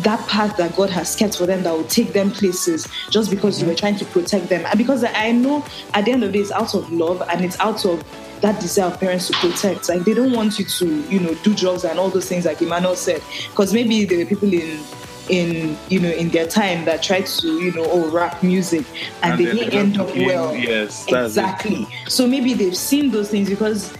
that 0.00 0.26
path 0.28 0.56
that 0.56 0.74
God 0.76 0.90
has 0.90 1.14
kept 1.14 1.36
for 1.36 1.46
them 1.46 1.62
that 1.62 1.72
will 1.72 1.84
take 1.84 2.12
them 2.12 2.30
places 2.30 2.88
just 3.10 3.30
because 3.30 3.60
you 3.60 3.68
were 3.68 3.74
trying 3.74 3.96
to 3.96 4.04
protect 4.06 4.48
them. 4.48 4.64
And 4.66 4.78
because 4.78 5.04
I 5.04 5.32
know 5.32 5.64
at 5.94 6.04
the 6.04 6.12
end 6.12 6.24
of 6.24 6.32
the 6.32 6.38
day, 6.38 6.42
it's 6.42 6.52
out 6.52 6.74
of 6.74 6.90
love 6.92 7.22
and 7.30 7.44
it's 7.44 7.58
out 7.60 7.84
of 7.84 8.02
that 8.40 8.60
desire 8.60 8.86
of 8.86 9.00
parents 9.00 9.28
to 9.28 9.32
protect. 9.34 9.88
Like 9.88 10.04
they 10.04 10.14
don't 10.14 10.32
want 10.32 10.58
you 10.58 10.64
to, 10.64 10.86
you 11.08 11.20
know, 11.20 11.34
do 11.42 11.54
drugs 11.54 11.84
and 11.84 11.98
all 11.98 12.10
those 12.10 12.28
things 12.28 12.44
like 12.44 12.60
Emmanuel 12.60 12.96
said. 12.96 13.22
Because 13.50 13.72
maybe 13.72 14.04
there 14.04 14.18
were 14.18 14.26
people 14.26 14.52
in 14.52 14.82
in 15.30 15.76
you 15.88 15.98
know 15.98 16.10
in 16.10 16.28
their 16.30 16.46
time 16.46 16.84
that 16.84 17.02
tried 17.02 17.24
to 17.24 17.48
you 17.58 17.72
know 17.72 17.84
oh 17.86 18.10
rap 18.10 18.42
music 18.42 18.84
and, 19.22 19.32
and 19.32 19.40
they 19.40 19.52
didn't 19.52 19.72
end 19.72 19.98
up 19.98 20.06
well 20.16 20.54
yes 20.54 21.06
exactly 21.08 21.86
so 22.06 22.26
maybe 22.26 22.52
they've 22.52 22.76
seen 22.76 23.10
those 23.10 23.30
things 23.30 23.48
because 23.48 23.90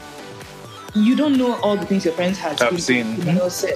you 0.94 1.16
don't 1.16 1.36
know 1.36 1.54
all 1.60 1.76
the 1.76 1.84
things 1.86 2.04
your 2.04 2.14
friends 2.14 2.38
have 2.38 2.60
I've 2.62 2.80
seen. 2.80 3.20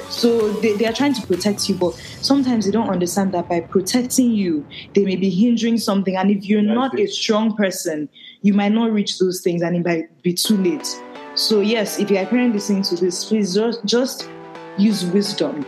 So 0.09 0.53
they, 0.55 0.75
they 0.75 0.87
are 0.87 0.93
trying 0.93 1.15
to 1.15 1.27
protect 1.27 1.69
you, 1.69 1.75
but 1.75 1.95
sometimes 2.21 2.65
they 2.65 2.71
don't 2.71 2.89
understand 2.89 3.33
that 3.35 3.49
by 3.49 3.61
protecting 3.61 4.31
you, 4.31 4.65
they 4.95 5.05
may 5.05 5.17
be 5.17 5.29
hindering 5.29 5.79
something. 5.79 6.17
And 6.17 6.31
if 6.31 6.45
you're 6.45 6.63
That's 6.63 6.75
not 6.75 6.99
it. 6.99 7.05
a 7.05 7.07
strong 7.09 7.57
person, 7.57 8.09
you 8.43 8.55
might 8.55 8.73
not 8.73 8.93
reach 8.93 9.19
those 9.19 9.41
things 9.41 9.63
and 9.63 9.77
it 9.77 9.85
might 9.85 10.23
be 10.23 10.33
too 10.33 10.57
late. 10.59 10.87
So 11.35 11.61
yes, 11.61 11.99
if 11.99 12.11
you're 12.11 12.25
currently 12.27 12.55
listening 12.55 12.83
to 12.83 12.97
this, 12.97 13.25
please 13.25 13.55
just, 13.55 13.85
just 13.85 14.29
use 14.77 15.05
wisdom 15.07 15.67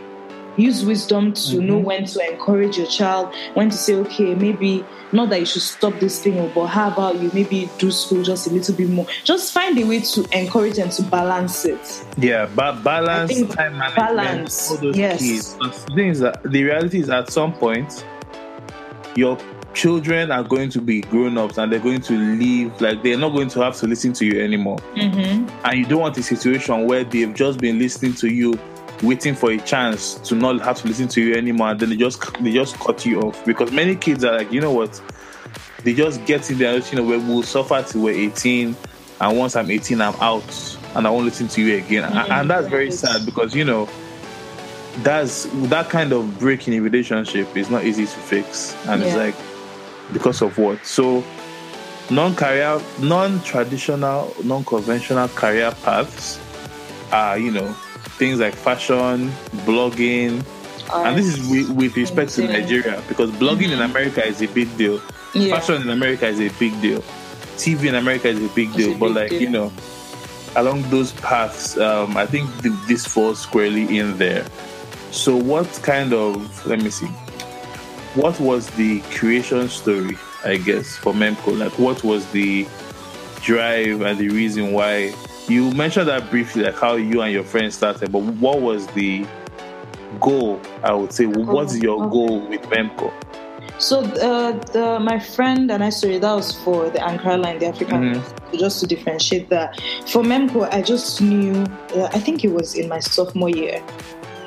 use 0.57 0.85
wisdom 0.85 1.33
to 1.33 1.39
mm-hmm. 1.39 1.65
know 1.65 1.77
when 1.77 2.05
to 2.05 2.31
encourage 2.31 2.77
your 2.77 2.87
child, 2.87 3.33
when 3.53 3.69
to 3.69 3.77
say, 3.77 3.95
okay, 3.95 4.35
maybe 4.35 4.85
not 5.11 5.29
that 5.29 5.39
you 5.39 5.45
should 5.45 5.61
stop 5.61 5.93
this 5.99 6.21
thing, 6.21 6.51
but 6.53 6.67
how 6.67 6.91
about 6.91 7.19
you 7.19 7.29
maybe 7.33 7.69
do 7.77 7.91
school 7.91 8.23
just 8.23 8.47
a 8.47 8.49
little 8.49 8.75
bit 8.75 8.89
more? 8.89 9.05
Just 9.23 9.53
find 9.53 9.77
a 9.77 9.83
way 9.83 9.99
to 10.01 10.25
encourage 10.37 10.77
and 10.77 10.91
to 10.93 11.03
balance 11.03 11.65
it. 11.65 12.05
Yeah, 12.17 12.49
but 12.55 12.83
balance, 12.83 13.31
time 13.53 13.77
management, 13.77 13.95
balance. 13.95 14.71
all 14.71 14.77
those 14.77 14.97
yes. 14.97 15.19
keys. 15.19 15.55
The 15.55 15.69
thing 15.95 16.09
is 16.09 16.19
that 16.19 16.41
the 16.43 16.63
reality 16.63 16.99
is 16.99 17.09
at 17.09 17.29
some 17.29 17.53
point, 17.53 18.05
your 19.15 19.37
children 19.73 20.31
are 20.31 20.43
going 20.43 20.69
to 20.69 20.81
be 20.81 21.01
grown 21.01 21.37
ups 21.37 21.57
and 21.57 21.71
they're 21.71 21.79
going 21.79 22.01
to 22.01 22.13
leave 22.13 22.79
like 22.81 23.01
they're 23.03 23.17
not 23.17 23.29
going 23.29 23.47
to 23.47 23.61
have 23.61 23.75
to 23.75 23.87
listen 23.87 24.11
to 24.11 24.25
you 24.25 24.41
anymore 24.41 24.77
mm-hmm. 24.95 25.47
and 25.65 25.79
you 25.79 25.85
don't 25.85 26.01
want 26.01 26.17
a 26.17 26.23
situation 26.23 26.85
where 26.85 27.05
they've 27.05 27.33
just 27.33 27.57
been 27.59 27.79
listening 27.79 28.13
to 28.13 28.27
you 28.27 28.53
waiting 29.03 29.35
for 29.35 29.51
a 29.51 29.57
chance 29.59 30.15
to 30.15 30.35
not 30.35 30.61
have 30.61 30.77
to 30.77 30.87
listen 30.87 31.07
to 31.09 31.21
you 31.21 31.35
anymore. 31.35 31.69
And 31.69 31.79
then 31.79 31.89
they 31.89 31.97
just 31.97 32.33
they 32.41 32.51
just 32.51 32.79
cut 32.79 33.05
you 33.05 33.21
off 33.21 33.43
because 33.45 33.71
many 33.71 33.95
kids 33.95 34.23
are 34.23 34.37
like, 34.37 34.51
you 34.51 34.61
know 34.61 34.71
what? 34.71 35.01
They 35.83 35.93
just 35.93 36.23
get 36.25 36.49
in 36.51 36.59
there, 36.59 36.77
you 36.77 36.95
know, 36.95 37.03
we'll 37.03 37.43
suffer 37.43 37.83
till 37.87 38.03
we're 38.03 38.13
18, 38.13 38.75
and 39.19 39.37
once 39.37 39.55
I'm 39.55 39.71
18, 39.71 39.99
I'm 39.99 40.13
out, 40.21 40.77
and 40.95 41.07
I 41.07 41.09
won't 41.09 41.25
listen 41.25 41.47
to 41.49 41.61
you 41.61 41.77
again. 41.77 42.03
Mm-hmm. 42.03 42.31
And 42.31 42.49
that's 42.49 42.67
very 42.67 42.91
sad 42.91 43.25
because 43.25 43.55
you 43.55 43.65
know 43.65 43.89
that's 44.99 45.45
that 45.69 45.89
kind 45.89 46.11
of 46.11 46.37
break 46.37 46.67
in 46.67 46.75
a 46.75 46.79
relationship 46.79 47.55
is 47.57 47.69
not 47.69 47.83
easy 47.85 48.05
to 48.05 48.11
fix, 48.11 48.75
and 48.87 49.01
yeah. 49.01 49.07
it's 49.07 49.15
like 49.17 50.13
because 50.13 50.41
of 50.41 50.57
what? 50.57 50.85
So 50.85 51.23
non-career, 52.11 52.81
non-traditional, 52.99 54.35
non-conventional 54.43 55.29
career 55.29 55.71
paths 55.83 56.39
are, 57.11 57.37
you 57.37 57.51
know, 57.51 57.75
things 58.21 58.39
like 58.39 58.53
fashion, 58.53 59.31
blogging, 59.65 60.45
and 60.93 61.17
this 61.17 61.25
is 61.25 61.49
with, 61.49 61.71
with 61.71 61.97
respect 61.97 62.29
to 62.33 62.45
Nigeria 62.45 63.01
because 63.07 63.31
blogging 63.31 63.69
mm-hmm. 63.69 63.81
in 63.81 63.81
America 63.81 64.23
is 64.23 64.43
a 64.43 64.47
big 64.47 64.77
deal. 64.77 65.01
Yeah. 65.33 65.55
Fashion 65.55 65.81
in 65.81 65.89
America 65.89 66.27
is 66.27 66.39
a 66.39 66.49
big 66.59 66.79
deal. 66.81 67.01
TV 67.57 67.85
in 67.85 67.95
America 67.95 68.27
is 68.27 68.39
a 68.39 68.53
big 68.53 68.71
deal. 68.73 68.93
A 68.93 68.97
but 68.99 69.07
big 69.07 69.15
like 69.15 69.29
deal. 69.31 69.41
you 69.41 69.49
know, 69.49 69.73
along 70.55 70.83
those 70.91 71.13
paths, 71.13 71.79
um, 71.79 72.15
I 72.15 72.27
think 72.27 72.47
th- 72.61 72.75
this 72.87 73.07
falls 73.07 73.39
squarely 73.39 73.97
in 73.97 74.19
there. 74.19 74.45
So, 75.09 75.35
what 75.35 75.67
kind 75.81 76.13
of 76.13 76.63
let 76.67 76.79
me 76.79 76.91
see, 76.91 77.07
what 78.13 78.39
was 78.39 78.69
the 78.71 79.01
creation 79.15 79.67
story? 79.67 80.15
I 80.45 80.57
guess 80.57 80.95
for 80.95 81.13
Memkoh, 81.13 81.57
like 81.57 81.79
what 81.79 82.03
was 82.03 82.31
the 82.33 82.67
drive 83.41 84.01
and 84.01 84.19
the 84.19 84.29
reason 84.29 84.73
why 84.73 85.11
you 85.49 85.71
mentioned 85.71 86.07
that 86.07 86.29
briefly, 86.29 86.63
like 86.63 86.75
how 86.75 86.95
you 86.95 87.21
and 87.21 87.33
your 87.33 87.43
friends 87.43 87.75
started, 87.75 88.11
but 88.11 88.19
what 88.19 88.61
was 88.61 88.87
the 88.87 89.25
goal? 90.19 90.61
I 90.83 90.93
would 90.93 91.13
say, 91.13 91.25
what's 91.25 91.77
your 91.77 92.03
okay. 92.03 92.11
goal 92.11 92.47
with 92.47 92.61
Memkoh? 92.63 93.13
So 93.77 94.01
uh, 94.01 94.51
the, 94.51 94.99
my 94.99 95.19
friend 95.19 95.71
and 95.71 95.83
I, 95.83 95.89
sorry, 95.89 96.19
that 96.19 96.33
was 96.33 96.51
for 96.51 96.89
the 96.89 96.99
Ankara 96.99 97.41
line, 97.41 97.57
the 97.59 97.65
African, 97.65 98.13
mm-hmm. 98.13 98.57
just 98.57 98.79
to 98.81 98.87
differentiate 98.87 99.49
that. 99.49 99.81
For 100.07 100.21
Memkoh, 100.21 100.71
I 100.71 100.83
just 100.83 101.19
knew, 101.21 101.65
uh, 101.95 102.09
I 102.13 102.19
think 102.19 102.43
it 102.43 102.51
was 102.53 102.75
in 102.75 102.87
my 102.87 102.99
sophomore 102.99 103.49
year. 103.49 103.83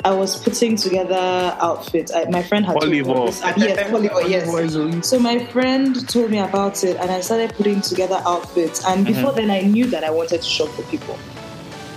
I 0.04 0.12
was 0.14 0.38
putting 0.38 0.76
together 0.76 1.56
outfits. 1.60 2.12
I, 2.12 2.24
my 2.28 2.42
friend 2.42 2.66
had 2.66 2.76
volleyball. 2.76 3.32
Told 3.40 3.56
me, 3.56 3.66
yes, 3.66 3.90
volleyball, 3.90 4.28
yes. 4.28 5.08
So 5.08 5.18
my 5.18 5.46
friend 5.46 6.06
told 6.08 6.30
me 6.30 6.38
about 6.38 6.84
it, 6.84 6.98
and 6.98 7.10
I 7.10 7.20
started 7.20 7.54
putting 7.54 7.80
together 7.80 8.20
outfits. 8.26 8.84
And 8.84 9.06
before 9.06 9.30
mm-hmm. 9.30 9.48
then, 9.48 9.50
I 9.50 9.62
knew 9.62 9.86
that 9.86 10.04
I 10.04 10.10
wanted 10.10 10.42
to 10.42 10.48
shop 10.48 10.68
for 10.68 10.82
people. 10.84 11.18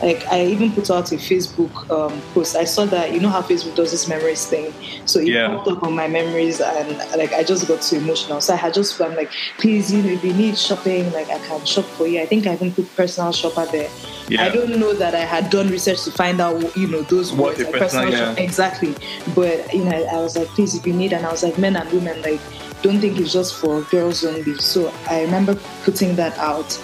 Like 0.02 0.28
I 0.28 0.46
even 0.46 0.72
put 0.72 0.92
out 0.92 1.12
a 1.12 1.16
Facebook 1.16 1.74
um, 1.90 2.22
post. 2.34 2.56
I 2.56 2.66
saw 2.66 2.86
that 2.86 3.14
you 3.14 3.20
know 3.20 3.30
how 3.30 3.42
Facebook 3.42 3.76
does 3.76 3.92
this 3.92 4.08
memories 4.08 4.46
thing, 4.46 4.72
so 5.06 5.20
it 5.20 5.30
yeah. 5.30 5.48
popped 5.48 5.68
up 5.70 5.84
on 5.84 5.96
my 5.96 6.08
memories, 6.08 6.62
and 6.62 6.98
like 7.18 7.34
I 7.34 7.44
just 7.44 7.68
got 7.68 7.82
too 7.82 7.98
emotional. 7.98 8.40
So 8.40 8.54
I 8.54 8.58
had 8.58 8.76
just 8.76 9.02
I'm 9.02 9.16
like, 9.16 9.32
please, 9.58 9.92
you 9.92 10.04
know, 10.04 10.10
if 10.10 10.24
you 10.24 10.34
need 10.34 10.58
shopping, 10.58 11.12
like 11.14 11.30
I 11.30 11.40
can 11.40 11.66
shop 11.66 11.86
for 11.86 12.06
you. 12.06 12.22
I 12.22 12.28
think 12.28 12.46
I 12.46 12.54
even 12.54 12.74
put 12.74 12.96
personal 12.96 13.32
shopper 13.32 13.66
there. 13.66 13.90
Yeah. 14.30 14.44
I 14.44 14.50
don't 14.50 14.78
know 14.80 14.94
that 14.94 15.16
I 15.16 15.22
had 15.22 15.50
done 15.50 15.70
research 15.70 16.04
to 16.04 16.12
find 16.12 16.40
out, 16.42 16.76
you 16.76 16.88
know, 16.88 17.02
those 17.04 17.34
what 17.34 17.58
words, 17.58 17.72
like 17.72 17.82
personal, 17.82 18.12
yeah. 18.12 18.34
exactly. 18.34 18.94
But 19.34 19.74
you 19.74 19.84
know, 19.84 20.06
I 20.12 20.22
was 20.22 20.38
like, 20.38 20.48
please, 20.50 20.76
if 20.76 20.86
you 20.86 20.94
need, 20.94 21.14
and 21.14 21.26
I 21.26 21.32
was 21.32 21.44
like, 21.44 21.58
men 21.58 21.76
and 21.76 21.90
women, 21.92 22.22
like, 22.22 22.42
don't 22.84 23.00
think 23.00 23.18
it's 23.18 23.34
just 23.34 23.56
for 23.56 23.82
girls 23.84 24.24
only. 24.24 24.56
So 24.56 24.94
I 25.10 25.24
remember 25.24 25.56
putting 25.84 26.16
that 26.18 26.38
out, 26.38 26.80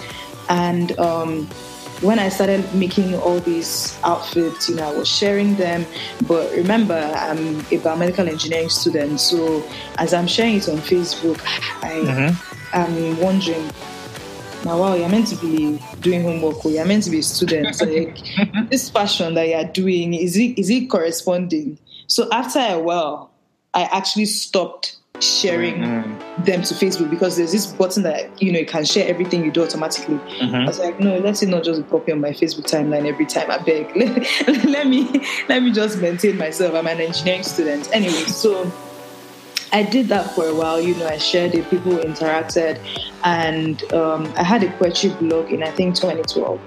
and. 0.48 0.98
um 0.98 1.48
when 2.00 2.18
I 2.18 2.28
started 2.28 2.74
making 2.74 3.14
all 3.14 3.40
these 3.40 3.98
outfits, 4.04 4.68
you 4.68 4.76
know, 4.76 4.92
I 4.92 4.96
was 4.96 5.08
sharing 5.08 5.56
them. 5.56 5.86
But 6.26 6.50
remember, 6.52 6.94
I'm 6.94 7.60
a 7.60 7.78
biomedical 7.78 8.28
engineering 8.28 8.68
student, 8.68 9.20
so 9.20 9.64
as 9.98 10.12
I'm 10.12 10.26
sharing 10.26 10.56
it 10.56 10.68
on 10.68 10.78
Facebook, 10.78 11.40
I 11.82 11.90
mm-hmm. 11.90 12.76
am 12.76 13.20
wondering. 13.20 13.70
Now, 14.64 14.78
wow, 14.78 14.94
you're 14.94 15.08
meant 15.10 15.28
to 15.28 15.36
be 15.36 15.78
doing 16.00 16.22
homework, 16.22 16.64
or 16.64 16.70
you're 16.70 16.86
meant 16.86 17.04
to 17.04 17.10
be 17.10 17.18
a 17.18 17.22
student. 17.22 17.78
like 17.80 18.18
this 18.70 18.88
fashion 18.88 19.34
that 19.34 19.48
you're 19.48 19.64
doing, 19.64 20.14
is 20.14 20.36
it 20.36 20.58
is 20.58 20.70
it 20.70 20.90
corresponding? 20.90 21.78
So 22.06 22.28
after 22.32 22.60
a 22.60 22.78
while, 22.78 23.30
I 23.74 23.82
actually 23.84 24.26
stopped 24.26 24.96
sharing 25.20 25.76
mm-hmm. 25.76 26.44
them 26.44 26.62
to 26.62 26.74
Facebook 26.74 27.08
because 27.08 27.36
there's 27.36 27.52
this 27.52 27.66
button 27.66 28.02
that 28.02 28.42
you 28.42 28.52
know 28.52 28.58
you 28.58 28.66
can 28.66 28.84
share 28.84 29.08
everything 29.08 29.44
you 29.44 29.50
do 29.50 29.62
automatically. 29.62 30.16
Mm-hmm. 30.16 30.54
I 30.54 30.66
was 30.66 30.78
like, 30.78 30.98
no, 30.98 31.18
let's 31.18 31.42
it 31.42 31.48
not 31.48 31.64
just 31.64 31.88
copy 31.88 32.12
on 32.12 32.20
my 32.20 32.30
Facebook 32.30 32.64
timeline 32.64 33.06
every 33.06 33.26
time. 33.26 33.50
I 33.50 33.58
beg, 33.58 33.94
let, 33.96 34.64
let 34.64 34.86
me 34.86 35.24
let 35.48 35.62
me 35.62 35.72
just 35.72 35.98
maintain 36.00 36.36
myself. 36.36 36.74
I'm 36.74 36.86
an 36.86 37.00
engineering 37.00 37.42
student 37.42 37.88
anyway, 37.92 38.24
so. 38.26 38.70
I 39.72 39.82
did 39.82 40.06
that 40.06 40.32
for 40.36 40.46
a 40.46 40.54
while, 40.54 40.80
you 40.80 40.94
know, 40.94 41.08
I 41.08 41.18
shared 41.18 41.52
it, 41.52 41.68
people 41.68 41.94
interacted, 41.94 42.78
and 43.24 43.82
um, 43.92 44.32
I 44.36 44.44
had 44.44 44.62
a 44.62 44.70
poetry 44.78 45.10
blog 45.10 45.50
in 45.50 45.64
I 45.64 45.70
think 45.72 45.96
2012. 45.96 46.60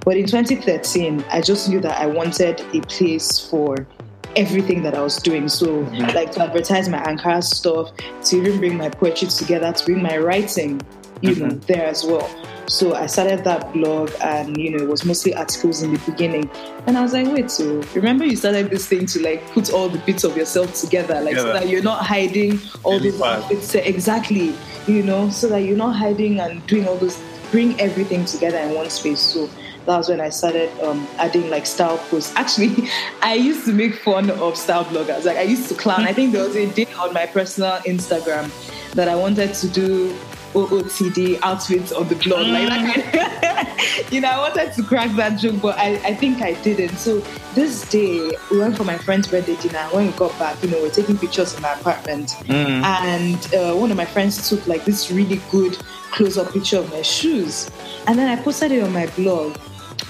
But 0.00 0.16
in 0.16 0.26
2013, 0.26 1.24
I 1.30 1.40
just 1.40 1.68
knew 1.68 1.78
that 1.80 2.00
I 2.00 2.06
wanted 2.06 2.60
a 2.74 2.80
place 2.80 3.38
for 3.38 3.86
everything 4.36 4.82
that 4.82 4.94
I 4.94 5.02
was 5.02 5.16
doing. 5.16 5.48
So, 5.48 5.84
mm-hmm. 5.84 6.16
like 6.16 6.32
to 6.32 6.42
advertise 6.42 6.88
my 6.88 7.02
Ankara 7.02 7.42
stuff, 7.42 7.92
to 8.24 8.36
even 8.36 8.58
bring 8.58 8.76
my 8.76 8.88
poetry 8.88 9.28
together, 9.28 9.72
to 9.72 9.84
bring 9.84 10.02
my 10.02 10.16
writing 10.18 10.80
you 11.20 11.30
mm-hmm. 11.30 11.48
know, 11.48 11.54
there 11.66 11.86
as 11.86 12.04
well. 12.04 12.28
So 12.68 12.94
I 12.94 13.06
started 13.06 13.44
that 13.44 13.72
blog, 13.72 14.12
and 14.20 14.56
you 14.56 14.70
know, 14.70 14.84
it 14.84 14.88
was 14.88 15.04
mostly 15.04 15.34
articles 15.34 15.82
in 15.82 15.94
the 15.94 15.98
beginning. 16.00 16.50
And 16.86 16.98
I 16.98 17.02
was 17.02 17.14
like, 17.14 17.26
wait, 17.26 17.50
so 17.50 17.82
remember 17.94 18.26
you 18.26 18.36
started 18.36 18.70
this 18.70 18.86
thing 18.86 19.06
to 19.06 19.22
like 19.22 19.42
put 19.50 19.72
all 19.72 19.88
the 19.88 19.98
bits 20.00 20.24
of 20.24 20.36
yourself 20.36 20.74
together, 20.74 21.20
like 21.20 21.36
so 21.36 21.52
that 21.52 21.68
you're 21.68 21.82
not 21.82 22.04
hiding 22.04 22.60
all 22.84 22.98
these 22.98 23.20
outfits 23.20 23.74
exactly, 23.74 24.54
you 24.86 25.02
know, 25.02 25.30
so 25.30 25.48
that 25.48 25.60
you're 25.60 25.76
not 25.76 25.96
hiding 25.96 26.40
and 26.40 26.64
doing 26.66 26.86
all 26.86 26.96
those, 26.96 27.20
bring 27.50 27.80
everything 27.80 28.26
together 28.26 28.58
in 28.58 28.74
one 28.74 28.90
space. 28.90 29.20
So 29.20 29.48
that 29.88 29.96
was 29.96 30.08
when 30.10 30.20
I 30.20 30.28
started 30.28 30.70
um, 30.82 31.08
adding 31.16 31.48
like 31.48 31.64
style 31.64 31.96
posts. 32.10 32.34
Actually, 32.36 32.88
I 33.22 33.34
used 33.34 33.64
to 33.64 33.72
make 33.72 33.94
fun 33.94 34.30
of 34.30 34.56
style 34.56 34.84
bloggers. 34.84 35.24
Like 35.24 35.38
I 35.38 35.42
used 35.42 35.68
to 35.70 35.74
clown. 35.74 36.02
I 36.02 36.12
think 36.12 36.32
there 36.32 36.44
was 36.44 36.56
a 36.56 36.66
day 36.66 36.86
on 37.00 37.14
my 37.14 37.24
personal 37.24 37.78
Instagram 37.86 38.50
that 38.92 39.08
I 39.08 39.16
wanted 39.16 39.54
to 39.54 39.68
do 39.68 40.14
OOTD 40.52 41.40
outfits 41.42 41.92
on 41.92 42.06
the 42.08 42.16
blog. 42.16 42.46
Like 42.48 42.68
that 42.68 44.06
you 44.10 44.20
know, 44.20 44.28
I 44.28 44.38
wanted 44.38 44.74
to 44.74 44.82
crack 44.82 45.10
that 45.16 45.38
joke, 45.38 45.60
but 45.62 45.78
I, 45.78 45.94
I 46.04 46.14
think 46.14 46.42
I 46.42 46.52
didn't. 46.62 46.96
So 46.98 47.20
this 47.54 47.88
day, 47.88 48.30
we 48.50 48.58
went 48.58 48.76
for 48.76 48.84
my 48.84 48.98
friend's 48.98 49.26
birthday 49.26 49.56
dinner. 49.56 49.82
When 49.92 50.06
we 50.06 50.12
got 50.12 50.38
back, 50.38 50.62
you 50.62 50.68
know, 50.68 50.82
we're 50.82 50.90
taking 50.90 51.16
pictures 51.16 51.54
in 51.54 51.62
my 51.62 51.72
apartment. 51.72 52.30
Mm. 52.44 52.82
And 52.84 53.54
uh, 53.54 53.74
one 53.74 53.90
of 53.90 53.96
my 53.96 54.04
friends 54.04 54.50
took 54.50 54.66
like 54.66 54.84
this 54.84 55.10
really 55.10 55.40
good 55.50 55.78
close 56.10 56.36
up 56.36 56.52
picture 56.52 56.78
of 56.78 56.90
my 56.92 57.02
shoes. 57.02 57.70
And 58.06 58.18
then 58.18 58.28
I 58.28 58.42
posted 58.42 58.72
it 58.72 58.82
on 58.82 58.92
my 58.92 59.06
blog. 59.08 59.56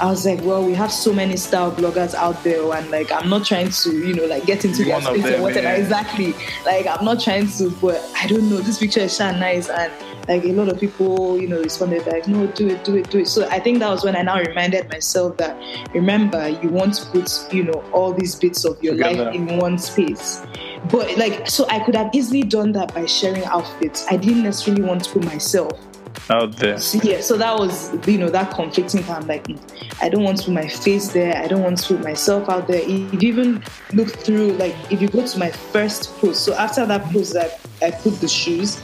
I 0.01 0.07
was 0.07 0.25
like, 0.25 0.41
well, 0.43 0.65
we 0.65 0.75
have 0.75 0.93
so 0.93 1.13
many 1.13 1.37
style 1.37 1.73
bloggers 1.73 2.15
out 2.15 2.45
there, 2.45 2.63
and 2.73 2.91
like, 2.91 3.11
I'm 3.11 3.29
not 3.29 3.45
trying 3.45 3.71
to, 3.71 3.91
you 3.91 4.15
know, 4.15 4.27
like 4.27 4.47
get 4.47 4.65
into 4.65 4.85
their 4.85 5.01
space 5.01 5.25
or 5.25 5.43
whatever. 5.43 5.67
Yeah. 5.67 5.75
Exactly. 5.75 6.35
Like, 6.65 6.87
I'm 6.87 7.05
not 7.05 7.21
trying 7.21 7.49
to, 7.53 7.71
but 7.71 8.01
I 8.15 8.27
don't 8.27 8.49
know. 8.49 8.59
This 8.59 8.79
picture 8.79 9.01
is 9.01 9.17
so 9.17 9.31
nice, 9.33 9.69
and 9.69 9.93
like 10.29 10.45
a 10.45 10.53
lot 10.53 10.69
of 10.69 10.79
people, 10.79 11.41
you 11.41 11.49
know, 11.49 11.61
responded 11.61 12.07
like, 12.07 12.29
no, 12.29 12.47
do 12.49 12.69
it, 12.69 12.85
do 12.85 12.97
it, 12.97 13.11
do 13.11 13.21
it. 13.21 13.29
So 13.29 13.49
I 13.49 13.59
think 13.59 13.79
that 13.79 13.89
was 13.89 14.05
when 14.05 14.15
I 14.15 14.23
now 14.23 14.39
reminded 14.39 14.89
myself 14.91 15.39
that 15.39 15.57
remember, 15.95 16.49
you 16.49 16.69
want 16.69 16.95
to 16.95 17.07
put, 17.07 17.49
you 17.51 17.65
know, 17.65 17.83
all 17.93 18.13
these 18.13 18.35
bits 18.35 18.67
of 18.67 18.81
your 18.83 18.95
Together. 18.95 19.25
life 19.25 19.35
in 19.35 19.57
one 19.57 19.79
space. 19.79 20.43
But 20.91 21.17
like, 21.17 21.49
so 21.49 21.67
I 21.71 21.81
could 21.81 21.97
have 21.97 22.11
easily 22.15 22.43
done 22.43 22.73
that 22.73 22.95
by 22.95 23.07
sharing 23.07 23.45
outfits. 23.47 24.07
I 24.11 24.19
didn't 24.19 24.43
necessarily 24.43 24.83
want 24.83 25.05
to 25.05 25.11
put 25.11 25.25
myself 25.25 25.73
out 26.31 26.57
there. 26.57 26.79
So, 26.79 26.99
yeah, 27.03 27.21
so 27.21 27.37
that 27.37 27.59
was 27.59 27.93
you 28.07 28.19
know 28.19 28.29
that 28.31 28.53
conflicting 28.53 29.03
time. 29.05 29.27
Like, 29.27 29.47
I 30.01 30.09
don't 30.09 30.23
want 30.23 30.39
to 30.39 30.45
put 30.45 30.55
my 30.55 30.69
face 30.69 31.09
there. 31.09 31.37
I 31.37 31.49
don't 31.49 31.63
want 31.63 31.79
to 31.79 31.95
put 31.95 32.05
myself 32.05 32.49
out 32.49 32.69
there. 32.69 32.83
If 32.83 33.23
you 33.23 33.29
even 33.29 33.65
look 33.93 34.09
through, 34.09 34.53
like, 34.53 34.75
if 34.91 35.01
you 35.01 35.09
go 35.09 35.27
to 35.27 35.39
my 35.39 35.51
first 35.51 36.17
post, 36.19 36.45
so 36.45 36.55
after 36.55 36.87
that 36.87 37.05
post 37.13 37.35
that 37.35 37.61
I 37.83 37.91
put 37.91 38.21
the 38.21 38.29
shoes, 38.29 38.81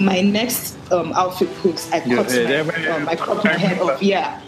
my 0.00 0.20
next 0.20 0.76
um, 0.92 1.12
outfit 1.14 1.52
post, 1.56 1.92
I 1.92 2.00
cut 2.00 2.28
my, 2.30 2.86
um, 2.88 3.08
I 3.08 3.16
cropped 3.16 3.44
my 3.44 3.52
head 3.52 3.80
off. 3.80 4.02
Yeah, 4.02 4.40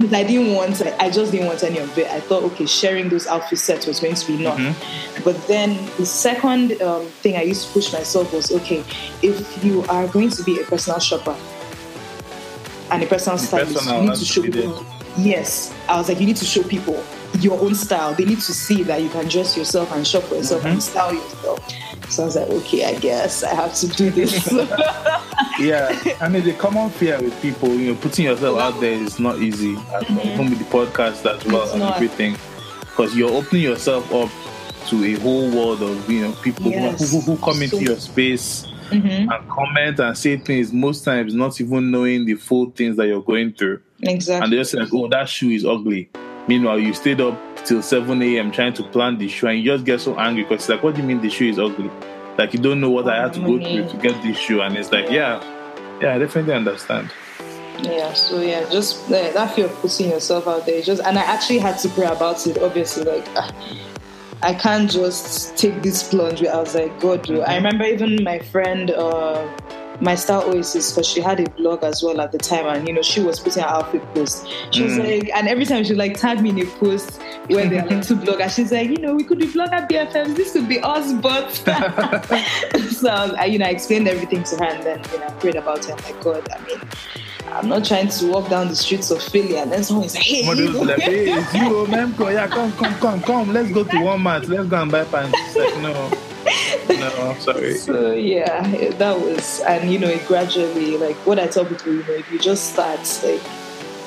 because 0.00 0.14
I 0.14 0.24
didn't 0.24 0.54
want, 0.54 0.80
I 0.98 1.10
just 1.10 1.30
didn't 1.30 1.46
want 1.46 1.62
any 1.62 1.78
of 1.78 1.96
it. 1.98 2.06
I 2.06 2.20
thought, 2.20 2.42
okay, 2.44 2.64
sharing 2.64 3.10
those 3.10 3.26
outfit 3.26 3.58
sets 3.58 3.86
was 3.86 4.00
going 4.00 4.14
to 4.14 4.26
be 4.26 4.40
enough. 4.40 4.58
Mm-hmm. 4.58 5.22
But 5.24 5.46
then 5.46 5.76
the 5.98 6.06
second 6.06 6.80
um, 6.80 7.04
thing 7.06 7.36
I 7.36 7.42
used 7.42 7.66
to 7.66 7.72
push 7.74 7.92
myself 7.92 8.32
was, 8.32 8.50
okay, 8.50 8.82
if 9.22 9.62
you 9.62 9.82
are 9.84 10.08
going 10.08 10.30
to 10.30 10.42
be 10.42 10.58
a 10.58 10.64
personal 10.64 11.00
shopper 11.00 11.36
and 12.90 13.02
a 13.02 13.06
personal 13.06 13.36
stylist, 13.36 13.74
personal, 13.74 14.02
you 14.02 14.08
need 14.08 14.18
to 14.18 14.24
show 14.24 14.42
people. 14.42 14.86
Yes, 15.18 15.74
I 15.86 15.98
was 15.98 16.08
like, 16.08 16.18
you 16.18 16.26
need 16.26 16.36
to 16.36 16.46
show 16.46 16.62
people 16.62 17.04
your 17.40 17.60
own 17.60 17.74
style. 17.74 18.14
They 18.14 18.24
need 18.24 18.40
to 18.40 18.54
see 18.54 18.82
that 18.84 19.02
you 19.02 19.10
can 19.10 19.28
dress 19.28 19.54
yourself 19.54 19.92
and 19.92 20.06
shop 20.06 20.22
for 20.24 20.36
yourself 20.36 20.62
mm-hmm. 20.62 20.72
and 20.72 20.82
style 20.82 21.12
yourself. 21.12 21.74
So 22.10 22.24
I 22.24 22.26
was 22.26 22.36
like, 22.36 22.48
okay, 22.48 22.84
I 22.84 22.98
guess 22.98 23.44
I 23.44 23.54
have 23.54 23.74
to 23.74 23.86
do 23.86 24.10
this. 24.10 24.52
yeah, 25.60 25.96
I 26.20 26.28
mean, 26.28 26.42
the 26.42 26.54
common 26.58 26.90
fear 26.90 27.20
with 27.22 27.40
people, 27.40 27.68
you 27.68 27.92
know, 27.92 28.00
putting 28.00 28.24
yourself 28.24 28.58
out 28.58 28.80
there 28.80 28.92
is 28.92 29.20
not 29.20 29.38
easy. 29.38 29.74
Mm-hmm. 29.74 30.28
Even 30.28 30.50
with 30.50 30.58
the 30.58 30.64
podcast 30.64 31.24
as 31.24 31.44
well 31.46 31.62
it's 31.62 31.72
and 31.72 31.80
not. 31.80 31.94
everything, 31.94 32.36
because 32.80 33.14
you're 33.14 33.30
opening 33.30 33.62
yourself 33.62 34.12
up 34.12 34.28
to 34.88 35.04
a 35.04 35.14
whole 35.20 35.50
world 35.50 35.82
of 35.82 36.10
you 36.10 36.22
know 36.22 36.32
people 36.42 36.66
yes. 36.66 37.12
who, 37.12 37.20
who, 37.20 37.36
who, 37.36 37.44
come 37.44 37.54
so, 37.54 37.62
into 37.62 37.82
your 37.82 37.96
space. 37.96 38.66
Mm-hmm. 38.90 39.30
And 39.30 39.48
comment 39.48 40.00
and 40.00 40.18
say 40.18 40.36
things 40.36 40.72
most 40.72 41.04
times 41.04 41.32
not 41.32 41.60
even 41.60 41.92
knowing 41.92 42.24
the 42.24 42.34
full 42.34 42.70
things 42.70 42.96
that 42.96 43.06
you're 43.06 43.22
going 43.22 43.52
through. 43.52 43.80
Exactly. 44.02 44.42
And 44.42 44.52
they're 44.52 44.60
just 44.62 44.74
like, 44.74 44.88
oh, 44.92 45.06
that 45.10 45.28
shoe 45.28 45.50
is 45.50 45.64
ugly. 45.64 46.10
Meanwhile, 46.48 46.80
you 46.80 46.92
stayed 46.92 47.20
up 47.20 47.38
till 47.64 47.82
7 47.82 48.22
a.m. 48.22 48.50
trying 48.50 48.74
to 48.74 48.82
plan 48.82 49.18
the 49.18 49.28
shoe 49.28 49.48
and 49.48 49.58
you 49.58 49.64
just 49.64 49.84
get 49.84 50.00
so 50.00 50.18
angry 50.18 50.42
because 50.42 50.60
it's 50.60 50.68
like, 50.68 50.82
what 50.82 50.94
do 50.94 51.00
you 51.00 51.06
mean 51.06 51.20
the 51.20 51.30
shoe 51.30 51.48
is 51.48 51.58
ugly? 51.58 51.90
Like, 52.38 52.52
you 52.54 52.60
don't 52.60 52.80
know 52.80 52.90
what 52.90 53.08
I 53.08 53.22
had 53.22 53.32
to 53.34 53.40
go 53.40 53.58
through 53.58 53.88
to 53.88 53.96
get 53.98 54.22
this 54.22 54.38
shoe. 54.38 54.60
And 54.60 54.76
it's 54.76 54.92
like, 54.92 55.10
yeah, 55.10 55.42
yeah, 56.00 56.14
I 56.14 56.18
definitely 56.18 56.54
understand. 56.54 57.10
Yeah, 57.82 58.12
so 58.12 58.40
yeah, 58.40 58.68
just 58.70 59.06
uh, 59.06 59.30
that 59.32 59.54
fear 59.54 59.66
of 59.66 59.74
putting 59.76 60.10
yourself 60.10 60.46
out 60.46 60.66
there. 60.66 60.82
Just 60.82 61.02
and 61.02 61.18
I 61.18 61.22
actually 61.22 61.58
had 61.58 61.78
to 61.78 61.88
pray 61.88 62.06
about 62.06 62.46
it. 62.46 62.58
Obviously, 62.58 63.04
like 63.04 63.26
uh, 63.34 63.50
I 64.42 64.52
can't 64.54 64.90
just 64.90 65.56
take 65.56 65.82
this 65.82 66.08
plunge. 66.08 66.44
I 66.44 66.58
was 66.60 66.74
like, 66.74 66.98
God, 67.00 67.22
do. 67.22 67.40
I 67.40 67.56
remember 67.56 67.84
even 67.84 68.22
my 68.22 68.38
friend. 68.38 68.90
Uh, 68.90 69.48
my 70.00 70.14
style 70.14 70.42
oasis 70.44 70.90
because 70.90 71.06
she 71.06 71.20
had 71.20 71.40
a 71.40 71.50
blog 71.50 71.84
as 71.84 72.02
well 72.02 72.20
at 72.20 72.32
the 72.32 72.38
time 72.38 72.66
and 72.66 72.88
you 72.88 72.94
know 72.94 73.02
she 73.02 73.20
was 73.20 73.38
putting 73.38 73.62
her 73.62 73.68
outfit 73.68 74.02
post 74.14 74.48
she 74.70 74.82
was 74.82 74.94
mm. 74.94 75.04
like 75.04 75.30
and 75.34 75.46
every 75.46 75.64
time 75.64 75.84
she 75.84 75.94
like 75.94 76.16
tag 76.16 76.40
me 76.40 76.50
in 76.50 76.58
a 76.60 76.66
post 76.78 77.20
where 77.48 77.68
they're 77.68 77.84
like 77.86 78.06
two 78.06 78.16
bloggers 78.16 78.54
she's 78.54 78.72
like 78.72 78.88
you 78.88 78.98
know 78.98 79.14
we 79.14 79.22
could 79.22 79.38
be 79.38 79.46
blogger 79.46 79.86
BFFs 79.88 80.36
this 80.36 80.52
could 80.52 80.68
be 80.68 80.80
us 80.80 81.12
but 81.12 81.50
so 82.90 83.10
I, 83.10 83.44
you 83.44 83.58
know 83.58 83.66
I 83.66 83.70
explained 83.70 84.08
everything 84.08 84.42
to 84.44 84.56
her 84.56 84.64
and 84.64 84.82
then 84.82 85.02
you 85.12 85.18
know 85.18 85.26
I 85.26 85.32
prayed 85.32 85.56
about 85.56 85.86
it 85.88 85.90
I'm 85.90 86.04
like 86.04 86.22
God 86.22 86.48
I 86.50 86.64
mean 86.64 86.80
I'm 87.52 87.68
not 87.68 87.84
trying 87.84 88.08
to 88.08 88.26
walk 88.28 88.48
down 88.48 88.68
the 88.68 88.76
streets 88.76 89.10
of 89.10 89.20
Philly 89.20 89.56
and 89.56 89.72
then 89.72 89.82
someone 89.82 90.06
is 90.06 90.14
like, 90.14 90.22
hey, 90.22 90.44
you 90.44 90.84
like, 90.84 91.00
hey, 91.00 91.32
it's 91.32 91.52
you, 91.52 91.78
oh, 91.78 91.84
Memkoh. 91.86 92.32
Yeah, 92.32 92.46
come, 92.46 92.70
come, 92.74 92.94
come, 92.94 93.20
come. 93.22 93.52
Let's 93.52 93.72
go 93.72 93.82
to 93.82 93.90
Walmart. 93.90 94.46
Let's 94.46 94.68
go 94.68 94.80
and 94.80 94.92
buy 94.92 95.02
pants. 95.04 95.56
like, 95.56 95.76
no 95.78 96.29
no, 97.00 97.34
sorry. 97.38 97.74
So 97.74 98.12
yeah, 98.12 98.62
that 98.92 99.18
was, 99.18 99.60
and 99.60 99.90
you 99.90 99.98
know, 99.98 100.08
it 100.08 100.26
gradually, 100.26 100.96
like 100.96 101.16
what 101.26 101.38
I 101.38 101.46
tell 101.46 101.64
people, 101.64 101.94
you 101.94 102.02
know, 102.02 102.12
if 102.12 102.30
you 102.30 102.38
just 102.38 102.72
start, 102.72 103.00
like, 103.24 103.42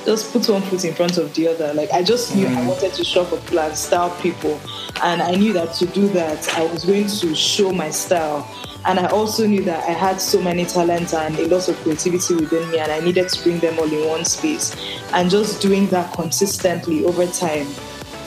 just 0.05 0.31
put 0.33 0.47
one 0.49 0.61
foot 0.63 0.83
in 0.85 0.93
front 0.93 1.17
of 1.17 1.33
the 1.33 1.47
other. 1.47 1.73
Like 1.73 1.91
I 1.91 2.03
just 2.03 2.35
knew 2.35 2.45
mm. 2.45 2.55
I 2.55 2.67
wanted 2.67 2.93
to 2.93 3.03
shop 3.03 3.31
a 3.31 3.37
plans, 3.37 3.79
style 3.79 4.09
people, 4.21 4.59
and 5.01 5.21
I 5.21 5.31
knew 5.31 5.53
that 5.53 5.73
to 5.75 5.85
do 5.85 6.07
that, 6.09 6.47
I 6.55 6.65
was 6.65 6.85
going 6.85 7.07
to 7.07 7.35
show 7.35 7.71
my 7.71 7.89
style. 7.89 8.47
And 8.85 8.99
I 8.99 9.07
also 9.07 9.47
knew 9.47 9.63
that 9.63 9.87
I 9.87 9.93
had 9.93 10.19
so 10.19 10.41
many 10.41 10.65
talents 10.65 11.13
and 11.13 11.39
a 11.39 11.47
lot 11.47 11.69
of 11.69 11.77
creativity 11.77 12.35
within 12.35 12.69
me, 12.69 12.79
and 12.79 12.91
I 12.91 12.99
needed 12.99 13.29
to 13.29 13.43
bring 13.43 13.59
them 13.59 13.79
all 13.79 13.85
in 13.85 14.09
one 14.09 14.25
space. 14.25 14.75
And 15.13 15.29
just 15.29 15.61
doing 15.61 15.87
that 15.87 16.13
consistently 16.13 17.05
over 17.05 17.25
time, 17.27 17.67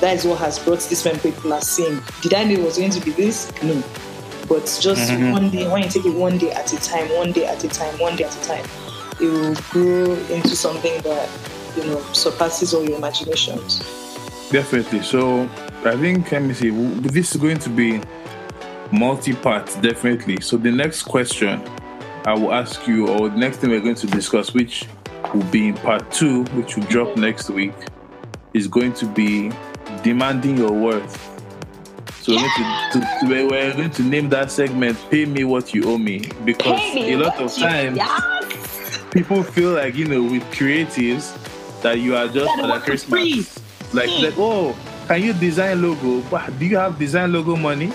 that 0.00 0.16
is 0.16 0.24
what 0.24 0.38
has 0.38 0.58
brought 0.58 0.80
this 0.80 1.04
many 1.04 1.18
people 1.18 1.52
are 1.52 1.60
seeing. 1.60 2.00
Did 2.22 2.32
I 2.32 2.44
know 2.44 2.52
it 2.52 2.62
was 2.62 2.78
going 2.78 2.90
to 2.90 3.04
be 3.04 3.10
this? 3.10 3.52
No. 3.62 3.82
But 4.48 4.64
just 4.80 5.10
mm-hmm. 5.10 5.32
one 5.32 5.50
day, 5.50 5.68
when 5.68 5.82
you 5.82 5.88
take 5.88 6.06
it 6.06 6.14
one 6.14 6.38
day 6.38 6.52
at 6.52 6.72
a 6.72 6.76
time, 6.76 7.08
one 7.16 7.32
day 7.32 7.46
at 7.46 7.62
a 7.64 7.68
time, 7.68 7.98
one 7.98 8.16
day 8.16 8.24
at 8.24 8.36
a 8.36 8.42
time, 8.46 8.64
it 9.20 9.30
will 9.30 9.54
grow 9.70 10.14
into 10.34 10.54
something 10.54 11.00
that 11.02 11.28
you 11.76 11.84
know 11.84 12.00
surpasses 12.12 12.74
all 12.74 12.84
your 12.84 12.98
imaginations. 12.98 13.80
Definitely. 14.50 15.02
So 15.02 15.48
I 15.84 15.96
think 15.96 16.30
let 16.30 16.42
me 16.42 16.54
see. 16.54 16.70
This 16.70 17.34
is 17.34 17.40
going 17.40 17.58
to 17.58 17.70
be 17.70 18.00
multi-part, 18.92 19.66
definitely. 19.82 20.40
So 20.40 20.56
the 20.56 20.70
next 20.70 21.02
question 21.02 21.62
I 22.24 22.34
will 22.34 22.52
ask 22.52 22.86
you, 22.86 23.08
or 23.08 23.28
the 23.28 23.36
next 23.36 23.58
thing 23.58 23.70
we're 23.70 23.80
going 23.80 23.94
to 23.96 24.06
discuss, 24.06 24.52
which 24.54 24.86
will 25.34 25.44
be 25.44 25.68
in 25.68 25.74
part 25.74 26.10
two, 26.10 26.44
which 26.54 26.76
will 26.76 26.84
drop 26.84 27.16
next 27.16 27.50
week, 27.50 27.74
is 28.54 28.68
going 28.68 28.92
to 28.94 29.06
be 29.06 29.50
demanding 30.02 30.56
your 30.56 30.72
worth 30.72 31.35
so 32.26 32.34
going 32.34 32.90
to, 32.92 33.00
to, 33.20 33.46
we're 33.48 33.72
going 33.72 33.90
to 33.90 34.02
name 34.02 34.28
that 34.30 34.50
segment 34.50 34.98
"Pay 35.10 35.26
Me 35.26 35.44
What 35.44 35.72
You 35.72 35.84
Owe 35.84 35.98
Me" 35.98 36.28
because 36.44 36.80
me 36.94 37.12
a 37.12 37.18
lot 37.18 37.40
of 37.40 37.54
times 37.54 37.96
yes. 37.96 39.00
people 39.12 39.44
feel 39.44 39.74
like 39.74 39.94
you 39.94 40.06
know 40.06 40.24
with 40.24 40.42
creatives 40.50 41.32
that 41.82 42.00
you 42.00 42.16
are 42.16 42.26
just 42.26 42.52
for 42.58 42.66
the 42.66 42.80
Christmas, 42.80 43.60
like 43.94 44.10
like 44.20 44.34
oh, 44.38 44.76
can 45.06 45.22
you 45.22 45.34
design 45.34 45.80
logo? 45.82 46.20
Do 46.58 46.66
you 46.66 46.76
have 46.76 46.98
design 46.98 47.32
logo 47.32 47.54
money? 47.54 47.92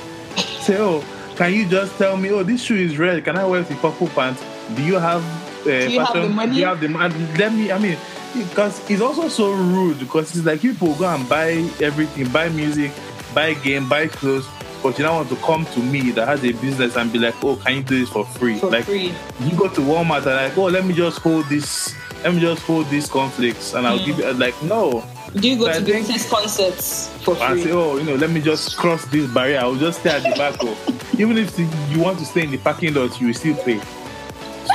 Say 0.62 0.78
oh, 0.80 1.04
can 1.36 1.52
you 1.54 1.68
just 1.68 1.98
tell 1.98 2.16
me 2.16 2.30
oh 2.30 2.44
this 2.44 2.64
shoe 2.64 2.76
is 2.76 2.98
red? 2.98 3.26
Can 3.26 3.38
I 3.38 3.46
wear 3.46 3.64
the 3.64 3.76
purple 3.76 4.08
pants? 4.08 4.42
Do 4.76 4.82
you 4.82 4.96
have 4.96 5.24
uh, 5.62 5.64
Do 5.66 5.92
you 5.92 6.00
have 6.00 6.14
the 6.14 6.30
money? 6.30 6.54
Do 6.54 6.60
you 6.60 6.66
have 6.68 6.80
the 6.80 6.88
money? 6.88 7.16
Let 7.38 7.54
me. 7.54 7.70
I 7.70 7.78
mean 7.78 7.98
because 8.34 8.90
it's 8.90 9.02
also 9.02 9.28
so 9.28 9.52
rude 9.52 10.00
because 10.00 10.34
it's 10.36 10.46
like 10.46 10.62
people 10.62 10.96
go 10.96 11.06
and 11.06 11.28
buy 11.28 11.70
everything, 11.82 12.30
buy 12.30 12.48
music, 12.48 12.94
buy 13.34 13.54
game, 13.56 13.88
buy 13.88 14.08
clothes, 14.08 14.48
but 14.84 14.98
you 14.98 15.04
don't 15.04 15.16
want 15.16 15.30
to 15.30 15.36
come 15.38 15.66
to 15.66 15.80
me 15.80 16.12
that 16.12 16.28
has 16.28 16.44
a 16.44 16.52
business 16.54 16.96
and 16.96 17.12
be 17.12 17.20
like, 17.20 17.36
oh, 17.44 17.56
can 17.56 17.78
you 17.78 17.84
do 17.84 18.00
this 18.00 18.10
for 18.10 18.26
free? 18.26 18.58
For 18.58 18.72
like 18.72 18.86
free. 18.86 19.14
you 19.40 19.58
go 19.58 19.68
to 19.70 19.82
Walmart 19.82 20.26
and 20.26 20.36
like, 20.36 20.58
oh, 20.58 20.66
let 20.66 20.86
me 20.86 20.94
just 20.94 21.20
hold 21.20 21.46
this, 21.46 21.94
let 22.24 22.34
me 22.34 22.40
just 22.40 22.64
hold 22.64 22.88
these 22.90 23.08
conflicts, 23.08 23.74
and 23.74 23.86
I'll 23.86 24.00
mm. 24.00 24.06
give 24.06 24.18
you 24.20 24.34
like, 24.34 24.62
no. 24.64 25.04
Do 25.36 25.48
you 25.48 25.58
go 25.58 25.68
but 25.68 25.80
to 25.80 25.82
business 25.82 26.30
concerts 26.30 27.10
for 27.24 27.36
free? 27.36 27.44
I 27.46 27.60
say, 27.60 27.72
oh, 27.72 27.98
you 27.98 28.04
know, 28.04 28.16
let 28.16 28.32
me 28.32 28.42
just 28.42 28.76
cross 28.78 29.06
this 29.06 29.32
barrier. 29.32 29.60
I'll 29.60 29.76
just 29.76 30.02
stay 30.02 30.10
at 30.10 30.24
the 30.24 30.32
back. 30.32 30.62
Of, 30.62 31.14
even 31.20 31.38
if 31.38 31.58
you 31.58 32.02
want 32.02 32.20
to 32.20 32.26
stay 32.26 32.44
in 32.44 32.52
the 32.52 32.58
parking 32.58 32.94
lot, 32.94 33.20
you 33.22 33.28
will 33.28 33.34
still 33.34 33.56
pay. 33.64 33.80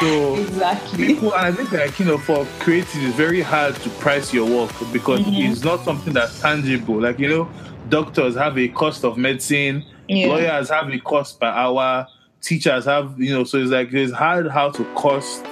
So 0.00 0.36
exactly. 0.36 1.06
people, 1.06 1.34
and 1.34 1.46
I 1.46 1.52
think 1.52 1.72
like 1.72 1.98
you 1.98 2.06
know, 2.06 2.18
for 2.18 2.46
creative, 2.58 3.02
it's 3.02 3.16
very 3.16 3.40
hard 3.40 3.76
to 3.76 3.90
price 3.90 4.32
your 4.32 4.46
work 4.46 4.70
because 4.92 5.20
Mhm. 5.20 5.50
it's 5.50 5.62
not 5.62 5.84
something 5.84 6.12
that's 6.12 6.40
tangible. 6.40 7.00
Like 7.00 7.18
you 7.18 7.28
know, 7.28 7.48
doctors 7.88 8.34
have 8.36 8.58
a 8.58 8.68
cost 8.68 9.04
of 9.04 9.16
medicine, 9.16 9.84
Yeah. 10.08 10.28
lawyers 10.28 10.68
have 10.70 10.88
a 10.88 10.98
cost 10.98 11.40
per 11.40 11.46
hour, 11.46 12.06
teachers 12.40 12.84
have 12.84 13.18
you 13.18 13.32
know. 13.34 13.44
So 13.44 13.58
it's 13.58 13.70
like 13.70 13.92
it's 13.92 14.12
hard 14.12 14.48
how 14.50 14.70
to 14.70 14.84
cost 14.94 15.44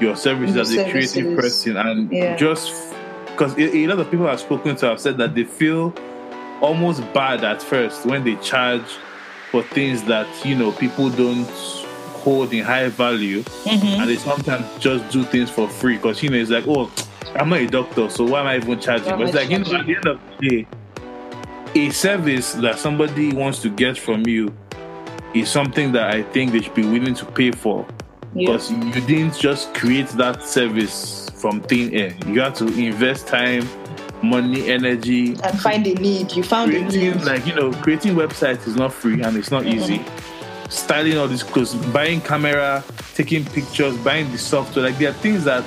your 0.00 0.16
services 0.16 0.54
Your 0.54 0.62
as 0.62 0.86
a 0.88 0.90
creative 0.90 1.36
person, 1.36 1.76
and 1.76 2.10
Yeah. 2.12 2.36
just 2.36 2.72
because 3.26 3.56
a, 3.56 3.76
a 3.76 3.86
lot 3.86 3.98
of 4.00 4.10
people 4.10 4.28
I've 4.28 4.40
spoken 4.40 4.76
to 4.76 4.86
have 4.86 5.00
said 5.00 5.18
that 5.18 5.34
they 5.34 5.44
feel 5.44 5.94
almost 6.60 7.00
bad 7.12 7.44
at 7.44 7.62
first 7.62 8.04
when 8.06 8.24
they 8.24 8.34
charge 8.36 8.82
for 9.50 9.62
things 9.62 10.02
that 10.04 10.26
you 10.44 10.54
know 10.56 10.72
people 10.72 11.08
don't 11.08 11.48
hold 12.24 12.52
in 12.52 12.64
high 12.64 12.88
value 12.88 13.42
Mhm. 13.64 14.00
and 14.00 14.10
they 14.10 14.16
sometimes 14.16 14.66
just 14.80 15.08
do 15.10 15.22
things 15.22 15.50
for 15.50 15.68
free 15.68 15.96
because 15.96 16.20
you 16.22 16.28
know 16.30 16.36
it's 16.36 16.50
like 16.50 16.64
oh 16.66 16.90
i'm 17.36 17.48
not 17.48 17.60
a 17.60 17.66
doctor 17.68 18.10
so 18.10 18.24
why 18.24 18.40
am 18.40 18.46
i 18.48 18.56
even 18.56 18.78
charging 18.80 19.06
Why 19.12 19.16
but 19.18 19.26
it's 19.28 19.34
like 19.36 19.48
you 19.50 19.58
know 19.60 19.78
at 19.78 19.86
the 19.86 19.94
end 19.96 20.06
of 20.08 20.20
the 20.40 20.48
day 20.48 20.66
a 21.74 21.90
service 21.90 22.52
that 22.54 22.78
somebody 22.78 23.32
wants 23.32 23.60
to 23.62 23.68
get 23.70 23.96
from 23.98 24.26
you 24.26 24.52
is 25.34 25.48
something 25.50 25.92
that 25.92 26.14
i 26.14 26.22
think 26.22 26.52
they 26.52 26.60
should 26.60 26.74
be 26.74 26.84
willing 26.86 27.14
to 27.14 27.24
pay 27.26 27.50
for 27.50 27.86
Yeah. 28.34 28.46
because 28.52 28.70
you 28.70 29.00
didn't 29.06 29.36
just 29.38 29.72
create 29.74 30.08
that 30.16 30.42
service 30.42 31.28
from 31.36 31.60
thin 31.62 31.94
air 31.94 32.14
you 32.26 32.40
had 32.40 32.54
to 32.56 32.66
invest 32.66 33.26
time 33.26 33.68
money 34.22 34.68
energy 34.68 35.36
And 35.44 35.60
find 35.60 35.86
a 35.86 35.94
need. 35.94 36.32
You 36.32 36.42
found 36.42 36.72
a 36.74 36.80
need. 36.84 37.22
like 37.22 37.46
you 37.46 37.54
know 37.54 37.70
creating 37.72 38.16
websites 38.16 38.66
is 38.66 38.74
not 38.74 38.92
free 38.92 39.22
and 39.22 39.36
it's 39.36 39.50
not 39.50 39.62
Mhm. 39.64 39.74
easy 39.74 40.00
styling 40.68 41.16
all 41.18 41.28
these 41.28 41.42
clothes 41.44 41.74
buying 41.92 42.20
camera 42.20 42.82
taking 43.14 43.44
pictures 43.44 43.96
buying 43.98 44.30
the 44.32 44.38
software 44.38 44.84
like 44.86 44.98
there 44.98 45.10
are 45.10 45.18
things 45.22 45.44
that 45.44 45.62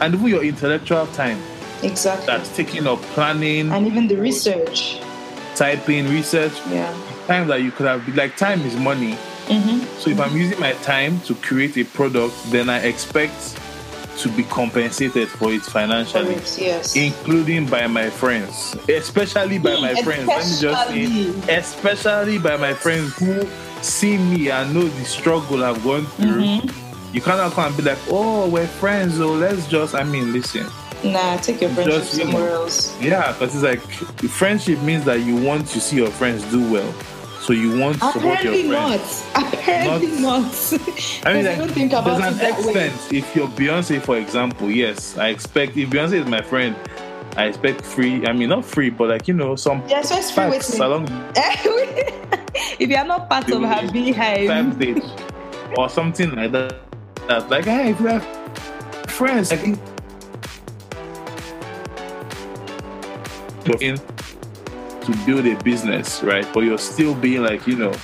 and 0.00 0.14
even 0.14 0.26
your 0.28 0.44
intellectual 0.44 1.06
time 1.08 1.38
exactly. 1.82 2.26
that's 2.26 2.54
taking 2.54 2.86
up 2.86 3.00
planning 3.14 3.70
and 3.72 3.86
even 3.86 4.06
the 4.06 4.16
research. 4.16 5.00
Typing 5.58 6.08
research 6.08 6.52
Yeah. 6.70 6.94
time 7.26 7.48
that 7.48 7.60
you 7.62 7.70
could 7.72 7.86
have 7.86 8.06
like 8.16 8.36
time 8.36 8.60
is 8.62 8.76
money 8.76 9.14
hmm 9.48 9.78
so 9.98 10.10
if 10.10 10.20
i'm 10.20 10.36
using 10.36 10.60
my 10.60 10.72
time 10.92 11.20
to 11.22 11.34
create 11.46 11.76
a 11.76 11.84
product 11.84 12.34
then 12.52 12.68
i 12.68 12.78
expect 12.92 13.58
to 14.18 14.28
be 14.30 14.42
compensated 14.44 15.28
for 15.28 15.52
it 15.52 15.62
financially 15.62 16.34
yes. 16.58 16.96
including 16.96 17.64
by 17.66 17.86
my 17.86 18.10
friends, 18.10 18.74
especially 18.88 19.58
by 19.58 19.78
my 19.80 19.94
friends. 20.02 20.26
Let 20.64 20.90
me 20.92 21.24
just 21.30 21.46
say, 21.46 21.54
especially 21.56 22.38
by 22.38 22.56
my 22.56 22.74
friends 22.74 23.16
who 23.16 23.46
see 23.80 24.18
me 24.18 24.50
and 24.50 24.74
know 24.74 24.82
the 24.88 25.04
struggle 25.04 25.64
I've 25.64 25.80
gone 25.84 26.04
through. 26.18 26.42
Mhm. 26.42 27.14
You 27.14 27.20
cannot 27.20 27.52
come 27.52 27.66
and 27.68 27.76
be 27.76 27.84
like, 27.84 27.98
oh, 28.10 28.48
we're 28.48 28.66
friends, 28.66 29.18
so 29.18 29.28
let's 29.34 29.68
just, 29.68 29.94
I 29.94 30.02
mean, 30.02 30.32
listen. 30.32 30.66
Nah, 31.04 31.36
take 31.36 31.60
your 31.60 31.70
friendship 31.70 32.00
Just, 32.00 32.18
you 32.18 32.24
know, 32.24 32.30
somewhere 32.32 32.50
else. 32.50 33.00
Yeah, 33.00 33.32
because 33.32 33.54
it's 33.54 33.62
like 33.64 33.80
friendship 34.30 34.80
means 34.82 35.04
that 35.04 35.20
you 35.20 35.36
want 35.36 35.66
to 35.68 35.80
see 35.80 35.96
your 35.96 36.10
friends 36.10 36.42
do 36.50 36.70
well. 36.70 36.92
So 37.40 37.52
you 37.52 37.78
want 37.78 37.94
to 38.00 38.12
support 38.12 38.42
your 38.42 38.52
Apparently 38.52 38.68
friends. 38.68 39.24
not. 39.34 39.44
Apparently 39.54 40.20
not. 40.20 40.72
I 41.24 41.32
mean, 41.32 41.44
like, 41.46 41.54
I 41.54 41.58
don't 41.58 41.70
think 41.70 41.92
about 41.92 42.20
there's 42.20 42.32
an 42.32 42.38
that 42.38 42.64
way. 42.64 42.72
extent. 42.86 43.12
If 43.12 43.36
you're 43.36 43.48
Beyonce, 43.48 44.02
for 44.02 44.18
example, 44.18 44.70
yes, 44.70 45.16
I 45.16 45.28
expect 45.28 45.76
if 45.76 45.88
Beyonce 45.88 46.14
is 46.14 46.26
my 46.26 46.42
friend, 46.42 46.76
I 47.36 47.44
expect 47.46 47.82
free. 47.82 48.26
I 48.26 48.32
mean, 48.32 48.48
not 48.48 48.64
free, 48.64 48.90
but 48.90 49.08
like 49.08 49.28
you 49.28 49.34
know, 49.34 49.54
some 49.54 49.82
Yeah, 49.88 50.02
so 50.02 50.16
it's 50.16 50.30
free 50.30 50.48
with 50.48 50.80
along 50.80 51.06
if 51.36 52.90
you 52.90 52.96
are 52.96 53.04
not 53.04 53.30
part 53.30 53.48
of 53.50 53.62
her 53.62 53.86
BeyHive, 53.88 55.08
or 55.78 55.88
something 55.88 56.34
like 56.34 56.52
that. 56.52 56.74
That 57.28 57.48
like, 57.48 57.64
hey, 57.64 57.90
if 57.90 58.00
you 58.00 58.06
have 58.08 58.24
friends, 59.06 59.52
like, 59.52 59.78
you're 63.80 63.96
to 63.96 65.26
build 65.26 65.46
a 65.46 65.54
business, 65.62 66.22
right? 66.22 66.46
But 66.52 66.60
you're 66.60 66.78
still 66.78 67.14
being 67.14 67.42
like, 67.42 67.66
you 67.66 67.76
know, 67.76 67.94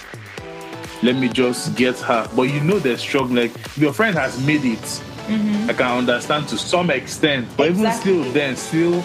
let 1.02 1.16
me 1.16 1.28
just 1.28 1.74
get 1.76 1.98
her. 2.00 2.28
But 2.34 2.42
you 2.44 2.60
know 2.60 2.78
they're 2.78 2.96
struggling. 2.98 3.36
Like 3.50 3.76
your 3.76 3.92
friend 3.92 4.16
has 4.16 4.44
made 4.46 4.64
it. 4.64 5.02
Mhm. 5.28 5.70
I 5.70 5.72
can 5.72 5.98
understand 5.98 6.48
to 6.48 6.58
some 6.58 6.90
extent, 6.90 7.46
but 7.56 7.68
Exactly. 7.68 8.12
even 8.12 8.24
still, 8.24 8.32
then 8.32 8.56
still 8.56 9.04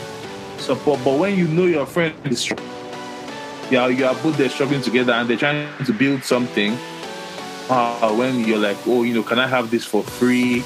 support. 0.57 0.99
But 1.03 1.17
when 1.17 1.37
you 1.37 1.47
know 1.47 1.65
your 1.65 1.85
friend 1.85 2.13
is, 2.25 2.39
str- 2.39 2.55
yeah, 3.71 3.87
you 3.87 4.05
are 4.05 4.15
both 4.15 4.37
there 4.37 4.49
struggling 4.49 4.81
together, 4.81 5.13
and 5.13 5.29
they're 5.29 5.37
trying 5.37 5.67
to 5.85 5.93
build 5.93 6.23
something. 6.23 6.77
Uh, 7.69 8.11
when 8.15 8.43
you're 8.45 8.57
like, 8.57 8.77
oh, 8.87 9.03
you 9.03 9.13
know, 9.13 9.21
can 9.23 9.37
I 9.39 9.47
have 9.47 9.69
this 9.69 9.85
for 9.85 10.01
free, 10.03 10.63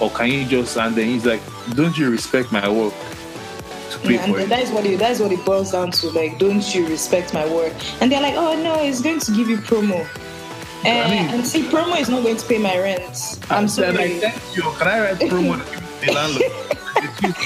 or 0.00 0.10
can 0.10 0.28
you 0.30 0.44
just? 0.44 0.76
And 0.76 0.94
then 0.94 1.06
he's 1.06 1.24
like, 1.24 1.40
don't 1.74 1.96
you 1.96 2.10
respect 2.10 2.52
my 2.52 2.68
work 2.68 2.92
Yeah, 4.04 4.24
and 4.24 4.32
for 4.32 4.38
then 4.38 4.46
it? 4.46 4.48
that 4.50 4.62
is 4.62 4.70
what 4.70 4.84
it 4.86 4.98
that 4.98 5.10
is 5.12 5.20
what 5.20 5.32
it 5.32 5.44
boils 5.44 5.72
down 5.72 5.90
to. 5.92 6.10
Like, 6.10 6.38
don't 6.38 6.74
you 6.74 6.86
respect 6.88 7.32
my 7.34 7.46
work? 7.52 7.72
And 8.00 8.10
they're 8.10 8.20
like, 8.22 8.34
oh 8.34 8.60
no, 8.62 8.82
it's 8.82 9.00
going 9.00 9.20
to 9.20 9.32
give 9.32 9.48
you 9.48 9.58
promo. 9.58 10.04
Uh, 10.84 10.88
I 10.88 11.10
mean- 11.10 11.28
and 11.34 11.46
see, 11.46 11.62
promo 11.62 12.00
is 12.00 12.08
not 12.08 12.22
going 12.22 12.36
to 12.36 12.46
pay 12.46 12.58
my 12.58 12.76
rent. 12.78 13.38
I'm 13.50 13.68
sorry. 13.68 13.88
I 13.96 14.18
thank 14.20 14.56
you. 14.56 14.62
Can 14.62 14.88
I 14.88 15.00
write 15.00 15.18
promo 15.30 15.56
to 15.64 16.06
the 16.06 16.12
landlord? 16.12 16.52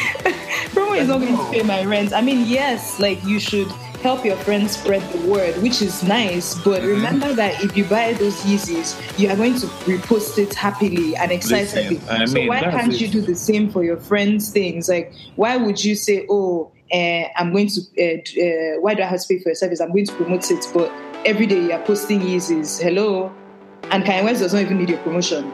promo 0.72 0.96
is 0.98 1.08
not 1.08 1.20
going 1.20 1.36
to 1.36 1.50
pay 1.50 1.62
my 1.62 1.84
rent. 1.84 2.12
I 2.12 2.20
mean, 2.22 2.46
yes, 2.46 2.98
like 2.98 3.22
you 3.24 3.38
should 3.40 3.68
help 4.02 4.24
your 4.24 4.36
friends 4.36 4.72
spread 4.72 5.02
the 5.12 5.28
word, 5.28 5.60
which 5.62 5.82
is 5.82 6.02
nice. 6.02 6.54
But 6.54 6.82
Mhm. 6.82 6.88
remember 6.88 7.32
that 7.34 7.62
if 7.64 7.76
you 7.76 7.84
buy 7.84 8.12
those 8.14 8.36
Yeezys, 8.44 8.94
you 9.18 9.28
are 9.30 9.36
going 9.36 9.54
to 9.60 9.66
repost 9.86 10.38
it 10.38 10.54
happily 10.54 11.16
and 11.16 11.30
excitedly. 11.32 11.96
Listen, 11.98 12.10
I 12.22 12.24
so 12.26 12.34
mean, 12.34 12.48
why 12.48 12.60
can't 12.60 12.92
it. 12.92 13.00
you 13.00 13.08
do 13.08 13.20
the 13.20 13.34
same 13.34 13.70
for 13.70 13.82
your 13.84 13.96
friends' 13.96 14.50
things? 14.50 14.88
Like, 14.88 15.12
why 15.36 15.56
would 15.56 15.84
you 15.84 15.94
say, 15.94 16.26
"Oh, 16.28 16.70
uh, 16.92 17.24
I'm 17.36 17.52
going 17.52 17.68
to. 17.68 17.80
Uh, 17.98 18.04
uh, 18.06 18.80
why 18.80 18.94
do 18.94 19.02
I 19.02 19.06
have 19.06 19.20
to 19.20 19.28
pay 19.28 19.38
for 19.38 19.48
your 19.50 19.56
service? 19.56 19.80
I'm 19.80 19.92
going 19.92 20.06
to 20.06 20.12
promote 20.14 20.50
it." 20.50 20.64
But 20.72 20.92
every 21.24 21.46
day 21.46 21.60
you 21.60 21.72
are 21.72 21.82
posting 21.82 22.20
Yeezys. 22.20 22.80
Hello, 22.80 23.32
and 23.90 24.04
Kanye 24.04 24.24
West 24.24 24.40
does 24.40 24.52
not 24.52 24.62
even 24.62 24.78
need 24.78 24.90
your 24.90 24.98
promotion. 24.98 25.52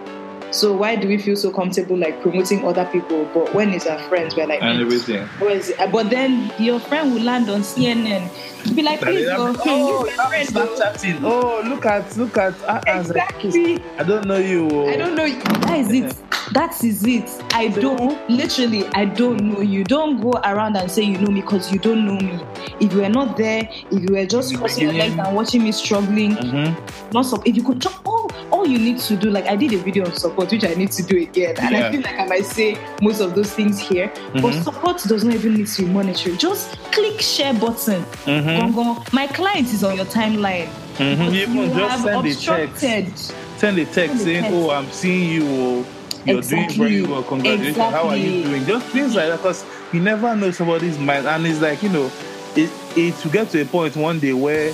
So 0.53 0.74
why 0.74 0.96
do 0.96 1.09
we 1.09 1.18
feel 1.18 1.36
so 1.36 1.50
comfortable 1.50 1.96
like 1.98 2.20
promoting 2.20 2.64
other 2.66 2.84
people? 2.92 3.24
But 3.32 3.55
when 3.55 3.72
it's 3.72 3.86
our 3.86 3.98
friends, 3.98 4.36
we're 4.36 4.46
like, 4.46 4.62
and 4.62 4.78
"Mm, 4.78 4.82
everything. 4.82 5.26
where 5.38 5.57
is 5.57 5.70
it? 5.70 5.90
But 5.90 6.11
then 6.11 6.53
your 6.59 6.78
friend 6.78 7.14
will 7.14 7.22
land 7.22 7.48
on 7.48 7.62
CNN. 7.62 8.30
You'll 8.64 8.74
be 8.76 8.82
like, 8.82 9.00
please 9.00 9.26
then 9.26 9.36
go. 9.36 9.56
Oh, 9.64 10.06
You're 10.06 10.16
my 10.16 10.28
friend, 10.28 10.48
though." 10.48 10.66
Snapchatting. 10.76 11.20
Oh, 11.22 11.62
look 11.68 11.86
at, 11.86 12.16
look 12.16 12.36
at. 12.38 12.54
I, 12.68 12.82
I 12.86 13.00
like, 13.00 13.06
Exactly. 13.08 13.82
I 13.98 14.02
don't 14.04 14.26
know 14.26 14.38
you. 14.38 14.68
oh. 14.70 14.88
I 14.88 14.96
don't 14.96 15.14
know. 15.14 15.24
you. 15.24 15.40
That 15.42 15.78
is 15.78 15.90
it. 15.92 16.16
That 16.52 16.84
is 16.84 17.04
it. 17.06 17.30
I 17.54 17.68
don't. 17.68 18.18
Literally, 18.28 18.84
I 18.88 19.04
don't 19.06 19.40
know 19.42 19.60
you. 19.60 19.84
Don't 19.84 20.20
go 20.20 20.32
around 20.44 20.76
and 20.76 20.90
say 20.90 21.02
you 21.02 21.16
know 21.18 21.30
me 21.30 21.40
because 21.40 21.72
you 21.72 21.78
don't 21.78 22.04
know 22.06 22.14
me. 22.16 22.38
If 22.80 22.92
you 22.92 23.00
were 23.00 23.08
not 23.08 23.36
there, 23.36 23.68
if 23.90 24.02
you 24.02 24.08
were 24.14 24.26
just 24.26 24.54
crossing 24.56 24.84
your 24.84 24.92
legs 24.92 25.16
and 25.18 25.34
watching 25.34 25.62
me 25.64 25.72
struggling, 25.72 26.32
Mhm. 26.36 27.12
not 27.14 27.22
so. 27.26 27.42
If 27.46 27.56
you 27.56 27.62
could 27.62 27.80
just 27.80 27.96
all, 28.04 28.30
all 28.50 28.66
you 28.66 28.78
need 28.78 28.98
to 28.98 29.16
do, 29.16 29.30
like 29.30 29.46
I 29.46 29.56
did 29.56 29.72
a 29.72 29.78
video 29.78 30.04
on 30.04 30.12
support, 30.14 30.50
which 30.50 30.64
I 30.64 30.74
need 30.74 30.90
to 30.92 31.02
do 31.02 31.16
again, 31.22 31.54
and 31.58 31.70
Yeah. 31.74 31.86
I 31.86 31.90
feel 31.92 32.00
like 32.02 32.18
I 32.20 32.26
might 32.26 32.44
say 32.44 32.76
most 33.00 33.20
of 33.20 33.34
those 33.34 33.50
things 33.52 33.78
here. 33.78 34.12
But 34.34 34.42
Mhm. 34.52 34.64
support 34.64 35.02
does 35.04 35.24
not 35.24 35.34
even 35.34 35.54
need 35.54 35.68
to 35.68 35.82
be 35.82 35.88
monetary. 35.88 36.36
Just 36.36 36.76
click 36.90 37.20
share 37.20 37.54
button. 37.54 38.04
Mhm. 38.26 38.51
Gong. 38.61 39.05
My 39.12 39.26
client 39.28 39.72
is 39.72 39.82
on 39.84 39.96
your 39.96 40.05
timeline. 40.07 40.68
Mhm. 40.98 41.18
But 41.18 41.34
Even 41.34 41.57
you 41.57 41.68
just 41.74 42.03
send 42.05 42.16
a 42.16 42.22
text. 42.22 42.36
obstructed. 42.36 43.18
Send 43.59 43.78
a 43.78 43.84
text 43.84 43.94
Send 43.96 44.20
saying, 44.20 44.42
text. 44.42 44.57
"Oh, 44.57 44.70
I'm 44.70 44.90
seeing 44.92 45.30
you. 45.30 45.44
Oh, 45.48 45.84
you're 46.24 46.38
Exactly. 46.38 46.76
doing 46.76 46.88
very 46.90 47.03
well. 47.03 47.22
Congratulations. 47.22 47.76
How 47.76 48.09
are 48.09 48.16
you 48.16 48.42
doing?" 48.44 48.66
Just 48.66 48.86
things 48.86 49.14
like 49.14 49.28
that, 49.28 49.38
because 49.38 49.64
you 49.92 50.00
never 50.00 50.34
know 50.36 50.50
somebody's 50.50 50.98
mind, 50.98 51.26
and 51.26 51.46
it's 51.46 51.61
like 51.61 51.82
you 51.82 51.88
know, 51.88 52.11
it 52.57 52.70
it 52.96 53.18
to 53.20 53.28
get 53.28 53.50
to 53.50 53.62
a 53.62 53.64
point 53.64 53.96
one 53.96 54.18
day 54.18 54.32
where, 54.32 54.72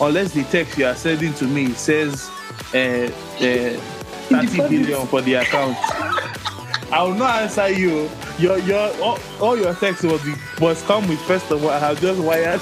unless 0.00 0.32
the 0.32 0.42
text 0.44 0.76
you 0.78 0.86
are 0.86 0.94
sending 0.96 1.32
to 1.34 1.44
me 1.44 1.72
says, 1.74 2.28
uh, 2.74 2.78
uh, 2.78 3.10
30 3.38 4.46
Deposit. 4.46 4.70
billion 4.70 5.06
for 5.06 5.20
the 5.22 5.34
account. 5.34 5.76
I 6.92 7.02
will 7.04 7.14
not 7.14 7.42
answer 7.42 7.68
you. 7.68 8.10
Your 8.38 8.58
your 8.58 8.90
all, 9.00 9.18
all 9.40 9.56
your 9.56 9.74
texts 9.74 10.02
will 10.02 10.18
be 10.18 10.34
must 10.60 10.84
come 10.86 11.06
with 11.08 11.20
first 11.20 11.50
of 11.52 11.62
all. 11.62 11.70
I 11.70 11.78
have 11.78 12.00
just 12.00 12.18
wired 12.20 12.60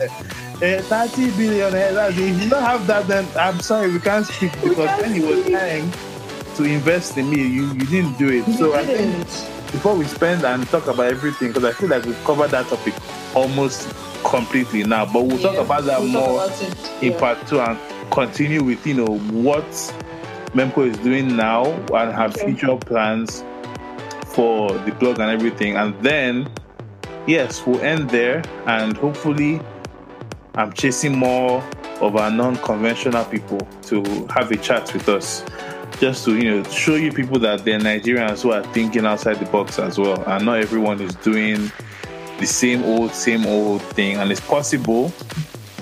uh, 0.00 0.82
30 0.82 1.30
billion. 1.36 1.74
eh, 1.74 1.92
that's 1.92 2.16
it. 2.16 2.22
If 2.30 2.42
you 2.42 2.50
don't 2.50 2.62
have 2.62 2.86
that, 2.86 3.06
then 3.06 3.26
I'm 3.38 3.60
sorry, 3.60 3.92
we 3.92 4.00
can't 4.00 4.26
speak 4.26 4.52
because 4.62 4.76
can't 4.76 5.00
when 5.02 5.14
you 5.14 5.42
speak. 5.42 5.52
trying 5.54 5.92
to 6.56 6.64
invest 6.64 7.16
in 7.18 7.30
me, 7.30 7.42
you, 7.46 7.66
you 7.74 7.86
didn't 7.86 8.18
do 8.18 8.28
it. 8.30 8.44
So 8.56 8.66
You 8.68 8.74
I 8.74 8.84
think 8.86 9.26
before 9.72 9.94
we 9.94 10.04
spend 10.06 10.44
and 10.44 10.66
talk 10.68 10.86
about 10.86 11.06
everything, 11.06 11.48
because 11.48 11.64
I 11.64 11.72
feel 11.72 11.88
like 11.88 12.04
we've 12.04 12.24
covered 12.24 12.50
that 12.52 12.66
topic 12.68 12.94
almost 13.34 13.88
completely 14.24 14.82
now, 14.84 15.04
but 15.12 15.24
we'll 15.24 15.38
talk 15.38 15.56
about 15.58 15.84
that 15.84 16.00
we'll 16.00 16.08
more 16.10 16.44
about 16.44 16.62
it. 16.62 17.02
in 17.02 17.12
Yeah. 17.12 17.18
part 17.18 17.46
two 17.46 17.60
and 17.60 17.78
continue 18.10 18.62
with 18.64 18.86
you 18.86 18.94
know 18.94 19.18
what 19.18 19.64
Memkoh 20.54 20.88
is 20.90 20.96
doing 20.98 21.36
now 21.36 21.64
and 21.66 22.12
her 22.14 22.24
Okay. 22.26 22.46
future 22.46 22.76
plans 22.76 23.44
for 24.24 24.72
the 24.72 24.92
blog 24.92 25.18
and 25.20 25.30
everything. 25.30 25.76
And 25.76 25.94
then 26.02 26.48
yes, 27.26 27.66
we'll 27.66 27.80
end 27.82 28.08
there 28.10 28.42
and 28.66 28.96
hopefully 28.96 29.60
I'm 30.56 30.72
chasing 30.72 31.16
more 31.16 31.62
of 32.00 32.16
our 32.16 32.30
non-conventional 32.30 33.24
people 33.26 33.60
to 33.82 34.02
have 34.30 34.50
a 34.50 34.56
chat 34.56 34.92
with 34.94 35.08
us. 35.08 35.44
just 36.00 36.24
to 36.24 36.36
you 36.36 36.50
know 36.50 36.62
show 36.64 36.94
you 36.94 37.12
people 37.12 37.38
that 37.38 37.64
they're 37.64 37.78
Nigerians 37.78 38.42
who 38.42 38.52
are 38.52 38.62
thinking 38.72 39.06
outside 39.06 39.34
the 39.38 39.46
box 39.46 39.78
as 39.78 39.98
well, 39.98 40.22
and 40.26 40.44
not 40.44 40.58
everyone 40.58 41.00
is 41.00 41.14
doing 41.16 41.70
the 42.38 42.46
same 42.46 42.82
old, 42.84 43.12
same 43.12 43.46
old 43.46 43.82
thing, 43.82 44.16
and 44.16 44.30
it's 44.30 44.40
possible 44.40 45.12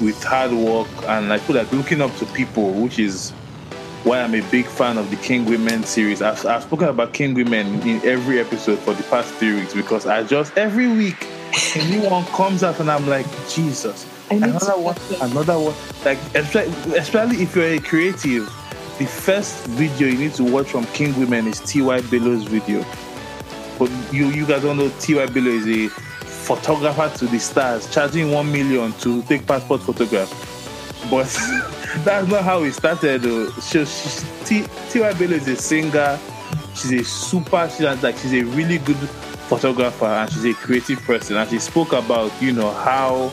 with 0.01 0.21
hard 0.23 0.53
work 0.53 0.89
and 1.05 1.33
I 1.33 1.39
feel 1.39 1.57
like 1.57 1.71
looking 1.73 2.01
up 2.01 2.15
to 2.17 2.27
people, 2.27 2.73
which 2.73 2.99
is 2.99 3.31
why 4.03 4.21
I'm 4.21 4.35
a 4.35 4.43
big 4.51 4.67
fan 4.67 4.99
of 4.99 5.09
the 5.11 5.17
King 5.17 5.45
Women 5.47 5.85
series. 5.85 6.21
I've, 6.21 6.45
I've 6.45 6.65
spoken 6.65 6.89
about 6.89 7.13
King 7.13 7.35
Women 7.35 7.81
in 7.83 8.05
every 8.05 8.39
episode 8.39 8.79
for 8.81 8.93
the 8.93 9.03
past 9.05 9.33
three 9.35 9.55
weeks 9.55 9.73
because 9.73 10.07
I 10.07 10.25
just 10.25 10.57
every 10.59 10.89
week 10.89 11.27
a 11.77 11.85
new 11.89 12.09
one 12.09 12.25
comes 12.27 12.63
out 12.63 12.81
and 12.81 12.91
I'm 12.91 13.07
like, 13.07 13.27
Jesus, 13.49 14.07
another 14.31 14.73
one, 14.73 14.97
another 15.21 15.59
one. 15.59 15.75
Like 16.05 16.19
especially 16.35 17.43
if 17.43 17.55
you're 17.55 17.75
a 17.75 17.79
creative, 17.79 18.47
the 18.99 19.07
first 19.07 19.67
video 19.67 20.09
you 20.09 20.19
need 20.19 20.35
to 20.35 20.45
watch 20.45 20.69
from 20.69 20.85
King 20.87 21.19
Women 21.19 21.47
is 21.47 21.61
T.Y. 21.61 22.01
Bello's 22.03 22.45
video. 22.45 22.85
But 23.79 23.91
you 24.13 24.27
you 24.29 24.47
guys 24.47 24.63
don't 24.63 24.77
know 24.77 24.91
T.Y. 25.01 25.27
Bello 25.27 25.51
is 25.51 25.67
a 25.67 25.89
photographer 25.89 27.11
to 27.19 27.27
the 27.27 27.39
stars, 27.39 27.93
charging 27.93 28.31
one 28.31 28.51
million 28.51 28.93
to 29.01 29.23
take 29.23 29.47
passport 29.47 29.83
photograph. 29.83 30.31
But 31.11 31.27
that's 32.05 32.29
not 32.29 32.45
how 32.45 32.63
it 32.65 32.73
started. 32.73 33.23
Though. 33.23 33.51
She, 33.61 33.85
she, 33.85 34.27
T, 34.45 34.65
T.Y. 34.91 35.13
Bello 35.15 35.35
is 35.35 35.49
a 35.49 35.57
singer. 35.57 36.19
She's 36.75 36.93
a 36.93 37.05
super. 37.05 37.69
She's 37.69 38.03
like 38.03 38.17
she's 38.17 38.33
a 38.35 38.43
really 38.43 38.79
good 38.79 38.97
photographer 39.49 40.07
and 40.07 40.31
she's 40.31 40.45
a 40.45 40.55
creative 40.55 41.01
person. 41.03 41.37
And 41.37 41.49
she 41.49 41.59
spoke 41.59 41.93
about 41.93 42.31
you 42.43 42.53
know 42.53 42.71
how 42.71 43.33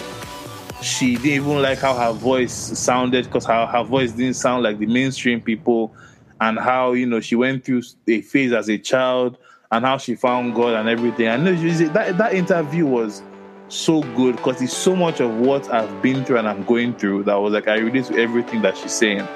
she 0.82 1.16
didn't 1.16 1.45
even 1.45 1.62
like 1.62 1.80
how 1.80 1.95
her 1.95 2.12
voice 2.12 2.53
sounded 2.53 3.26
because 3.26 3.45
her, 3.45 3.66
her 3.68 3.84
voice 3.84 4.12
didn't 4.12 4.36
sound 4.36 4.64
like 4.64 4.80
the 4.80 4.88
mainstream 4.88 5.39
people 5.41 5.93
and 6.39 6.57
how 6.59 6.93
you 6.93 7.05
know 7.05 7.20
she 7.20 7.36
went 7.36 7.64
through 7.64 7.84
a 8.07 8.22
phase 8.22 8.51
as 8.51 8.70
a 8.70 8.78
child 8.78 9.38
and 9.72 9.86
how 9.86 9.97
she 9.97 10.16
found 10.16 10.55
God 10.55 10.74
and 10.74 10.89
everything. 10.89 11.26
Know 11.43 11.53
that 11.53 12.18
that 12.18 12.34
interview 12.34 12.86
was 12.86 13.22
so 13.70 14.01
good 14.16 14.36
because 14.36 14.62
it's 14.62 14.76
so 14.76 14.95
much 14.95 15.22
of 15.22 15.34
what 15.38 15.72
I've 15.72 16.01
been 16.01 16.26
through 16.26 16.39
and 16.39 16.47
I'm 16.47 16.64
going 16.64 16.93
through 16.95 17.24
that 17.24 17.36
was 17.36 17.53
like 17.53 17.68
I 17.68 17.78
relate 17.78 18.05
to 18.05 18.18
everything 18.18 18.62
that 18.64 18.76
she's 18.76 18.91
saying. 18.91 19.28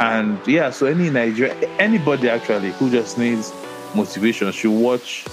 And 0.00 0.44
yeah, 0.46 0.70
so 0.70 0.86
any 0.86 1.10
Nigeria, 1.10 1.54
anybody 1.78 2.28
actually 2.28 2.72
who 2.72 2.90
just 2.90 3.18
needs 3.18 3.52
motivation 3.94 4.50
should 4.50 4.72
watch 4.72 5.26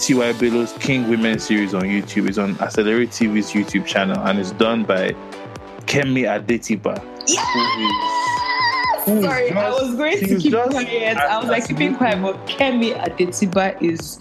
T.Y. 0.00 0.32
Bello's 0.32 0.72
King 0.74 1.10
Women 1.10 1.38
series 1.38 1.74
on 1.74 1.82
YouTube. 1.82 2.26
It's 2.26 2.38
on 2.38 2.58
Accelerate 2.58 3.10
TV's 3.10 3.52
YouTube 3.52 3.84
channel 3.84 4.18
and 4.26 4.38
it's 4.38 4.52
done 4.52 4.82
by 4.82 5.10
Kemi 5.80 6.24
Adetiba. 6.24 6.96
Yeah! 7.26 7.44
Sorry, 9.04 9.48
just, 9.50 9.56
I 9.58 9.70
was 9.70 9.94
going 9.96 10.18
to 10.18 10.38
keep 10.38 10.52
quiet. 10.52 11.16
I 11.18 11.38
was 11.38 11.48
like 11.48 11.68
keeping 11.68 11.94
quiet, 11.96 12.22
but 12.22 12.46
Kemi 12.46 12.94
Adetiba 12.94 13.80
is. 13.82 14.18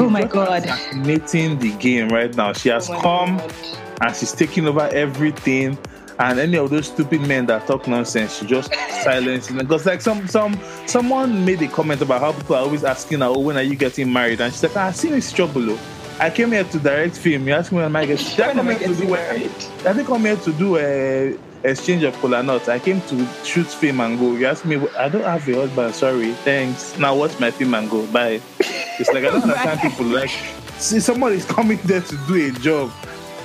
Oh 0.00 0.08
my 0.08 0.24
god! 0.24 0.64
Fascinating 0.64 1.58
the 1.60 1.72
game 1.78 2.08
right 2.08 2.34
now. 2.36 2.52
She 2.52 2.68
has 2.68 2.90
oh 2.90 3.00
come 3.00 3.38
god. 3.38 3.54
and 4.00 4.16
she's 4.16 4.32
taking 4.32 4.66
over 4.66 4.88
everything. 4.92 5.78
And 6.18 6.38
any 6.38 6.58
of 6.58 6.70
those 6.70 6.86
stupid 6.86 7.22
men 7.22 7.46
that 7.46 7.66
talk 7.66 7.86
nonsense, 7.88 8.38
she 8.38 8.46
just 8.46 8.72
silences 9.02 9.48
them. 9.48 9.58
Because 9.58 9.86
like 9.86 10.00
some 10.00 10.26
some 10.28 10.58
someone 10.86 11.44
made 11.44 11.62
a 11.62 11.68
comment 11.68 12.02
about 12.02 12.20
how 12.20 12.32
people 12.32 12.56
are 12.56 12.62
always 12.62 12.84
asking 12.84 13.20
her, 13.20 13.26
"Oh, 13.26 13.40
when 13.40 13.56
are 13.56 13.62
you 13.62 13.76
getting 13.76 14.12
married?" 14.12 14.40
And 14.40 14.52
she's 14.52 14.62
like, 14.62 14.76
"I 14.76 14.92
see 14.92 15.08
this 15.08 15.32
trouble." 15.32 15.70
Oh. 15.70 15.78
I 16.20 16.30
came 16.30 16.52
here 16.52 16.64
to 16.64 16.78
direct 16.78 17.16
film. 17.16 17.48
You 17.48 17.54
ask 17.54 17.72
me 17.72 17.78
when 17.78 17.96
I? 17.96 18.06
Did 18.06 18.40
I 18.40 18.52
come 18.54 18.68
here 18.68 18.78
to 18.78 18.94
do? 18.94 19.08
Married? 19.08 19.50
I 19.84 19.92
did 19.92 20.06
come 20.06 20.22
here 20.22 20.36
to 20.36 20.52
do 20.52 20.76
a 20.76 21.36
exchange 21.64 22.02
of 22.02 22.14
kola 22.16 22.42
nuts. 22.42 22.68
I 22.68 22.78
came 22.78 23.00
to 23.02 23.26
shoot 23.44 23.66
film 23.66 24.00
and 24.00 24.18
go. 24.18 24.34
You 24.34 24.46
ask 24.46 24.64
me, 24.64 24.76
I 24.96 25.08
don't 25.08 25.24
have 25.24 25.48
a 25.48 25.54
husband. 25.54 25.94
Sorry, 25.94 26.32
thanks. 26.44 26.96
Now 26.98 27.16
watch 27.16 27.38
my 27.40 27.50
film 27.50 27.74
and 27.74 27.90
go. 27.90 28.06
Bye. 28.06 28.40
It's 28.60 29.08
like 29.08 29.24
I 29.24 29.30
don't 29.30 29.42
understand 29.42 29.80
people 29.80 30.06
like 30.06 30.30
see 30.78 31.00
someone 31.00 31.32
is 31.32 31.44
coming 31.44 31.78
there 31.84 32.02
to 32.02 32.16
do 32.26 32.48
a 32.48 32.50
job, 32.60 32.92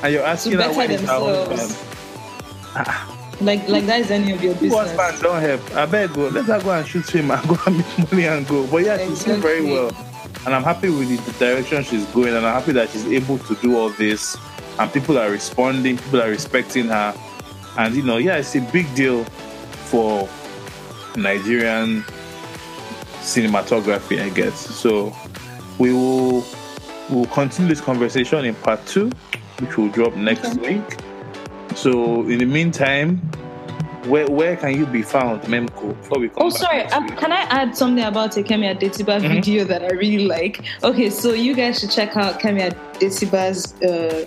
and 0.03 0.13
you're 0.13 0.23
asking 0.23 0.53
her 0.53 0.71
what 0.73 0.89
is 0.89 1.01
her 1.01 1.07
husband. 1.07 1.96
Like 3.39 3.67
like 3.69 3.85
that 3.85 3.99
is 3.99 4.09
any 4.09 4.31
of 4.31 4.43
your 4.43 4.55
business. 4.55 4.91
Husband 4.97 5.21
don't 5.21 5.41
help. 5.41 5.75
I 5.75 5.85
beg 5.85 6.09
oh, 6.11 6.15
go. 6.15 6.27
Let 6.29 6.45
her 6.45 6.59
go 6.59 6.71
and 6.71 6.87
shoot 6.87 7.05
film 7.05 7.29
and 7.29 7.47
go 7.47 7.57
and 7.67 7.77
make 7.77 8.11
money 8.11 8.25
and 8.25 8.47
go. 8.47 8.65
But 8.65 8.83
yeah, 8.83 8.97
she's 8.97 9.23
doing 9.23 9.41
very 9.41 9.63
well. 9.63 9.91
And 10.45 10.55
I'm 10.55 10.63
happy 10.63 10.89
with 10.89 11.23
the 11.23 11.45
direction 11.45 11.83
she's 11.83 12.05
going, 12.07 12.33
and 12.33 12.45
I'm 12.45 12.59
happy 12.59 12.71
that 12.71 12.89
she's 12.89 13.05
able 13.05 13.37
to 13.37 13.55
do 13.55 13.77
all 13.77 13.89
this. 13.89 14.35
And 14.79 14.91
people 14.91 15.19
are 15.19 15.29
responding, 15.29 15.97
people 15.97 16.21
are 16.21 16.29
respecting 16.29 16.87
her 16.87 17.13
and 17.77 17.95
you 17.95 18.01
know, 18.01 18.17
yeah, 18.17 18.37
it's 18.37 18.55
a 18.55 18.61
big 18.61 18.93
deal 18.95 19.23
for 19.23 20.27
Nigerian 21.15 22.01
cinematography, 23.21 24.21
I 24.21 24.29
guess. 24.29 24.59
So 24.59 25.15
we 25.77 25.93
will 25.93 26.43
we'll 27.09 27.27
continue 27.27 27.69
this 27.69 27.81
conversation 27.81 28.45
in 28.45 28.55
part 28.55 28.85
two, 28.87 29.11
which 29.59 29.77
will 29.77 29.89
drop 29.89 30.15
next 30.15 30.57
okay. 30.57 30.79
week. 30.79 30.97
So 31.77 32.23
in 32.23 32.39
the 32.39 32.45
meantime, 32.45 33.17
where 34.09 34.25
where 34.25 34.57
can 34.57 34.75
you 34.75 34.87
be 34.87 35.03
found, 35.03 35.43
Memkoh? 35.43 35.95
Before 36.01 36.19
we 36.19 36.29
come 36.29 36.47
oh, 36.47 36.49
sorry. 36.49 36.81
Um, 36.85 37.07
can 37.09 37.31
I 37.31 37.41
add 37.51 37.77
something 37.77 38.03
about 38.03 38.35
a 38.35 38.41
Kemi 38.41 38.65
Adetiba 38.75 39.21
mm-hmm. 39.21 39.35
video 39.35 39.63
that 39.65 39.83
I 39.83 39.93
really 39.93 40.25
like? 40.25 40.65
Okay, 40.83 41.11
so 41.11 41.33
you 41.33 41.53
guys 41.53 41.79
should 41.79 41.91
check 41.91 42.17
out 42.17 42.39
Kemi 42.39 42.71
Adetiba's 42.71 43.79
uh, 43.83 44.25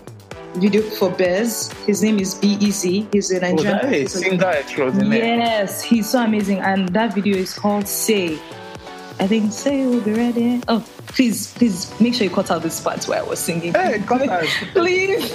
video 0.54 0.80
for 0.80 1.10
Bez. 1.10 1.72
His 1.86 2.04
name 2.04 2.20
is 2.20 2.36
B 2.36 2.56
Easy. 2.60 3.08
He's 3.12 3.32
a 3.32 3.40
Nigerian. 3.40 3.80
Oh, 3.82 4.06
singer 4.06 4.46
extraordinaire. 4.46 5.38
Yes, 5.38 5.82
he's 5.82 6.08
so 6.08 6.22
amazing. 6.22 6.60
And 6.60 6.88
that 6.90 7.14
video 7.14 7.36
is 7.36 7.52
called 7.52 7.88
Say. 7.88 8.38
I 9.20 9.26
think 9.26 9.52
Say 9.52 9.86
will 9.86 10.00
be 10.00 10.14
ready. 10.14 10.62
Oh, 10.66 10.82
please, 11.08 11.52
please 11.52 11.92
make 12.00 12.14
sure 12.14 12.24
you 12.24 12.30
cut 12.30 12.50
out 12.50 12.62
this 12.62 12.80
part 12.80 13.04
where 13.06 13.20
I 13.20 13.22
was 13.22 13.38
singing. 13.38 13.74
Hey, 13.74 14.02
cut 14.06 14.26
out. 14.26 14.44
please. 14.72 15.34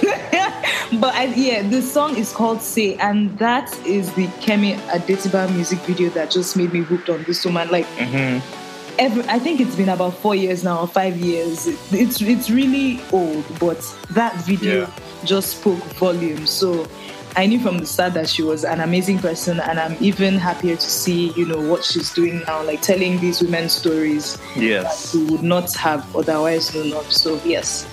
but 1.00 1.14
I, 1.14 1.32
yeah, 1.36 1.62
the 1.62 1.80
song 1.80 2.16
is 2.16 2.32
called 2.32 2.62
Say, 2.62 2.96
and 2.96 3.38
that 3.38 3.72
is 3.86 4.12
the 4.14 4.26
Kemi 4.42 4.74
Adetiba 4.88 5.48
music 5.54 5.78
video 5.80 6.10
that 6.10 6.32
just 6.32 6.56
made 6.56 6.72
me 6.72 6.80
hooked 6.80 7.08
on 7.08 7.22
this 7.24 7.44
woman. 7.44 7.70
Like, 7.70 7.86
mm-hmm 7.96 8.62
every, 8.98 9.22
I 9.24 9.38
think 9.38 9.60
it's 9.60 9.76
been 9.76 9.88
about 9.88 10.14
four 10.14 10.34
years 10.34 10.64
now, 10.64 10.80
or 10.80 10.88
five 10.88 11.16
years. 11.16 11.66
It's 11.92 12.20
it's 12.20 12.50
really 12.50 13.00
old, 13.12 13.44
but 13.58 13.78
that 14.10 14.34
video 14.44 14.80
yeah. 14.80 14.90
just 15.24 15.58
spoke 15.58 15.82
volumes. 15.98 16.50
So 16.50 16.88
I 17.36 17.44
knew 17.44 17.60
from 17.60 17.76
the 17.78 17.86
start 17.86 18.14
that 18.14 18.30
she 18.30 18.42
was 18.42 18.64
an 18.64 18.80
amazing 18.80 19.18
person, 19.18 19.60
and 19.60 19.78
I'm 19.78 19.94
even 20.00 20.36
happier 20.38 20.74
to 20.74 20.90
see, 20.90 21.32
you 21.34 21.44
know, 21.44 21.60
what 21.60 21.84
she's 21.84 22.10
doing 22.14 22.42
now, 22.46 22.64
like 22.64 22.80
telling 22.80 23.20
these 23.20 23.42
women's 23.42 23.72
stories 23.72 24.38
yes. 24.56 25.12
that 25.12 25.18
we 25.18 25.26
would 25.26 25.42
not 25.42 25.70
have 25.74 26.16
otherwise 26.16 26.74
known 26.74 26.94
of. 26.94 27.12
So 27.12 27.38
yes, 27.44 27.86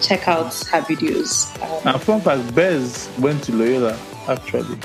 check 0.00 0.28
out 0.28 0.54
her 0.70 0.80
videos. 0.82 1.50
Um, 1.60 1.94
and 1.94 2.02
fun 2.02 2.20
fact, 2.20 2.54
Bez 2.54 3.10
went 3.18 3.42
to 3.44 3.52
Loyola 3.52 3.98
actually. 4.28 4.78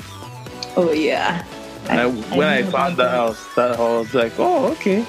Oh 0.76 0.90
yeah. 0.92 1.44
I, 1.88 2.02
I, 2.02 2.06
when 2.08 2.48
I, 2.48 2.58
I 2.58 2.62
found 2.64 2.96
that 2.96 3.14
out, 3.14 3.36
that 3.54 3.78
I 3.78 3.98
was 3.98 4.12
like, 4.12 4.32
oh 4.38 4.72
okay. 4.72 5.06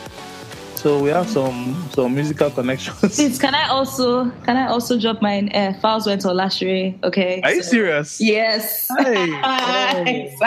So 0.81 0.97
we 0.97 1.11
have 1.11 1.29
some 1.29 1.75
some 1.91 2.15
musical 2.15 2.49
connections. 2.49 3.15
Please, 3.15 3.37
can 3.37 3.53
I 3.53 3.67
also 3.67 4.31
can 4.45 4.57
I 4.57 4.65
also 4.65 4.99
drop 4.99 5.21
my 5.21 5.41
uh, 5.53 5.73
files 5.73 6.07
went 6.07 6.21
to 6.21 6.29
Lashere? 6.29 6.97
Okay. 7.03 7.39
Are 7.43 7.51
so, 7.51 7.55
you 7.55 7.61
serious? 7.61 8.19
Yes. 8.19 8.87
Hey, 8.97 9.29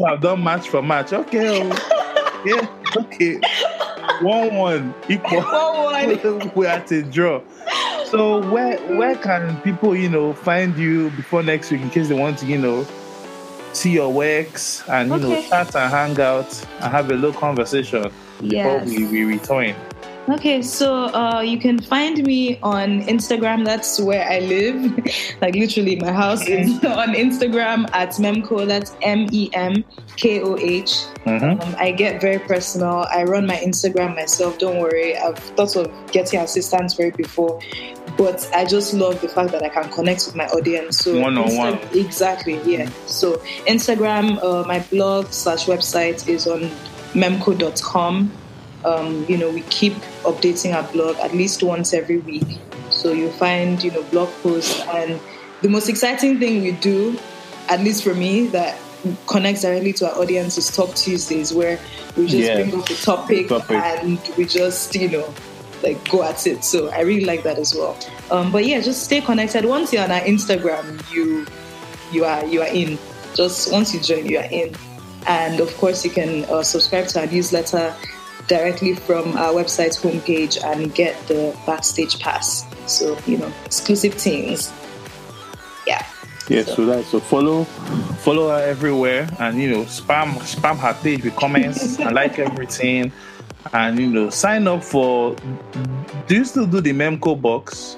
oh. 0.00 0.04
I've 0.06 0.22
done 0.22 0.42
match 0.42 0.70
for 0.70 0.80
match. 0.80 1.12
Okay. 1.12 1.70
Oh. 1.70 2.42
yeah. 2.46 2.66
Okay. 2.96 3.40
One 4.22 4.54
one 4.54 4.94
equal. 5.10 5.42
One 5.42 6.08
one. 6.08 6.52
we 6.54 6.64
had 6.64 6.86
to 6.86 7.02
draw. 7.02 7.42
So 8.06 8.40
where 8.50 8.78
where 8.96 9.16
can 9.16 9.60
people 9.60 9.94
you 9.94 10.08
know 10.08 10.32
find 10.32 10.74
you 10.78 11.10
before 11.10 11.42
next 11.42 11.70
week 11.70 11.82
in 11.82 11.90
case 11.90 12.08
they 12.08 12.18
want 12.18 12.38
to 12.38 12.46
you 12.46 12.56
know 12.56 12.86
see 13.74 13.90
your 13.90 14.10
works 14.10 14.82
and 14.88 15.10
you 15.10 15.16
okay. 15.16 15.28
know 15.28 15.48
chat 15.50 15.76
and 15.76 15.90
hang 15.90 16.18
out 16.18 16.66
and 16.80 16.90
have 16.90 17.10
a 17.10 17.14
little 17.14 17.38
conversation? 17.38 18.10
Yes. 18.42 18.84
before 18.84 19.08
we, 19.10 19.24
we 19.24 19.24
return. 19.24 19.74
Okay, 20.28 20.62
so 20.62 21.06
uh, 21.06 21.40
you 21.40 21.58
can 21.58 21.80
find 21.80 22.24
me 22.24 22.56
on 22.62 23.02
Instagram. 23.02 23.64
That's 23.64 24.00
where 24.00 24.24
I 24.28 24.38
live. 24.38 24.96
like 25.40 25.56
literally, 25.56 25.96
my 25.96 26.12
house 26.12 26.46
is 26.46 26.72
on 26.84 27.14
Instagram 27.14 27.90
at 27.92 28.10
Memkoh. 28.10 28.68
That's 28.68 28.94
M 29.02 29.26
E 29.32 29.50
M 29.52 29.84
K 30.16 30.40
O 30.40 30.56
H. 30.56 31.06
Mm-hmm. 31.26 31.60
Um, 31.60 31.76
I 31.76 31.90
get 31.90 32.20
very 32.20 32.38
personal. 32.38 33.04
I 33.10 33.24
run 33.24 33.46
my 33.46 33.56
Instagram 33.56 34.14
myself. 34.14 34.58
Don't 34.58 34.78
worry. 34.78 35.16
I've 35.18 35.38
thought 35.38 35.74
of 35.74 35.90
getting 36.12 36.38
assistance 36.38 36.94
for 36.94 37.02
it 37.02 37.16
before, 37.16 37.60
but 38.16 38.48
I 38.54 38.64
just 38.64 38.94
love 38.94 39.20
the 39.20 39.28
fact 39.28 39.50
that 39.50 39.64
I 39.64 39.70
can 39.70 39.90
connect 39.90 40.26
with 40.26 40.36
my 40.36 40.46
audience. 40.46 40.98
So 40.98 41.20
one 41.20 41.36
on 41.36 41.56
one. 41.56 41.74
Exactly. 41.94 42.60
Yeah. 42.62 42.88
So 43.06 43.38
Instagram, 43.66 44.40
uh, 44.40 44.66
my 44.68 44.78
blog 44.90 45.32
slash 45.32 45.66
website 45.66 46.28
is 46.28 46.46
on 46.46 46.70
memkoh.com. 47.14 48.30
Um, 48.84 49.24
you 49.28 49.36
know, 49.38 49.50
we 49.50 49.60
keep 49.62 49.94
updating 50.24 50.74
our 50.74 50.82
blog 50.92 51.16
at 51.18 51.32
least 51.34 51.62
once 51.62 51.94
every 51.94 52.18
week. 52.18 52.58
So 52.90 53.12
you'll 53.12 53.30
find, 53.32 53.82
you 53.82 53.90
know, 53.92 54.02
blog 54.04 54.28
posts. 54.42 54.80
And 54.88 55.20
the 55.62 55.68
most 55.68 55.88
exciting 55.88 56.38
thing 56.38 56.62
we 56.62 56.72
do, 56.72 57.18
at 57.68 57.80
least 57.80 58.02
for 58.02 58.14
me, 58.14 58.48
that 58.48 58.76
connects 59.26 59.62
directly 59.62 59.92
to 59.94 60.10
our 60.10 60.18
audience 60.20 60.58
is 60.58 60.74
Talk 60.74 60.94
Tuesdays, 60.94 61.52
where 61.52 61.78
we 62.16 62.26
just 62.26 62.36
Yeah. 62.48 62.62
bring 62.62 62.74
up 62.80 62.88
a 62.90 62.94
topic, 62.94 63.48
Topic. 63.48 63.70
and 63.76 64.18
we 64.36 64.44
just, 64.44 64.94
you 64.94 65.08
know, 65.08 65.34
like 65.82 66.08
go 66.10 66.22
at 66.22 66.46
it. 66.46 66.62
So 66.64 66.88
I 66.90 67.00
really 67.00 67.24
like 67.24 67.42
that 67.44 67.58
as 67.58 67.74
well. 67.74 67.96
Um, 68.30 68.50
but 68.52 68.64
yeah, 68.66 68.80
just 68.80 69.02
stay 69.04 69.20
connected. 69.20 69.64
Once 69.64 69.92
you're 69.92 70.02
on 70.02 70.10
our 70.10 70.20
Instagram, 70.20 71.00
you 71.12 71.46
you 72.12 72.24
are 72.24 72.44
you 72.46 72.60
are 72.62 72.68
in. 72.68 72.98
Just 73.34 73.72
once 73.72 73.92
you 73.94 74.00
join, 74.00 74.26
you 74.26 74.38
are 74.38 74.48
in. 74.50 74.74
And 75.26 75.60
of 75.60 75.74
course, 75.76 76.04
you 76.04 76.10
can 76.10 76.44
uh, 76.46 76.62
subscribe 76.62 77.08
to 77.08 77.20
our 77.20 77.26
newsletter 77.26 77.94
directly 78.48 78.94
from 78.94 79.36
our 79.36 79.52
website's 79.52 80.00
homepage 80.00 80.62
and 80.64 80.94
get 80.94 81.16
the 81.28 81.56
backstage 81.66 82.18
pass. 82.18 82.66
So 82.86 83.16
you 83.26 83.38
know, 83.38 83.52
exclusive 83.64 84.14
things. 84.14 84.72
Yeah. 85.86 86.04
Yeah, 86.48 86.64
so 86.64 86.84
that 86.86 87.04
so 87.04 87.20
follow 87.20 87.64
follow 88.24 88.48
her 88.48 88.62
everywhere 88.62 89.28
and 89.38 89.62
you 89.62 89.70
know 89.70 89.84
spam 89.84 90.34
spam 90.38 90.76
her 90.78 90.94
page 90.94 91.22
with 91.22 91.36
comments 91.36 91.98
and 92.00 92.14
like 92.14 92.38
everything 92.38 93.12
and 93.72 93.98
you 93.98 94.08
know 94.08 94.28
sign 94.28 94.66
up 94.66 94.82
for 94.82 95.36
do 96.26 96.36
you 96.36 96.44
still 96.44 96.66
do 96.66 96.80
the 96.80 96.92
Memkoh 96.92 97.40
box? 97.40 97.96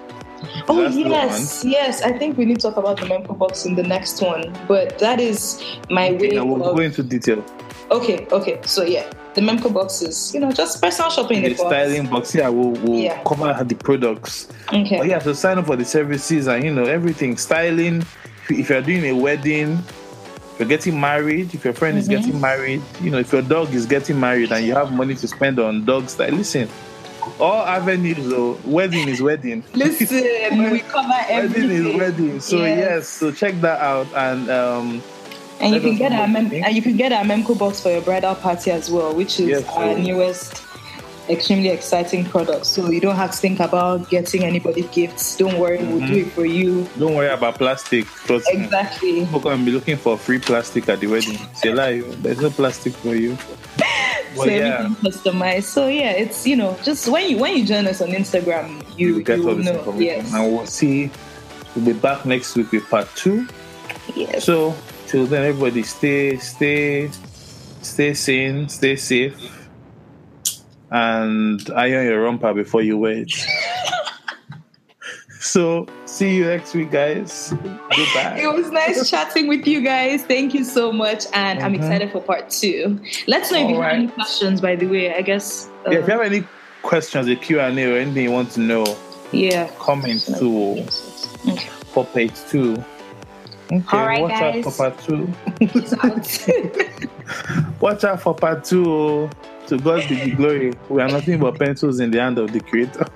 Oh 0.69 0.83
That's 0.83 0.97
yes, 0.97 1.65
yes. 1.65 2.03
I 2.03 2.17
think 2.17 2.37
we 2.39 2.45
need 2.45 2.61
to 2.61 2.69
talk 2.71 2.77
about 2.77 2.99
the 3.01 3.07
Memkoh 3.07 3.37
box 3.39 3.67
in 3.67 3.75
the 3.75 3.83
next 3.83 4.21
one. 4.23 4.55
But 4.69 4.99
that 4.99 5.21
is 5.21 5.63
my 5.91 6.11
way 6.13 6.17
Okay, 6.17 6.37
now 6.37 6.45
we'll 6.45 6.65
of 6.69 6.77
go 6.77 6.83
into 6.83 7.03
detail. 7.03 7.45
Okay, 7.91 8.27
okay. 8.33 8.61
So 8.65 8.83
yeah, 8.85 9.11
the 9.35 9.41
Memkoh 9.41 9.73
box 9.73 10.01
is 10.03 10.33
you 10.33 10.41
know 10.41 10.53
just 10.53 10.81
personal 10.81 11.11
shopping 11.11 11.39
in 11.39 11.43
The 11.45 11.49
box. 11.57 11.61
styling 11.69 12.07
box, 12.07 12.35
yeah, 12.35 12.49
we'll, 12.49 12.71
we'll 12.83 12.99
Yeah. 13.01 13.23
cover 13.25 13.63
the 13.65 13.75
products. 13.75 14.49
Okay. 14.73 14.99
But 14.99 15.07
yeah, 15.09 15.19
so 15.19 15.33
sign 15.33 15.59
up 15.59 15.67
for 15.67 15.77
the 15.77 15.85
services 15.85 16.47
and 16.47 16.65
you 16.65 16.73
know 16.73 16.85
everything 16.85 17.37
styling. 17.37 18.03
If 18.45 18.51
you- 18.51 18.59
If 18.59 18.71
you're 18.71 18.83
doing 18.83 19.05
a 19.07 19.13
wedding, 19.13 19.79
if 20.53 20.61
you're 20.61 20.69
getting 20.69 21.01
married, 21.01 21.55
if 21.55 21.65
your 21.65 21.75
friend 21.75 21.99
is 21.99 22.07
Mhm. 22.07 22.11
getting 22.11 22.41
married, 22.41 22.83
you 23.03 23.11
know, 23.11 23.19
if 23.19 23.33
your 23.33 23.43
dog 23.43 23.75
is 23.75 23.87
getting 23.87 24.21
married 24.21 24.53
and 24.53 24.65
you 24.67 24.75
have 24.75 24.93
money 24.93 25.15
to 25.17 25.27
spend 25.29 25.59
on 25.59 25.85
dog 25.85 26.09
style, 26.09 26.31
listen. 26.33 26.69
All 27.41 27.63
avenues, 27.67 28.29
though, 28.29 28.59
wedding 28.65 29.09
is 29.09 29.21
wedding. 29.23 29.63
Listen, 29.75 30.71
we 30.71 30.81
cover 30.81 31.13
everything. 31.29 31.69
wedding 31.71 31.87
is 31.87 31.97
wedding. 31.97 32.41
So 32.41 32.65
yes. 32.65 33.09
so 33.09 33.33
check 33.33 33.61
that 33.61 33.81
out 33.81 34.07
and 34.15 34.51
um 34.51 35.03
and 35.61 35.75
you 35.75 35.81
can 35.81 35.97
get 35.97 36.13
our 36.13 36.27
mem- 36.29 36.53
and 36.53 36.75
you 36.75 36.83
can 36.83 36.97
get 36.97 37.13
our 37.13 37.25
Memkoh 37.25 37.57
box 37.59 37.81
for 37.81 37.91
your 37.91 38.03
bridal 38.03 38.35
party 38.35 38.71
as 38.71 38.91
well, 38.91 39.15
which 39.15 39.39
is 39.41 39.49
Yes, 39.49 39.65
our 39.69 39.97
newest, 39.97 40.63
extremely 41.31 41.69
exciting 41.69 42.25
product. 42.25 42.67
So 42.67 42.91
you 42.91 43.01
don't 43.01 43.15
have 43.17 43.31
to 43.31 43.37
think 43.39 43.61
about 43.61 44.11
getting 44.11 44.43
anybody 44.45 44.83
gifts. 44.93 45.37
Don't 45.37 45.59
worry, 45.59 45.79
we'll 45.79 45.99
Mm-hmm. 46.01 46.13
do 46.13 46.21
it 46.21 46.33
for 46.33 46.45
you. 46.45 46.87
don't 46.99 47.15
worry 47.15 47.29
about 47.29 47.55
plastic. 47.55 48.05
Trust. 48.27 48.49
Exactly. 48.53 49.25
People 49.25 49.41
can 49.41 49.65
be 49.65 49.71
looking 49.71 49.97
for 49.97 50.19
free 50.19 50.41
plastic 50.41 50.89
at 50.89 50.99
the 51.01 51.07
wedding. 51.07 51.39
Say 51.55 51.73
lie, 51.73 52.01
there's 52.21 52.41
no 52.41 52.51
plastic 52.51 52.93
for 52.95 53.15
you. 53.15 53.39
So 54.35 54.45
But 54.45 54.53
yeah, 54.53 54.57
everything 54.57 54.97
customized. 55.13 55.65
So 55.65 55.87
yeah, 55.87 56.11
it's 56.13 56.47
you 56.47 56.57
know 56.57 56.77
just 56.83 57.09
when 57.09 57.29
you 57.31 57.39
when 57.39 57.57
you 57.57 57.65
join 57.67 57.87
us 57.87 58.01
on 58.01 58.09
Instagram, 58.11 58.83
you 58.99 59.17
you 59.17 59.23
get 59.23 59.39
you 59.39 59.49
all 59.49 59.55
this 59.55 59.67
know. 59.67 59.79
information. 59.79 60.05
Yes. 60.05 60.35
And 60.35 60.53
we'll 60.53 60.67
see. 60.67 61.11
We'll 61.75 61.85
be 61.87 61.93
back 61.93 62.25
next 62.25 62.55
week 62.57 62.71
with 62.73 62.89
part 62.89 63.09
two. 63.17 63.47
yes. 64.15 64.45
So 64.45 64.75
till 65.07 65.27
then, 65.27 65.45
everybody 65.45 65.83
stay, 65.83 66.37
stay, 66.39 67.11
stay 67.83 68.15
sane, 68.15 68.69
stay 68.69 68.97
safe, 68.97 69.37
and 70.91 71.61
iron 71.71 72.07
your 72.07 72.23
romper 72.23 72.55
before 72.55 72.83
you 72.83 72.97
wear 72.99 73.19
it. 73.19 73.33
so 75.45 75.87
see 76.07 76.37
you 76.37 76.45
next 76.47 76.75
week, 76.75 76.91
guys. 76.91 77.51
Goodbye. 77.53 78.39
It 78.43 78.53
was 78.53 78.71
nice 78.71 79.09
chatting 79.11 79.47
with 79.47 79.67
you 79.67 79.83
guys. 79.83 80.25
Thank 80.25 80.55
you 80.55 80.65
so 80.65 80.91
much, 80.93 81.25
and 81.35 81.61
I'm 81.63 81.73
Mhm. 81.75 81.77
excited 81.77 82.13
for 82.13 82.21
part 82.23 82.51
two. 82.51 82.99
Let's 83.27 83.51
know 83.53 83.59
if 83.59 83.69
you 83.71 83.81
have 83.81 83.93
any 83.93 84.09
questions. 84.09 84.61
By 84.61 84.77
the 84.77 84.87
way, 84.87 85.15
I 85.15 85.23
guess. 85.23 85.69
Uh, 85.87 85.91
Yeah, 85.93 85.99
if 85.99 86.07
you 86.07 86.13
have 86.13 86.23
any 86.23 86.45
questions, 86.83 87.29
a 87.29 87.37
Q 87.37 87.61
and 87.61 87.79
A, 87.79 87.93
or 87.93 87.99
anything 87.99 88.25
you 88.25 88.31
want 88.33 88.51
to 88.53 88.61
know, 88.61 88.85
yeah. 89.33 89.69
comment 89.79 90.23
to 90.39 90.85
Okay. 91.49 91.69
for 91.93 92.05
page 92.07 92.33
two. 92.51 92.83
Okay, 93.73 93.97
Alright, 93.97 94.21
watch 94.23 94.33
out 94.33 94.53
guys. 94.55 94.65
for 94.65 94.71
part 94.73 94.99
two. 95.05 95.29
Out. 96.03 96.49
Watch 97.81 98.05
out 98.05 98.21
for 98.21 98.35
part 98.35 98.65
two. 98.65 99.31
To 99.69 99.79
God 99.79 100.07
be 100.09 100.17
the 100.17 100.31
glory. 100.33 100.75
We 100.91 101.01
are 101.01 101.09
nothing 101.09 101.39
but 101.41 101.59
pencils 101.59 101.99
in 102.01 102.11
the 102.11 102.21
hand 102.21 102.37
of 102.39 102.53
the 102.53 102.61
Creator. 102.61 103.07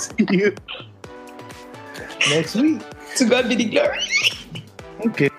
See 0.18 0.26
you 0.30 0.54
next 2.30 2.54
week. 2.56 2.80
to 3.16 3.24
God 3.26 3.48
be 3.48 3.54
the 3.56 3.64
glory. 3.64 4.00
Okay. 5.06 5.29